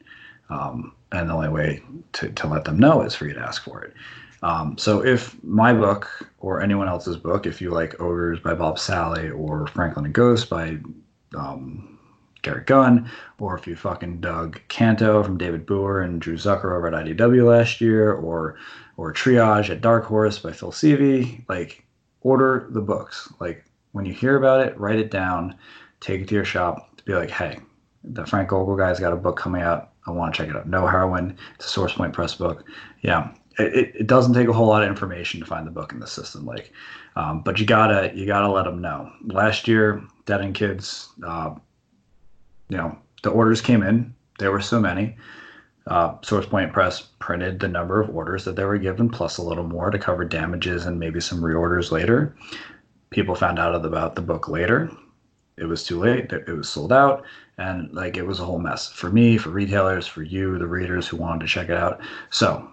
[0.50, 1.82] Um, and the only way
[2.14, 3.94] to, to let them know is for you to ask for it.
[4.42, 6.08] Um, so if my book
[6.40, 10.50] or anyone else's book, if you like Ogres by Bob Salley or Franklin and Ghost
[10.50, 10.78] by
[11.36, 11.98] um,
[12.42, 16.88] Garrett Gunn, or if you fucking dug Canto from David Booher and Drew Zucker over
[16.88, 18.56] at IDW last year, or
[18.96, 21.84] or Triage at Dark Horse by Phil Sevy, like
[22.20, 23.32] order the books.
[23.40, 25.56] Like when you hear about it, write it down,
[26.00, 27.58] take it to your shop to be like, hey,
[28.04, 29.90] the Frank Gogol guy's got a book coming out.
[30.06, 30.68] I want to check it out.
[30.68, 31.36] No Heroine.
[31.54, 32.64] It's a Source Point Press book.
[33.02, 35.92] Yeah, it, it, it doesn't take a whole lot of information to find the book
[35.92, 36.44] in the system.
[36.44, 36.72] Like,
[37.14, 39.12] um, but you gotta you gotta let them know.
[39.24, 41.54] Last year, Dead End Kids, uh,
[42.68, 44.14] you know, the orders came in.
[44.38, 45.16] There were so many.
[45.86, 49.42] Uh, Source Point Press printed the number of orders that they were given, plus a
[49.42, 52.34] little more to cover damages and maybe some reorders later.
[53.10, 54.90] People found out about the book later.
[55.56, 56.32] It was too late.
[56.32, 57.24] It was sold out,
[57.58, 61.08] and like it was a whole mess for me, for retailers, for you, the readers
[61.08, 62.00] who wanted to check it out.
[62.30, 62.68] So,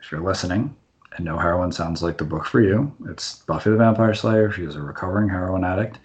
[0.00, 0.74] if you're listening
[1.16, 4.50] and No Heroine sounds like the book for you, it's Buffy the Vampire Slayer.
[4.50, 5.98] She is a recovering heroin addict,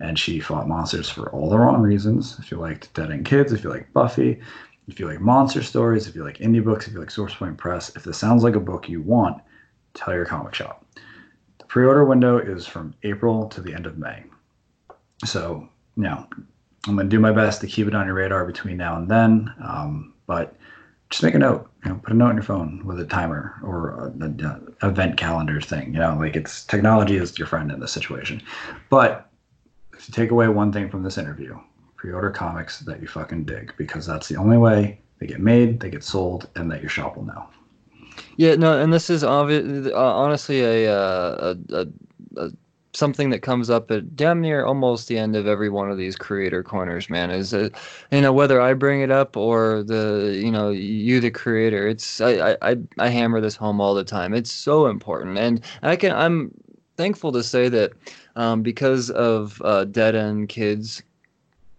[0.00, 2.36] and she fought monsters for all the wrong reasons.
[2.38, 4.40] If you liked Dead End Kids, if you like Buffy,
[4.88, 7.56] if you like monster stories, if you like indie books, if you like Source Point
[7.56, 9.42] Press, if this sounds like a book you want,
[9.94, 10.84] tell your comic shop.
[11.58, 14.22] The pre-order window is from April to the end of May.
[15.24, 16.26] So, you know,
[16.86, 19.08] I'm going to do my best to keep it on your radar between now and
[19.08, 19.52] then.
[19.62, 20.56] Um, but
[21.10, 23.54] just make a note, you know, put a note on your phone with a timer
[23.62, 25.92] or an event calendar thing.
[25.92, 28.42] You know, like it's technology is your friend in this situation.
[28.88, 29.28] But
[29.94, 31.58] if you take away one thing from this interview,
[31.96, 35.90] pre-order comics that you fucking dig because that's the only way they get made, they
[35.90, 37.48] get sold, and that your shop will know.
[38.36, 41.86] Yeah, no, and this is obvi- uh, honestly a, uh, a, a,
[42.36, 42.50] a
[42.94, 46.16] something that comes up at damn near almost the end of every one of these
[46.16, 47.08] creator corners.
[47.10, 47.74] Man, is that
[48.10, 52.20] you know whether I bring it up or the you know you the creator, it's
[52.20, 54.34] I I- I hammer this home all the time.
[54.34, 56.52] It's so important, and I can I'm
[56.96, 57.92] thankful to say that
[58.36, 61.02] um, because of uh, Dead End Kids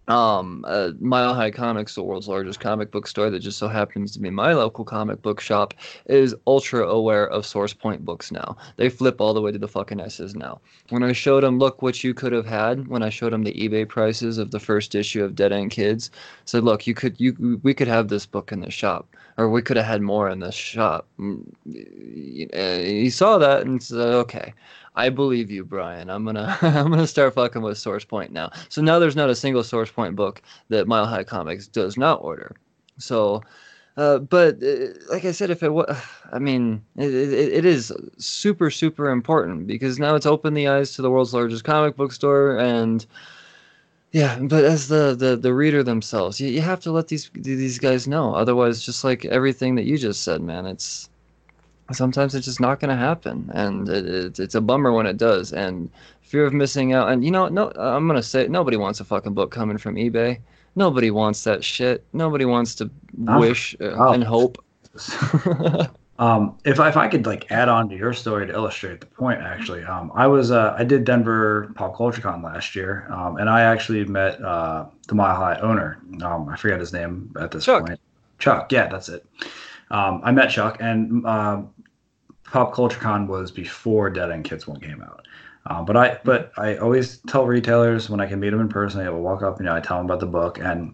[0.08, 4.12] um, uh, Mile High Comics, the world's largest comic book store that just so happens
[4.14, 5.74] to be my local comic book shop,
[6.06, 8.56] is ultra aware of Source Point books now.
[8.78, 10.62] They flip all the way to the fucking S's now.
[10.90, 13.54] When I showed them, look what you could have had, when I showed them the
[13.54, 16.10] eBay prices of the first issue of Dead End Kids,
[16.46, 19.62] said, look, you could, you, we could have this book in the shop, or we
[19.62, 21.06] could have had more in this shop.
[21.20, 21.44] Mm,
[22.54, 24.54] And he saw that and said, okay.
[24.98, 26.10] I believe you, Brian.
[26.10, 28.52] I'm gonna I'm gonna start fucking with Source Point now.
[28.70, 32.24] So now there's not a single Source Point book that Mile High Comics does not
[32.24, 32.56] order.
[32.98, 33.44] So,
[33.96, 35.86] uh, but uh, like I said, if it was,
[36.34, 40.94] I mean, it, it, it is super super important because now it's opened the eyes
[40.94, 43.06] to the world's largest comic book store and.
[44.14, 47.78] Yeah, but as the, the, the reader themselves, you, you have to let these these
[47.78, 48.34] guys know.
[48.34, 51.10] Otherwise, just like everything that you just said, man, it's
[51.96, 55.18] sometimes it's just not going to happen and it, it, it's a bummer when it
[55.18, 55.90] does and
[56.22, 59.06] fear of missing out and you know no i'm going to say nobody wants a
[59.06, 60.38] fucking book coming from ebay
[60.76, 62.90] nobody wants that shit nobody wants to
[63.28, 64.14] Oh, wish uh, oh.
[64.14, 64.64] and hope
[66.20, 69.06] Um, if I, if I could like add on to your story to illustrate the
[69.06, 73.38] point, actually, um, I was uh, I did Denver Pop Culture Con last year, um,
[73.38, 76.00] and I actually met uh, the Mile High owner.
[76.24, 77.86] Um, I forget his name at this Chuck.
[77.86, 78.00] point.
[78.40, 79.26] Chuck, yeah, that's it.
[79.92, 81.62] Um, I met Chuck, and uh,
[82.52, 85.28] Pop Culture Con was before Dead End Kids one came out.
[85.70, 89.02] Um, but I but I always tell retailers when I can meet them in person,
[89.02, 90.94] I will walk up, you know, I tell them about the book, and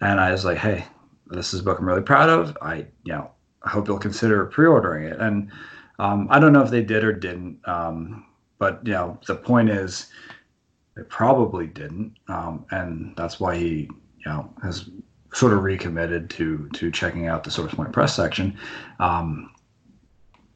[0.00, 0.84] and I was like, hey,
[1.26, 2.56] this is a book I'm really proud of.
[2.62, 3.30] I you know
[3.62, 5.20] I hope you'll consider pre-ordering it.
[5.20, 5.50] And
[5.98, 8.26] um, I don't know if they did or didn't, um,
[8.58, 10.06] but you know the point is
[10.96, 14.88] they probably didn't, um, and that's why he you know has
[15.32, 18.56] sort of recommitted to to checking out the Source Point Press section.
[19.00, 19.50] Um,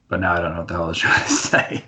[0.09, 1.85] but now I don't know what the hell I was trying to say.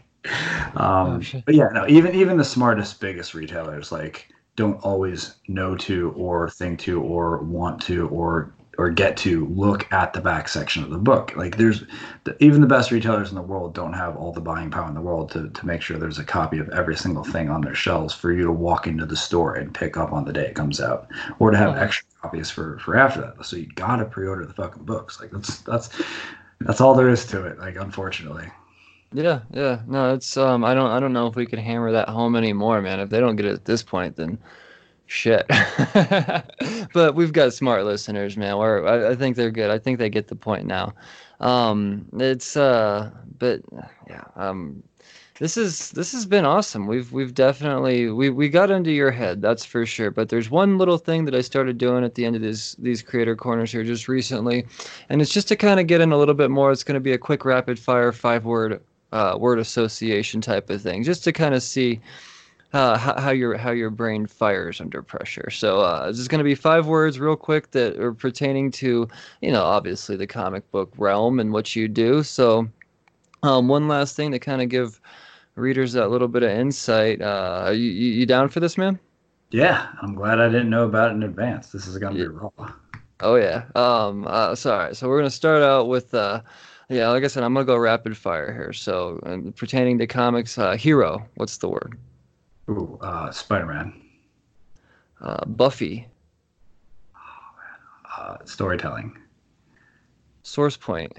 [0.77, 5.77] Um, Oh, but yeah, no, even even the smartest, biggest retailers like don't always know
[5.77, 10.49] to or think to or want to or or get to look at the back
[10.49, 11.35] section of the book.
[11.37, 11.85] Like there's
[12.25, 14.95] the, even the best retailers in the world don't have all the buying power in
[14.95, 17.75] the world to, to make sure there's a copy of every single thing on their
[17.75, 20.55] shelves for you to walk into the store and pick up on the day it
[20.55, 21.09] comes out
[21.39, 23.45] or to have extra copies for for after that.
[23.45, 25.21] So you gotta pre-order the fucking books.
[25.21, 25.91] Like that's that's
[26.61, 27.59] that's all there is to it.
[27.59, 28.51] Like unfortunately.
[29.13, 29.81] Yeah, yeah.
[29.87, 32.81] No, it's um I don't I don't know if we can hammer that home anymore,
[32.83, 33.01] man.
[33.01, 34.39] If they don't get it at this point, then
[35.11, 35.47] shit.
[36.93, 38.59] But we've got smart listeners, man.
[38.59, 39.71] We're, I, I think they're good.
[39.71, 40.95] I think they get the point now.
[41.41, 43.61] Um it's uh but
[44.09, 44.83] yeah, um
[45.41, 46.87] this is this has been awesome.
[46.87, 50.11] We've we've definitely we we got into your head, that's for sure.
[50.11, 53.01] But there's one little thing that I started doing at the end of these these
[53.03, 54.67] creator corners here just recently,
[55.09, 56.71] and it's just to kind of get in a little bit more.
[56.73, 58.83] It's going to be a quick rapid fire five word
[59.13, 62.01] uh, word association type of thing, just to kind of see
[62.73, 65.51] uh, how, how your how your brain fires under pressure.
[65.51, 69.09] So uh, this is going to be five words, real quick, that are pertaining to
[69.41, 72.23] you know obviously the comic book realm and what you do.
[72.23, 72.69] So
[73.43, 75.01] um, one last thing to kind of give
[75.57, 77.21] readers that little bit of insight.
[77.21, 78.99] Uh, are you, you down for this, man?
[79.51, 81.73] Yeah, I'm glad I didn't know about it in advance.
[81.73, 82.25] This is gonna Yeah.
[82.25, 82.73] be raw.
[83.21, 83.65] Oh yeah.
[83.75, 84.27] Um.
[84.29, 84.95] Uh, sorry.
[84.95, 86.41] So we're gonna start out with uh,
[86.89, 87.09] yeah.
[87.09, 88.73] Like I said, I'm gonna go rapid fire here.
[88.73, 89.19] So
[89.57, 91.27] pertaining to comics, uh, hero.
[91.35, 91.99] What's the word?
[92.71, 94.01] Ooh, uh, Spider-Man.
[95.21, 96.07] Uh, Buffy.
[98.17, 99.19] Uh, storytelling.
[100.45, 101.13] Source point.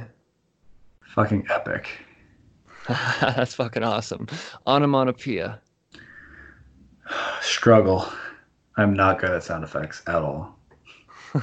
[1.13, 1.89] Fucking epic.
[2.87, 4.27] That's fucking awesome.
[4.65, 5.59] Onomatopoeia.
[7.41, 8.07] Struggle.
[8.77, 10.57] I'm not good at sound effects at all.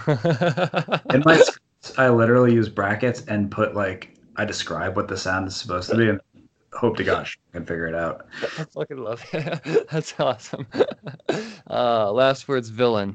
[0.08, 5.48] In my scripts, I literally use brackets and put like I describe what the sound
[5.48, 6.20] is supposed to be and
[6.72, 8.26] hope to gosh I can figure it out.
[8.42, 9.88] I fucking love it.
[9.90, 10.66] That's awesome.
[11.70, 13.14] Uh, last words, villain.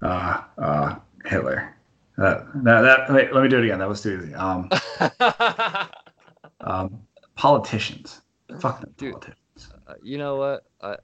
[0.00, 0.94] Uh, uh,
[1.26, 1.76] Hitler.
[2.16, 3.78] That, that, that, wait, let me do it again.
[3.78, 4.34] That was too easy.
[4.34, 4.70] Um,
[6.62, 7.02] um,
[7.34, 8.22] politicians.
[8.58, 9.12] Fuck them Dude.
[9.12, 9.68] politicians.
[9.86, 10.64] Uh, you know what?
[10.80, 10.96] I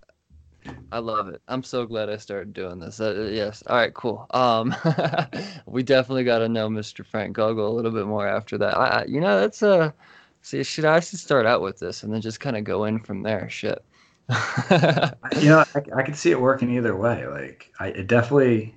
[0.93, 1.43] I love it.
[1.49, 3.01] I'm so glad I started doing this.
[3.01, 3.63] Uh, yes.
[3.67, 3.93] All right.
[3.93, 4.27] Cool.
[4.31, 4.75] Um,
[5.67, 7.05] we definitely got to know Mr.
[7.05, 8.77] Frank Gogol a little bit more after that.
[8.77, 9.91] I, I you know, that's uh
[10.45, 12.99] See, should I should start out with this and then just kind of go in
[12.99, 13.49] from there?
[13.49, 13.83] Shit.
[15.41, 17.27] You know, I, I could see it working either way.
[17.27, 18.77] Like, I it definitely,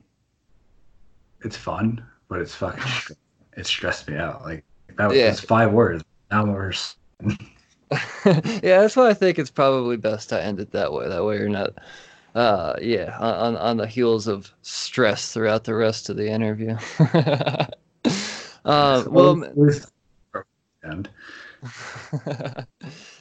[1.41, 3.17] it's fun, but it's fucking,
[3.57, 4.43] it stressed me out.
[4.43, 4.63] Like
[4.97, 5.33] that was Yeah.
[5.33, 6.05] five words.
[6.31, 6.71] Now we're
[8.25, 11.07] yeah, that's why I think it's probably best to end it that way.
[11.07, 11.73] That way you're not,
[12.35, 16.75] uh, yeah, on on- the heels of stress throughout the rest of the interview.
[18.65, 19.43] uh, well,
[20.83, 21.09] and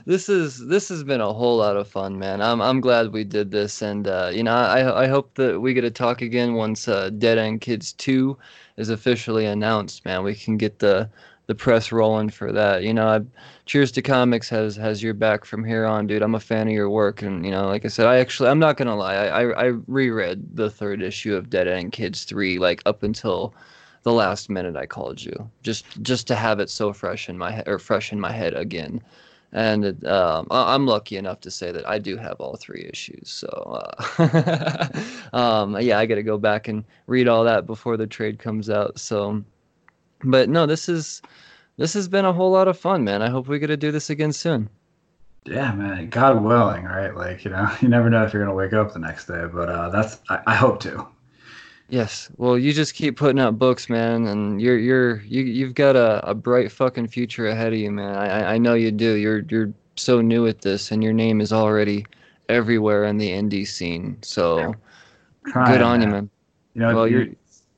[0.06, 2.40] this is this has been a whole lot of fun, man.
[2.40, 5.74] I'm I'm glad we did this, and uh, you know, I I hope that we
[5.74, 8.36] get to talk again once uh, Dead End Kids Two
[8.76, 10.04] is officially announced.
[10.04, 11.08] Man, we can get the
[11.46, 12.82] the press rolling for that.
[12.82, 13.20] You know, I,
[13.66, 16.22] Cheers to Comics has has your back from here on, dude.
[16.22, 18.58] I'm a fan of your work, and you know, like I said, I actually I'm
[18.58, 22.58] not gonna lie, I I, I reread the third issue of Dead End Kids Three
[22.58, 23.54] like up until
[24.02, 27.50] the last minute I called you, just just to have it so fresh in my
[27.50, 29.00] head or fresh in my head again.
[29.52, 33.30] And um, I'm lucky enough to say that I do have all three issues.
[33.30, 33.48] So,
[34.18, 34.88] uh,
[35.32, 38.68] um, yeah, I got to go back and read all that before the trade comes
[38.68, 38.98] out.
[38.98, 39.42] So,
[40.24, 41.22] but no, this is
[41.76, 43.22] this has been a whole lot of fun, man.
[43.22, 44.68] I hope we get to do this again soon.
[45.44, 47.14] yeah, man, God willing, right?
[47.14, 49.68] Like you know, you never know if you're gonna wake up the next day, but
[49.68, 51.06] uh, that's I, I hope to.
[51.88, 52.28] Yes.
[52.36, 56.28] Well, you just keep putting out books, man, and you're you're you you've got a,
[56.28, 58.16] a bright fucking future ahead of you, man.
[58.16, 59.14] I I- know you do.
[59.14, 62.04] You're you're so new at this, and your name is already
[62.48, 64.16] everywhere in the indie scene.
[64.22, 64.74] So
[65.46, 66.30] Trying, good on you, man.
[66.74, 67.26] You know, Well, you- you're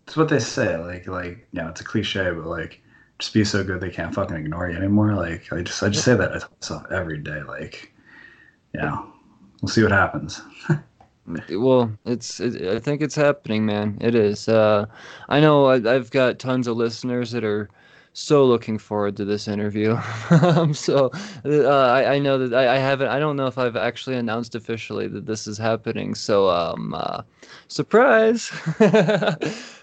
[0.08, 0.76] it's what they say.
[0.78, 2.80] Like like you know, it's a cliche, but like
[3.18, 5.14] just be so good they can't fucking ignore you anymore.
[5.14, 7.42] Like I just I just say that to myself every day.
[7.42, 7.92] Like,
[8.72, 9.12] know,
[9.60, 10.40] we'll see what happens.
[11.50, 13.98] well, it's it, I think it's happening, man.
[14.00, 14.48] It is.
[14.48, 14.86] Uh,
[15.28, 17.68] I know I, I've got tons of listeners that are
[18.18, 19.96] so looking forward to this interview.
[20.42, 21.10] um, so
[21.44, 23.08] uh, I, I, know that I, I, haven't.
[23.08, 26.16] I don't know if I've actually announced officially that this is happening.
[26.16, 27.22] So um, uh,
[27.68, 28.50] surprise.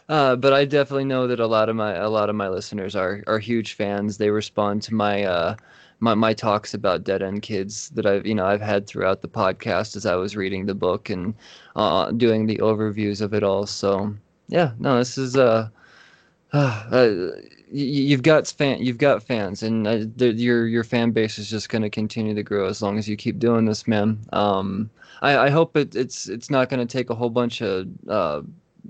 [0.10, 2.94] uh, but I definitely know that a lot of my a lot of my listeners
[2.94, 4.18] are are huge fans.
[4.18, 5.56] They respond to my uh,
[6.02, 9.30] my, my talks about dead end kids that I've you know I've had throughout the
[9.30, 11.34] podcast as I was reading the book and
[11.78, 13.66] uh, doing the overviews of it all.
[13.66, 14.14] So
[14.50, 15.70] yeah, no, this is uh,
[16.54, 17.32] uh
[17.72, 21.70] you've got fan you've got fans and uh, the, your your fan base is just
[21.70, 24.20] going to continue to grow as long as you keep doing this man.
[24.34, 24.90] Um,
[25.22, 28.42] I, I hope it, it's it's not going to take a whole bunch of uh,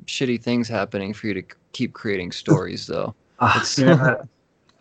[0.05, 3.15] shitty things happening for you to keep creating stories though.
[3.39, 4.27] Uh, you know,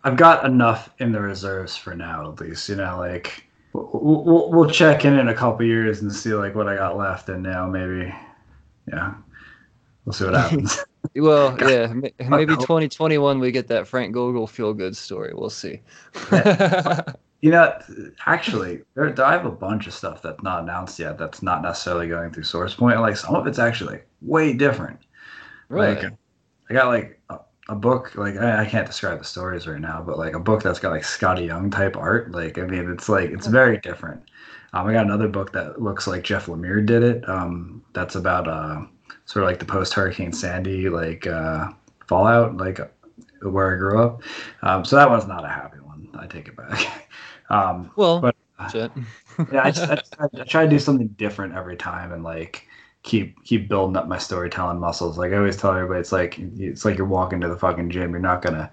[0.05, 3.43] i've got enough in the reserves for now at least you know like
[3.73, 7.27] we'll, we'll check in in a couple years and see like what i got left
[7.27, 8.13] and now maybe
[8.87, 9.13] yeah
[10.05, 10.79] we'll see what happens
[11.15, 11.93] well, yeah,
[12.27, 15.33] maybe 2021 we get that Frank Gogol feel good story.
[15.33, 15.81] We'll see.
[17.41, 17.77] you know,
[18.25, 21.17] actually, there, I have a bunch of stuff that's not announced yet.
[21.17, 22.99] That's not necessarily going through SourcePoint.
[23.01, 24.99] Like some of it's actually like way different.
[25.69, 25.95] Really?
[25.95, 26.13] Like,
[26.69, 27.39] I got like a,
[27.69, 28.15] a book.
[28.15, 30.91] Like I, I, can't describe the stories right now, but like a book that's got
[30.91, 32.31] like Skottie Young type art.
[32.31, 34.23] Like I mean, it's like it's very different.
[34.73, 37.27] Um, I got another book that looks like Jeff Lemire did it.
[37.29, 38.81] Um, that's about uh
[39.25, 41.69] sort of like the post Hurricane Sandy like uh,
[42.07, 42.79] fallout, like
[43.41, 44.21] where I grew up.
[44.61, 46.07] Um, so that one's not a happy one.
[46.17, 47.09] I take it back.
[47.49, 48.89] um, well, but uh,
[49.51, 52.67] yeah, I, just, I, I, try to do something different every time and like
[53.03, 55.17] keep keep building up my storytelling muscles.
[55.17, 58.11] Like I always tell everybody, it's like it's like you're walking to the fucking gym.
[58.11, 58.71] You're not gonna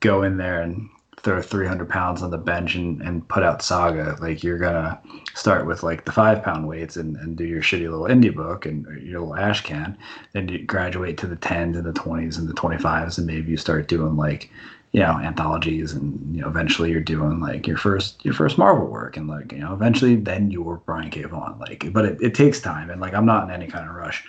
[0.00, 0.88] go in there and
[1.24, 5.00] throw 300 pounds on the bench and, and put out saga like you're gonna
[5.34, 8.66] start with like the five pound weights and, and do your shitty little indie book
[8.66, 9.96] and your little ash can.
[10.32, 13.56] Then you graduate to the 10s and the 20s and the 25s and maybe you
[13.56, 14.50] start doing like
[14.92, 18.86] you know anthologies and you know eventually you're doing like your first your first marvel
[18.86, 21.22] work and like you know eventually then you're brian k.
[21.22, 23.96] Vaughan like but it, it takes time and like i'm not in any kind of
[23.96, 24.24] rush.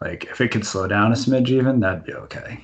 [0.00, 2.60] Like if it could slow down a smidge even that'd be okay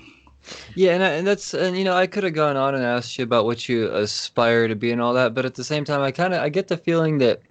[0.74, 3.24] yeah, and, and that's and you know I could have gone on and asked you
[3.24, 6.11] about what you aspire to be and all that, but at the same time I
[6.11, 7.42] kind of I get the feeling that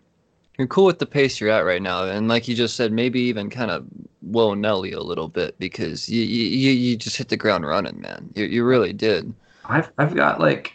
[0.58, 3.20] you're cool with the pace you're at right now, and like you just said, maybe
[3.22, 3.86] even kind of
[4.22, 8.30] whoa Nelly a little bit because you you you just hit the ground running, man.
[8.36, 9.34] You you really did.
[9.66, 10.74] I've I've got like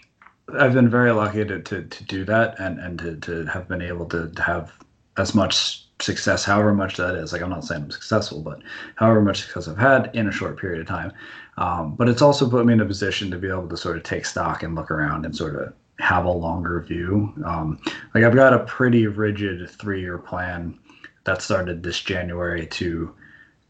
[0.59, 3.83] I've been very lucky to to, to do that and and to, to have been
[3.83, 4.73] able to, to have
[5.17, 7.33] as much success, however much that is.
[7.33, 8.61] Like I'm not saying I'm successful, but
[8.97, 11.13] however much success I've had in a short period of time.
[11.59, 14.05] Um, but it's also put me in a position to be able to sort of
[14.05, 17.35] take stock and look around and sort of have a longer view.
[17.45, 17.81] Um,
[18.15, 20.79] like I've got a pretty rigid three-year plan
[21.25, 23.13] that started this January to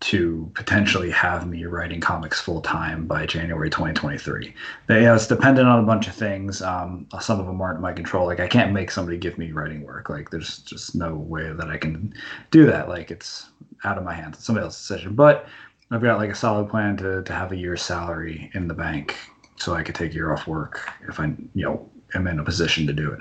[0.01, 4.55] to potentially have me writing comics full time by January 2023.
[4.87, 6.63] But, know, it's dependent on a bunch of things.
[6.63, 8.27] Um, some of them aren't in my control.
[8.27, 10.09] Like I can't make somebody give me writing work.
[10.09, 12.15] Like there's just no way that I can
[12.53, 12.89] do that.
[12.89, 13.49] Like it's
[13.83, 14.37] out of my hands.
[14.37, 15.17] It's somebody else's decision.
[15.17, 15.49] But
[15.91, 19.17] I've got like a solid plan to, to have a year's salary in the bank
[19.57, 22.45] so I could take a year off work if I, you know, am in a
[22.45, 23.21] position to do it.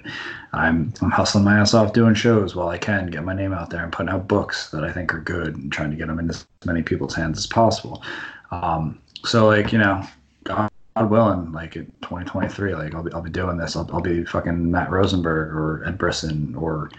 [0.54, 3.70] I'm I'm hustling my ass off doing shows while I can, get my name out
[3.70, 6.20] there and putting out books that I think are good and trying to get them
[6.20, 8.04] in as many people's hands as possible.
[8.52, 10.06] Um, so like, you know,
[10.44, 10.70] God
[11.10, 13.76] willing, like in 2023, like I'll be, I'll be doing this.
[13.76, 16.90] I'll, I'll be fucking Matt Rosenberg or Ed Brisson or,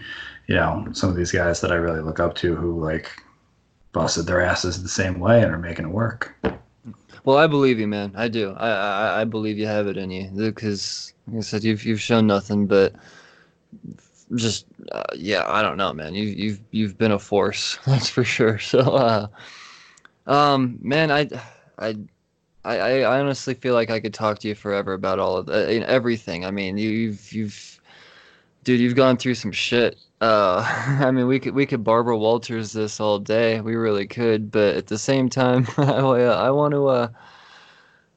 [0.47, 3.11] you know, some of these guys that I really look up to who like
[3.91, 6.35] busted their asses the same way and are making it work.
[7.25, 8.13] Well, I believe you, man.
[8.15, 8.53] I do.
[8.57, 12.01] I I, I believe you have it in you because, like I said, you've you've
[12.01, 12.93] shown nothing but
[14.35, 15.43] just uh, yeah.
[15.47, 16.15] I don't know, man.
[16.15, 17.77] You've you've you've been a force.
[17.85, 18.59] That's for sure.
[18.59, 19.27] So, uh,
[20.27, 21.29] um, man, I
[21.77, 21.95] I.
[22.65, 25.69] I, I honestly feel like I could talk to you forever about all of that,
[25.87, 26.45] everything.
[26.45, 27.79] I mean, you've you've,
[28.65, 30.63] dude, you've gone through some shit uh,
[30.99, 33.61] I mean, we could we could Barbara Walters this all day.
[33.61, 36.87] We really could, but at the same time, I, I want to.
[36.87, 37.07] Uh,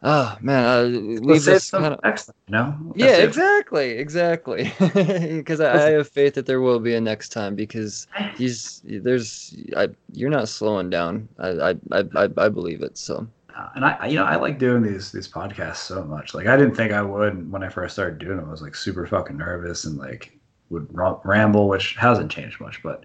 [0.02, 2.92] oh man, uh, leave this kind of next time, you know?
[2.96, 4.72] yeah, exactly, exactly.
[4.78, 7.54] Because I, I, have faith that there will be a next time.
[7.54, 8.06] Because
[8.36, 11.28] he's there's I, you're not slowing down.
[11.38, 12.98] I I I, I believe it.
[12.98, 13.26] So.
[13.54, 16.32] Uh, and I, you know, I like doing these these podcasts so much.
[16.32, 18.48] Like, I didn't think I would when I first started doing them.
[18.48, 20.40] I was like super fucking nervous and like
[20.72, 20.88] would
[21.24, 23.04] ramble, which hasn't changed much, but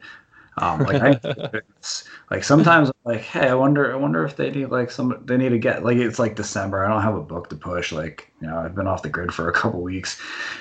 [0.59, 1.19] Um, like I,
[2.31, 5.37] like sometimes I'm like, hey, I wonder, I wonder if they need like some, they
[5.37, 6.83] need to get like it's like December.
[6.85, 7.91] I don't have a book to push.
[7.91, 10.19] Like you know, I've been off the grid for a couple weeks,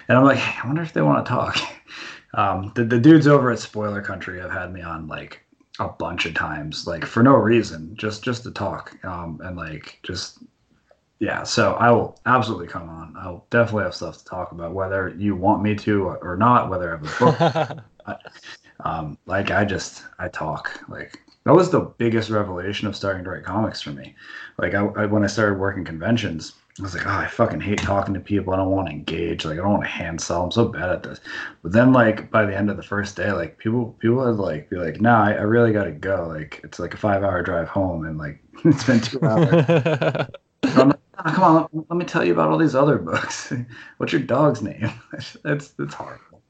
[0.09, 1.59] and I'm like, hey, I wonder if they want to talk.
[2.35, 5.41] Um, the the dudes over at Spoiler Country have had me on like
[5.79, 9.99] a bunch of times, like for no reason, just just to talk, um, and like
[10.03, 10.39] just
[11.19, 11.43] yeah.
[11.43, 13.15] So I will absolutely come on.
[13.19, 16.89] I'll definitely have stuff to talk about, whether you want me to or not, whether
[16.89, 17.77] I have a
[18.07, 18.19] book.
[18.81, 23.31] um, like I just I talk like that was the biggest revelation of starting to
[23.31, 24.15] write comics for me.
[24.59, 27.81] Like I, I when I started working conventions I was like, oh, I fucking hate
[27.81, 28.53] talking to people.
[28.53, 29.47] I don't want to engage.
[29.47, 30.45] Like, I don't want to hand sell.
[30.45, 31.21] I'm so bad at this.
[31.63, 34.69] But then, like, by the end of the first day, like, people people would like
[34.69, 36.27] be like, nah, I, I really got to go.
[36.29, 40.29] Like, it's like a five hour drive home, and like, it's been two hours.
[41.19, 43.53] Oh, come on, let, let, me tell you about all these other books.
[43.97, 44.91] What's your dog's name?
[45.43, 46.43] That's that's horrible.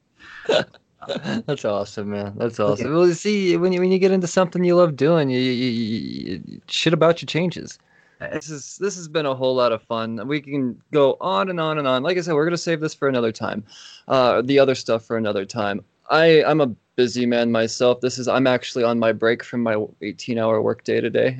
[1.45, 2.33] That's awesome, man.
[2.35, 2.93] That's awesome.
[2.93, 5.51] Well, you see, when you when you get into something you love doing, you, you,
[5.51, 7.79] you, you shit about you changes
[8.19, 10.27] this is this has been a whole lot of fun.
[10.27, 12.03] We can go on and on and on.
[12.03, 13.63] Like I said, we're gonna save this for another time.
[14.07, 15.83] Uh, the other stuff for another time.
[16.09, 18.01] I I'm a busy man myself.
[18.01, 21.37] This is I'm actually on my break from my 18 hour workday today.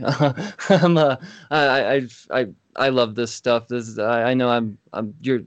[0.70, 1.16] I'm uh,
[1.50, 2.48] I, I I
[2.78, 3.68] I love this stuff.
[3.68, 5.42] This is, I, I know I'm I'm you're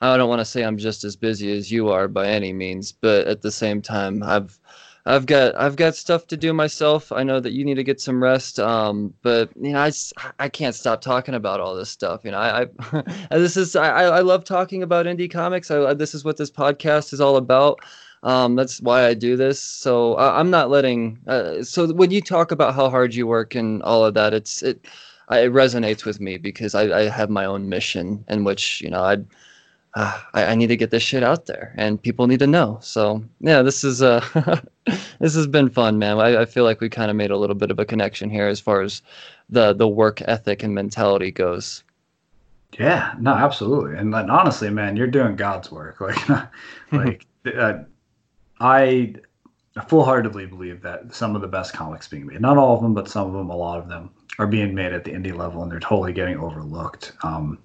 [0.00, 2.92] I don't want to say I'm just as busy as you are by any means,
[2.92, 4.58] but at the same time I've
[5.06, 7.10] I've got I've got stuff to do myself.
[7.12, 8.60] I know that you need to get some rest.
[8.60, 9.92] Um, but you know, I,
[10.38, 12.20] I can't stop talking about all this stuff.
[12.24, 13.02] You know, I, I
[13.38, 15.70] this is I, I love talking about indie comics.
[15.70, 17.80] I, this is what this podcast is all about.
[18.22, 19.60] Um, that's why I do this.
[19.60, 21.18] So I, am not letting.
[21.26, 24.62] Uh, so when you talk about how hard you work and all of that, it's
[24.62, 24.86] it,
[25.38, 29.02] it resonates with me because I, I have my own mission in which you know
[29.02, 29.18] I
[29.94, 32.78] uh, I, I, need to get this shit out there and people need to know.
[32.80, 34.20] So yeah, this is uh
[35.18, 36.18] this has been fun, man.
[36.20, 38.46] I, I feel like we kind of made a little bit of a connection here
[38.46, 39.02] as far as
[39.48, 41.82] the the work ethic and mentality goes.
[42.78, 43.98] Yeah, no, absolutely.
[43.98, 46.00] And, and honestly, man, you're doing God's work.
[46.00, 46.28] Like,
[46.92, 47.26] like
[47.56, 47.80] uh,
[48.60, 49.14] I
[49.88, 53.08] full-heartedly believe that some of the best comics being made, not all of them, but
[53.08, 55.70] some of them, a lot of them, are being made at the indie level, and
[55.70, 57.12] they're totally getting overlooked.
[57.22, 57.58] Um,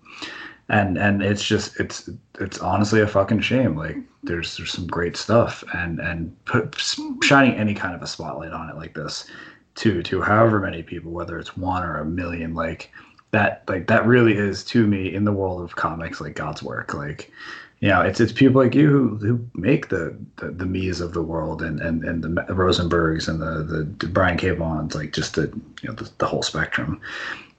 [0.70, 2.10] and and it's just it's
[2.40, 6.76] it's honestly a fucking shame like there's there's some great stuff and and put
[7.24, 9.30] shining any kind of a spotlight on it like this
[9.76, 12.92] to to however many people whether it's one or a million like
[13.32, 16.94] that like that really is to me in the world of comics like god's work
[16.94, 17.32] like
[17.80, 21.14] you know it's it's people like you who, who make the the, the me's of
[21.14, 25.36] the world and and and the rosenbergs and the the, the brian k like just
[25.36, 25.44] the
[25.82, 27.00] you know the, the whole spectrum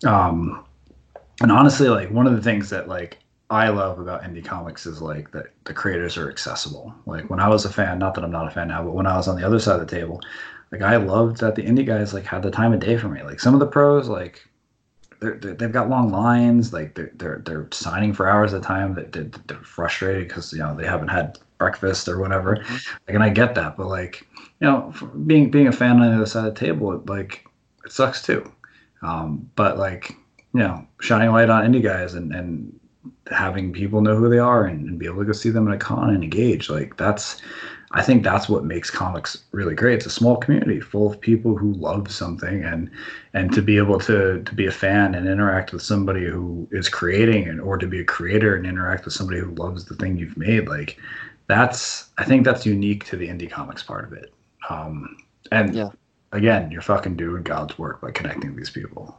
[0.07, 0.65] um
[1.43, 3.19] and honestly, like one of the things that like
[3.51, 6.95] I love about indie comics is like that the creators are accessible.
[7.05, 9.07] Like when I was a fan, not that I'm not a fan now, but when
[9.07, 10.21] I was on the other side of the table,
[10.73, 13.23] like I loved that the indie guys like had the time of day for me.
[13.23, 14.49] Like some of the pros, like
[15.21, 18.95] they have got long lines, like they're they're they're signing for hours at a time.
[18.95, 22.57] That they're, they're, frustrated because you know they haven't had breakfast or whatever.
[22.57, 22.75] Mm-hmm.
[23.07, 24.27] Like, and I get that, but like
[24.61, 24.93] you know,
[25.27, 27.47] being being a fan on the other side of the table, it, like
[27.85, 28.51] it sucks too.
[29.03, 30.17] Um, but like
[30.57, 32.81] you know, shining light on indie guys and, and
[33.31, 35.75] having people know who they are and, and be able to go see them at
[35.75, 36.71] a con and engage.
[36.71, 37.43] Like that's,
[37.93, 39.99] I think that's what makes comics really great.
[39.99, 42.91] It's a small community full of people who love something and
[43.33, 46.89] and to be able to to be a fan and interact with somebody who is
[46.89, 50.17] creating and or to be a creator and interact with somebody who loves the thing
[50.17, 50.69] you've made.
[50.69, 50.99] Like
[51.47, 54.33] that's I think that's unique to the indie comics part of it.
[54.69, 55.17] Um,
[55.53, 55.91] and yeah.
[56.33, 59.17] again, you're fucking doing God's work by connecting these people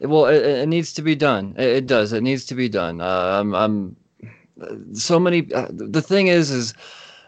[0.00, 1.54] well, it, it, needs to be done.
[1.58, 2.12] It, it, does.
[2.12, 3.00] It needs to be done.
[3.00, 3.96] Uh, I'm, I'm
[4.92, 5.52] so many.
[5.52, 6.74] Uh, the thing is, is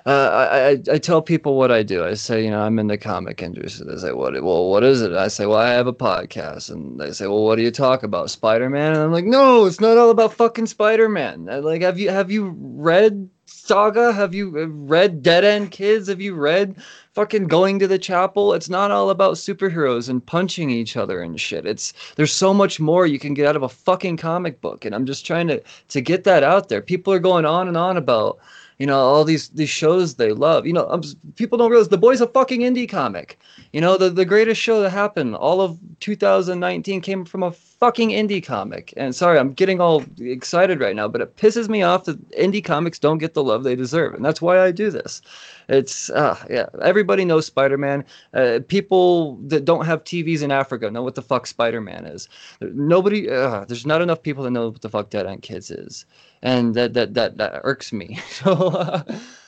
[0.07, 2.05] uh, I, I tell people what I do.
[2.05, 3.87] I say, you know, I'm in the comic industry.
[3.87, 4.33] They say, what?
[4.43, 5.13] Well, what is it?
[5.13, 8.03] I say, well, I have a podcast, and they say, well, what do you talk
[8.03, 8.31] about?
[8.31, 8.93] Spider Man?
[8.93, 11.47] And I'm like, no, it's not all about fucking Spider Man.
[11.47, 14.13] Like, have you have you read Saga?
[14.13, 16.09] Have you uh, read Dead End Kids?
[16.09, 16.77] Have you read
[17.13, 18.55] fucking going to the chapel.
[18.55, 21.67] It's not all about superheroes and punching each other and shit.
[21.67, 24.95] It's there's so much more you can get out of a fucking comic book, and
[24.95, 26.81] I'm just trying to to get that out there.
[26.81, 28.39] People are going on and on about
[28.81, 30.67] you know all these these shows they love.
[30.67, 31.01] You know
[31.37, 33.39] people don't realize the boy's a fucking indie comic.
[33.75, 38.11] You know the, the greatest show that happened all of 2019 came from a fucking
[38.11, 42.05] indie comic and sorry i'm getting all excited right now but it pisses me off
[42.05, 45.23] that indie comics don't get the love they deserve and that's why i do this
[45.71, 46.67] it's uh, yeah.
[46.83, 48.05] Everybody knows Spider Man.
[48.35, 52.29] Uh, people that don't have TVs in Africa know what the fuck Spider Man is.
[52.61, 53.31] Nobody.
[53.31, 56.07] Uh, there's not enough people that know what the fuck Dead End Kids is,
[56.43, 58.19] and that that that, that irks me.
[58.31, 59.05] so.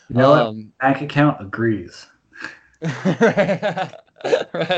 [0.08, 2.06] you know um, Bank account agrees.
[2.82, 3.92] right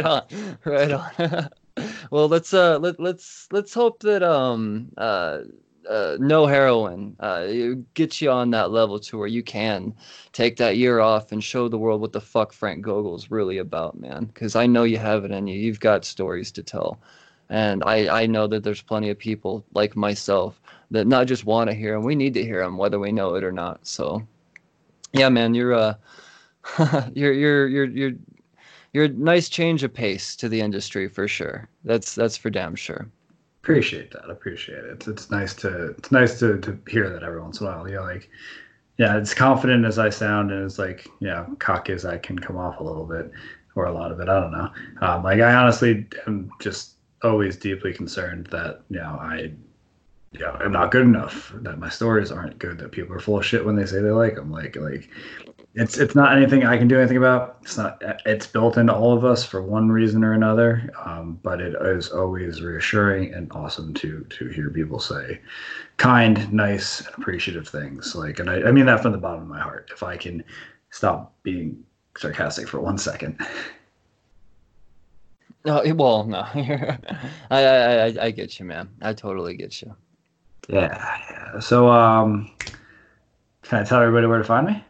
[0.04, 0.22] on,
[0.64, 1.48] right on.
[2.10, 5.40] well, let's uh let let's let's hope that um uh
[5.88, 7.46] uh, no heroine uh,
[7.94, 9.94] get you on that level to where you can
[10.32, 13.98] take that year off and show the world what the fuck Frank Gogol's really about,
[13.98, 14.24] man.
[14.26, 15.58] Because I know you have it in you.
[15.58, 16.98] You've got stories to tell,
[17.50, 20.60] and I I know that there's plenty of people like myself
[20.90, 23.34] that not just want to hear them, we need to hear them whether we know
[23.34, 23.86] it or not.
[23.86, 24.26] So,
[25.12, 25.94] yeah, man, you're uh
[27.14, 28.12] you're you're you're you're
[28.94, 31.68] you're a nice change of pace to the industry for sure.
[31.84, 33.06] That's that's for damn sure.
[33.62, 34.30] Appreciate that.
[34.30, 34.92] Appreciate it.
[34.92, 37.88] It's, it's nice to it's nice to, to hear that every once in a while.
[37.88, 38.30] Yeah, like
[38.96, 42.56] yeah, as confident as I sound and as like yeah cocky as I can come
[42.56, 43.30] off a little bit
[43.74, 44.28] or a lot of it.
[44.28, 44.70] I don't know.
[45.00, 46.92] Um, like I honestly am just
[47.22, 49.50] always deeply concerned that you know I
[50.38, 51.52] know, I'm not good enough.
[51.56, 52.78] That my stories aren't good.
[52.78, 54.52] That people are full of shit when they say they like them.
[54.52, 55.08] Like like
[55.74, 57.58] it's it's not anything I can do anything about.
[57.62, 58.00] It's not.
[58.24, 60.88] It's built into all of us for one reason or another.
[61.04, 65.40] Um, but it is always reassuring and awesome to to hear people say
[65.96, 68.14] kind, nice, and appreciative things.
[68.14, 69.90] Like, and I, I mean that from the bottom of my heart.
[69.92, 70.44] If I can
[70.90, 71.82] stop being
[72.16, 73.36] sarcastic for one second.
[75.64, 76.38] No, well, no.
[77.50, 78.90] I, I I I get you, man.
[79.02, 79.96] I totally get you.
[80.68, 81.58] Yeah, yeah.
[81.58, 82.50] So, um,
[83.62, 84.84] can I tell everybody where to find me?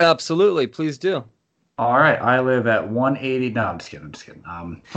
[0.00, 1.24] Absolutely, please do.
[1.78, 3.50] All right, I live at 180.
[3.50, 4.06] No, I'm just kidding.
[4.06, 4.42] I'm just kidding.
[4.48, 4.82] Um,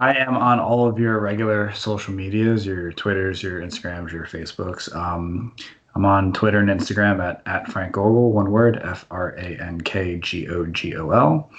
[0.00, 4.94] I am on all of your regular social medias, your Twitters, your Instagrams, your Facebooks.
[4.96, 5.54] Um,
[5.94, 9.80] I'm on Twitter and Instagram at, at Frank Gogol, one word, F R A N
[9.82, 11.50] K G O G O L.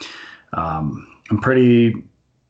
[0.53, 2.03] Um, I'm pretty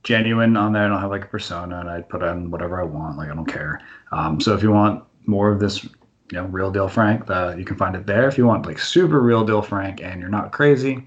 [0.03, 0.85] genuine on there.
[0.85, 3.17] I don't have like a persona, and I put on whatever I want.
[3.17, 3.81] Like I don't care.
[4.13, 5.85] Um, so if you want more of this
[6.31, 7.29] you know, real deal Frank.
[7.29, 8.27] Uh, you can find it there.
[8.27, 11.03] If you want like super real deal Frank and you're not crazy, you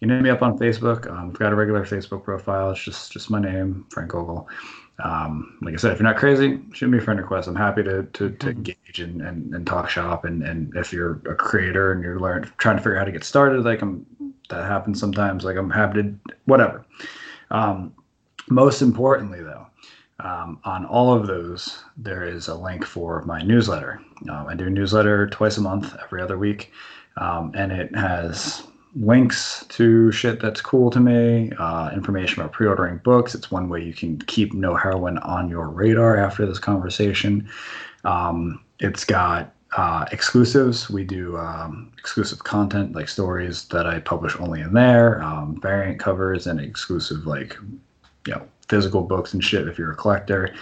[0.00, 1.10] can hit me up on Facebook.
[1.10, 2.70] Um, I've got a regular Facebook profile.
[2.70, 4.48] It's just just my name, Frank Gogol.
[5.02, 7.48] Um, like I said, if you're not crazy, shoot me a friend request.
[7.48, 8.48] I'm happy to to, to mm-hmm.
[8.48, 10.24] engage and, and, and talk shop.
[10.24, 13.12] And, and if you're a creator and you're learn, trying to figure out how to
[13.12, 14.04] get started, like I'm
[14.50, 15.44] that happens sometimes.
[15.44, 16.14] Like I'm happy to
[16.44, 16.84] whatever.
[17.50, 17.94] Um,
[18.48, 19.66] most importantly, though,
[20.24, 24.00] um, on all of those, there is a link for my newsletter.
[24.28, 26.72] Um, I do a newsletter twice a month, every other week,
[27.16, 28.62] um, and it has
[28.94, 33.34] links to shit that's cool to me, uh, information about pre-ordering books.
[33.34, 37.48] It's one way you can keep No Heroine on your radar after this conversation.
[38.04, 40.90] Um, it's got uh, exclusives.
[40.90, 46.00] We do um, exclusive content like stories that I publish only in there, um, variant
[46.00, 47.56] covers, and exclusive like
[48.26, 50.54] you know physical books and shit if you're a collector.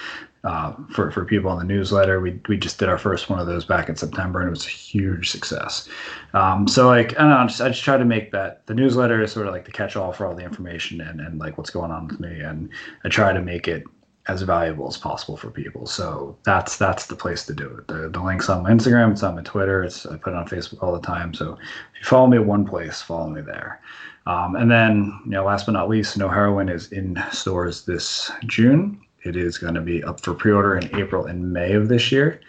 [0.44, 3.46] Uh, for for people on the newsletter, we we just did our first one of
[3.46, 5.88] those back in September, and it was a huge success.
[6.32, 8.74] Um, so like I don't know, I just, I just try to make that the
[8.74, 11.58] newsletter is sort of like the catch all for all the information and and like
[11.58, 12.70] what's going on with me, and
[13.04, 13.82] I try to make it
[14.28, 15.86] as valuable as possible for people.
[15.86, 17.88] So that's that's the place to do it.
[17.88, 20.46] The, the link's on my Instagram, it's on my Twitter, it's I put it on
[20.46, 21.34] Facebook all the time.
[21.34, 23.80] So if you follow me one place, follow me there.
[24.28, 28.30] Um, and then, you know, last but not least, No Heroine is in stores this
[28.44, 29.00] June.
[29.24, 32.40] It is going to be up for pre-order in April and May of this year.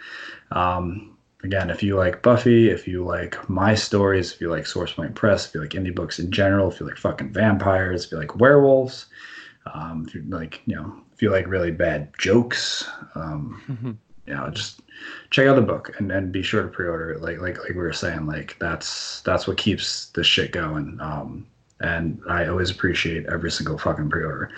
[0.50, 4.92] Um, again, if you like Buffy, if you like my stories, if you like Source
[4.92, 8.12] Point Press, if you like indie books in general, if you like fucking vampires, if
[8.12, 9.06] you like werewolves,
[9.72, 13.92] um, if you like, you know, if you like really bad jokes, um, mm-hmm.
[14.26, 14.82] you know, just
[15.30, 17.22] check out the book and, and be sure to pre-order it.
[17.22, 20.98] Like like like we were saying, like that's that's what keeps this shit going.
[21.00, 21.46] Um,
[21.80, 24.50] and I always appreciate every single fucking pre-order.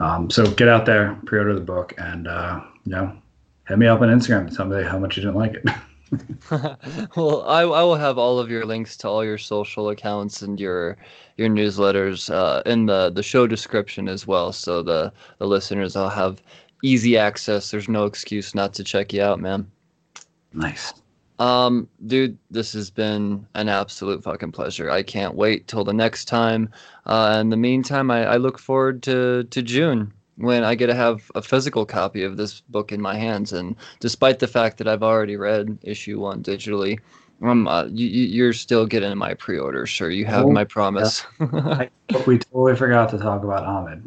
[0.00, 3.16] Um, so get out there, pre-order the book, and uh, you know,
[3.68, 5.64] hit me up on Instagram someday how much you didn't like it.
[7.16, 10.60] well, I, I will have all of your links to all your social accounts and
[10.60, 10.96] your
[11.36, 16.08] your newsletters uh, in the the show description as well, so the the listeners will
[16.08, 16.42] have
[16.82, 17.70] easy access.
[17.70, 19.70] There's no excuse not to check you out, man.
[20.52, 20.92] Nice.
[21.44, 24.90] Um, dude, this has been an absolute fucking pleasure.
[24.90, 26.70] I can't wait till the next time.
[27.04, 30.94] Uh, in the meantime, I, I look forward to, to June when I get to
[30.94, 33.52] have a physical copy of this book in my hands.
[33.52, 36.98] And despite the fact that I've already read issue one digitally,
[37.42, 40.08] um, uh, you, you're still getting my pre-order, sir.
[40.08, 41.26] You have oh, my promise.
[41.40, 41.88] Yeah.
[42.26, 44.02] we totally forgot to talk about Ahmed.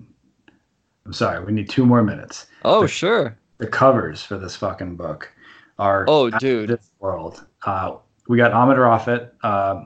[1.06, 1.46] I'm sorry.
[1.46, 2.48] We need two more minutes.
[2.66, 3.38] Oh, the, sure.
[3.60, 5.32] The covers for this fucking book
[5.80, 7.46] are oh dude this world.
[7.66, 7.98] Uh,
[8.28, 9.86] we got Ahmed Rafet, uh,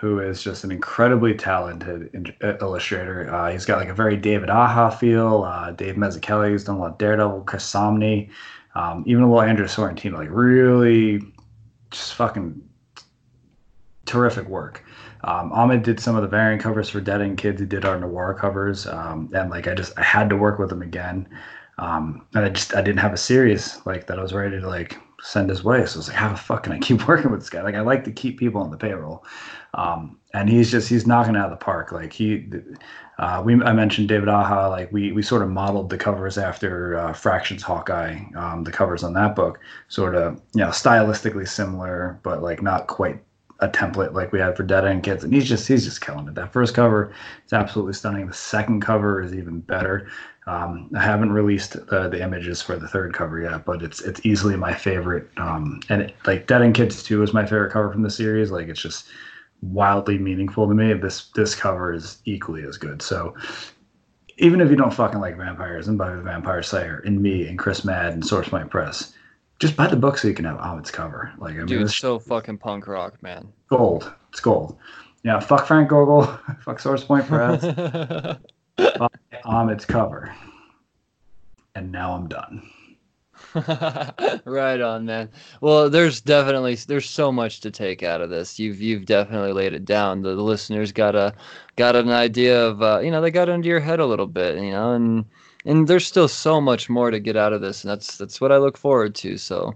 [0.00, 3.32] who is just an incredibly talented in- uh, illustrator.
[3.32, 5.44] Uh, he's got like a very David Aja feel.
[5.44, 8.30] Uh, Dave Mazzucchelli, who's done a lot of Daredevil, Chris Samnee,
[8.74, 11.22] um, even a little Andrew Sorrentino, like really
[11.90, 12.60] just fucking
[14.06, 14.84] terrific work.
[15.24, 17.60] Um, Ahmed did some of the variant covers for Dead End Kids.
[17.60, 20.72] He did our noir covers, um, and like I just I had to work with
[20.72, 21.28] him again.
[21.78, 24.68] Um, and I just I didn't have a series like that I was ready to
[24.68, 25.86] like send his way.
[25.86, 27.62] So I was like, how the fuck can I keep working with this guy?
[27.62, 29.24] Like I like to keep people on the payroll.
[29.74, 31.92] Um, and he's just he's knocking out of the park.
[31.92, 32.46] Like he,
[33.18, 34.68] uh, we I mentioned David Aja.
[34.68, 38.20] Like we we sort of modeled the covers after uh, Fraction's Hawkeye.
[38.36, 42.86] Um, the covers on that book sort of you know stylistically similar, but like not
[42.86, 43.22] quite
[43.60, 45.22] a template like we had for Dead End Kids.
[45.22, 46.34] And he's just he's just killing it.
[46.34, 47.14] That first cover
[47.46, 48.26] is absolutely stunning.
[48.26, 50.08] The second cover is even better.
[50.46, 54.24] Um, I haven't released the, the images for the third cover yet, but it's it's
[54.26, 55.28] easily my favorite.
[55.36, 58.50] Um, and it, like Dead End Kids Two is my favorite cover from the series.
[58.50, 59.06] Like it's just
[59.62, 60.92] wildly meaningful to me.
[60.94, 63.00] This this cover is equally as good.
[63.02, 63.36] So
[64.38, 67.58] even if you don't fucking like vampires and buy the Vampire Slayer and me and
[67.58, 69.14] Criss Madd and Source Point Press,
[69.60, 71.32] just buy the book so you can have Ahmed's cover.
[71.38, 73.52] Like I Dude, mean, it's it's so fucking punk rock, man.
[73.68, 74.12] gold.
[74.30, 74.76] It's gold.
[75.24, 76.24] Yeah, fuck Frank Gogol,
[76.64, 77.62] fuck Source Point Press,
[78.98, 79.08] buy
[79.44, 80.34] Ahmed's cover.
[81.74, 82.68] And now I'm done.
[84.44, 85.28] right on, man.
[85.60, 88.58] Well, there's definitely there's so much to take out of this.
[88.58, 90.22] You've you've definitely laid it down.
[90.22, 91.34] The, the listeners got a
[91.76, 94.56] got an idea of uh, you know they got into your head a little bit,
[94.62, 95.24] you know, and
[95.64, 98.52] and there's still so much more to get out of this, and that's that's what
[98.52, 99.36] I look forward to.
[99.36, 99.74] So,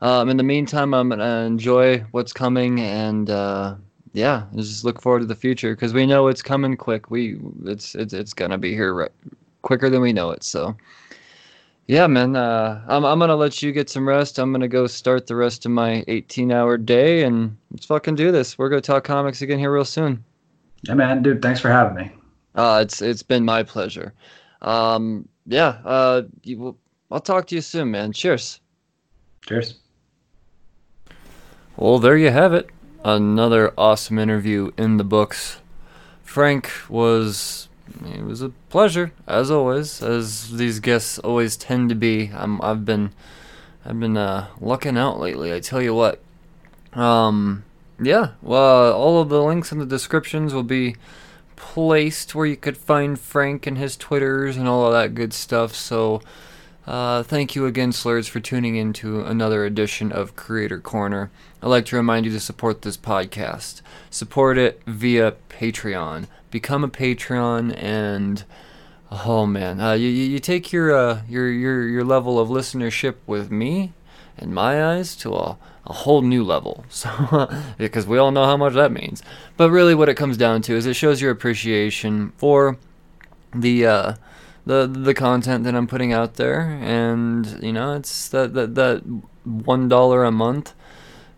[0.00, 3.74] um, in the meantime, I'm gonna enjoy what's coming, and uh,
[4.16, 7.10] yeah, just look forward to the future because we know it's coming quick.
[7.10, 9.12] We it's it's it's gonna be here right,
[9.60, 10.42] quicker than we know it.
[10.42, 10.74] So.
[11.86, 12.34] Yeah, man.
[12.34, 14.38] Uh, I'm I'm gonna let you get some rest.
[14.38, 18.58] I'm gonna go start the rest of my 18-hour day, and let's fucking do this.
[18.58, 20.24] We're gonna talk comics again here real soon.
[20.82, 22.10] Yeah, man, dude, thanks for having me.
[22.56, 24.14] Uh, it's it's been my pleasure.
[24.62, 25.78] Um, yeah.
[25.84, 26.76] Uh, you,
[27.10, 28.12] I'll talk to you soon, man.
[28.12, 28.60] Cheers.
[29.46, 29.74] Cheers.
[31.76, 32.70] Well, there you have it.
[33.04, 35.60] Another awesome interview in the books.
[36.24, 37.68] Frank was
[38.04, 42.30] it was a pleasure as always, as these guests always tend to be.
[42.34, 43.12] I'm I've been
[43.84, 45.52] I've been uh, lucking out lately.
[45.52, 46.20] I tell you what.
[46.92, 47.64] Um,
[48.00, 48.30] yeah.
[48.42, 50.96] Well, all of the links in the descriptions will be
[51.54, 55.74] placed where you could find Frank and his twitters and all of that good stuff.
[55.74, 56.22] So.
[56.86, 61.32] Uh, thank you again, Slurs, for tuning in to another edition of Creator Corner.
[61.66, 63.82] I'd like to remind you to support this podcast.
[64.08, 66.28] Support it via Patreon.
[66.52, 68.44] Become a Patreon, and
[69.10, 73.50] oh man, uh, you, you take your uh, your your your level of listenership with
[73.50, 73.92] me,
[74.38, 76.84] in my eyes, to a a whole new level.
[76.90, 77.48] So
[77.78, 79.24] because we all know how much that means.
[79.56, 82.78] But really, what it comes down to is it shows your appreciation for
[83.52, 84.14] the uh,
[84.64, 89.02] the the content that I'm putting out there, and you know, it's that that that
[89.42, 90.72] one dollar a month.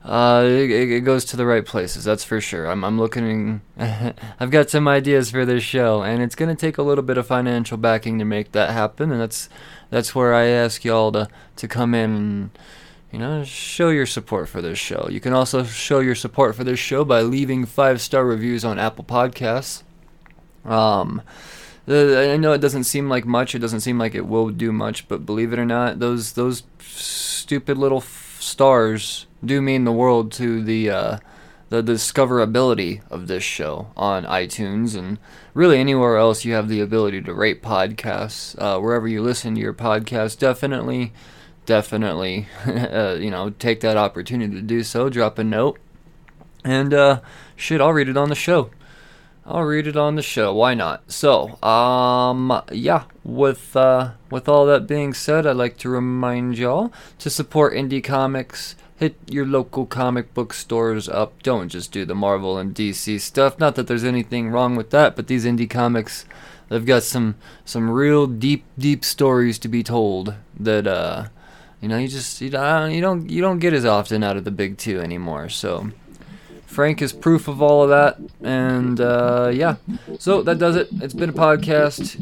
[0.08, 2.66] Uh, it, it goes to the right places, that's for sure.
[2.66, 3.60] I'm I'm looking.
[3.78, 7.26] I've got some ideas for this show, and it's gonna take a little bit of
[7.26, 9.50] financial backing to make that happen, and that's
[9.90, 12.50] that's where I ask y'all to to come in and
[13.12, 15.08] you know, show your support for this show.
[15.10, 18.78] You can also show your support for this show by leaving five star reviews on
[18.78, 19.82] Apple Podcasts.
[20.64, 21.22] Um,
[21.86, 23.54] I know it doesn't seem like much.
[23.54, 26.64] It doesn't seem like it will do much, but believe it or not, those those
[26.80, 31.18] stupid little f- stars do mean the world to the uh,
[31.68, 35.18] the discoverability of this show on iTunes and
[35.54, 38.56] really anywhere else you have the ability to rate podcasts.
[38.58, 41.12] Uh, wherever you listen to your podcast, definitely,
[41.66, 45.08] definitely, uh, you know, take that opportunity to do so.
[45.08, 45.78] Drop a note,
[46.64, 47.20] and uh,
[47.54, 48.70] shit, I'll read it on the show.
[49.44, 50.52] I'll read it on the show.
[50.52, 51.10] Why not?
[51.10, 53.04] So, um, yeah.
[53.24, 58.04] With uh, with all that being said, I'd like to remind y'all to support indie
[58.04, 58.76] comics.
[58.98, 61.42] Hit your local comic book stores up.
[61.42, 63.58] Don't just do the Marvel and DC stuff.
[63.58, 66.24] Not that there's anything wrong with that, but these indie comics,
[66.68, 71.26] they've got some some real deep deep stories to be told that uh,
[71.80, 74.44] you know you just you don't you don't you don't get as often out of
[74.44, 75.48] the big two anymore.
[75.48, 75.90] So.
[76.78, 78.18] Frank is proof of all of that.
[78.40, 79.78] And uh, yeah,
[80.20, 80.86] so that does it.
[81.02, 82.14] It's been a podcast.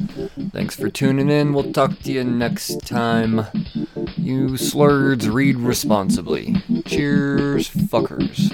[0.51, 1.53] Thanks for tuning in.
[1.53, 3.45] We'll talk to you next time.
[4.17, 6.55] You slurs, read responsibly.
[6.87, 8.51] Cheers, fuckers.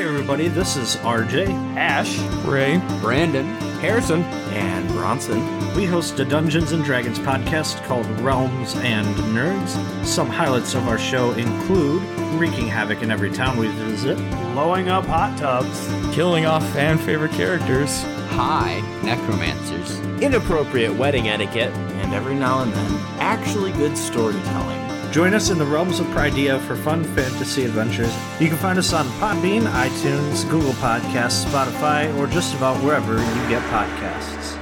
[0.00, 3.44] Hey everybody, this is RJ, Ash, Ray, Brandon,
[3.82, 4.22] Harrison,
[4.54, 5.40] and Bronson.
[5.74, 9.06] We host a Dungeons and Dragons podcast called Realms and
[9.36, 9.76] Nerds.
[10.06, 12.02] Some highlights of our show include
[12.40, 14.16] wreaking havoc in every town we visit,
[14.54, 22.14] blowing up hot tubs, killing off fan favorite characters, high necromancers, inappropriate wedding etiquette, and
[22.14, 24.89] every now and then, actually good storytelling.
[25.10, 28.14] Join us in the realms of Pridea for fun fantasy adventures.
[28.38, 33.48] You can find us on Podbean, iTunes, Google Podcasts, Spotify, or just about wherever you
[33.48, 34.59] get podcasts.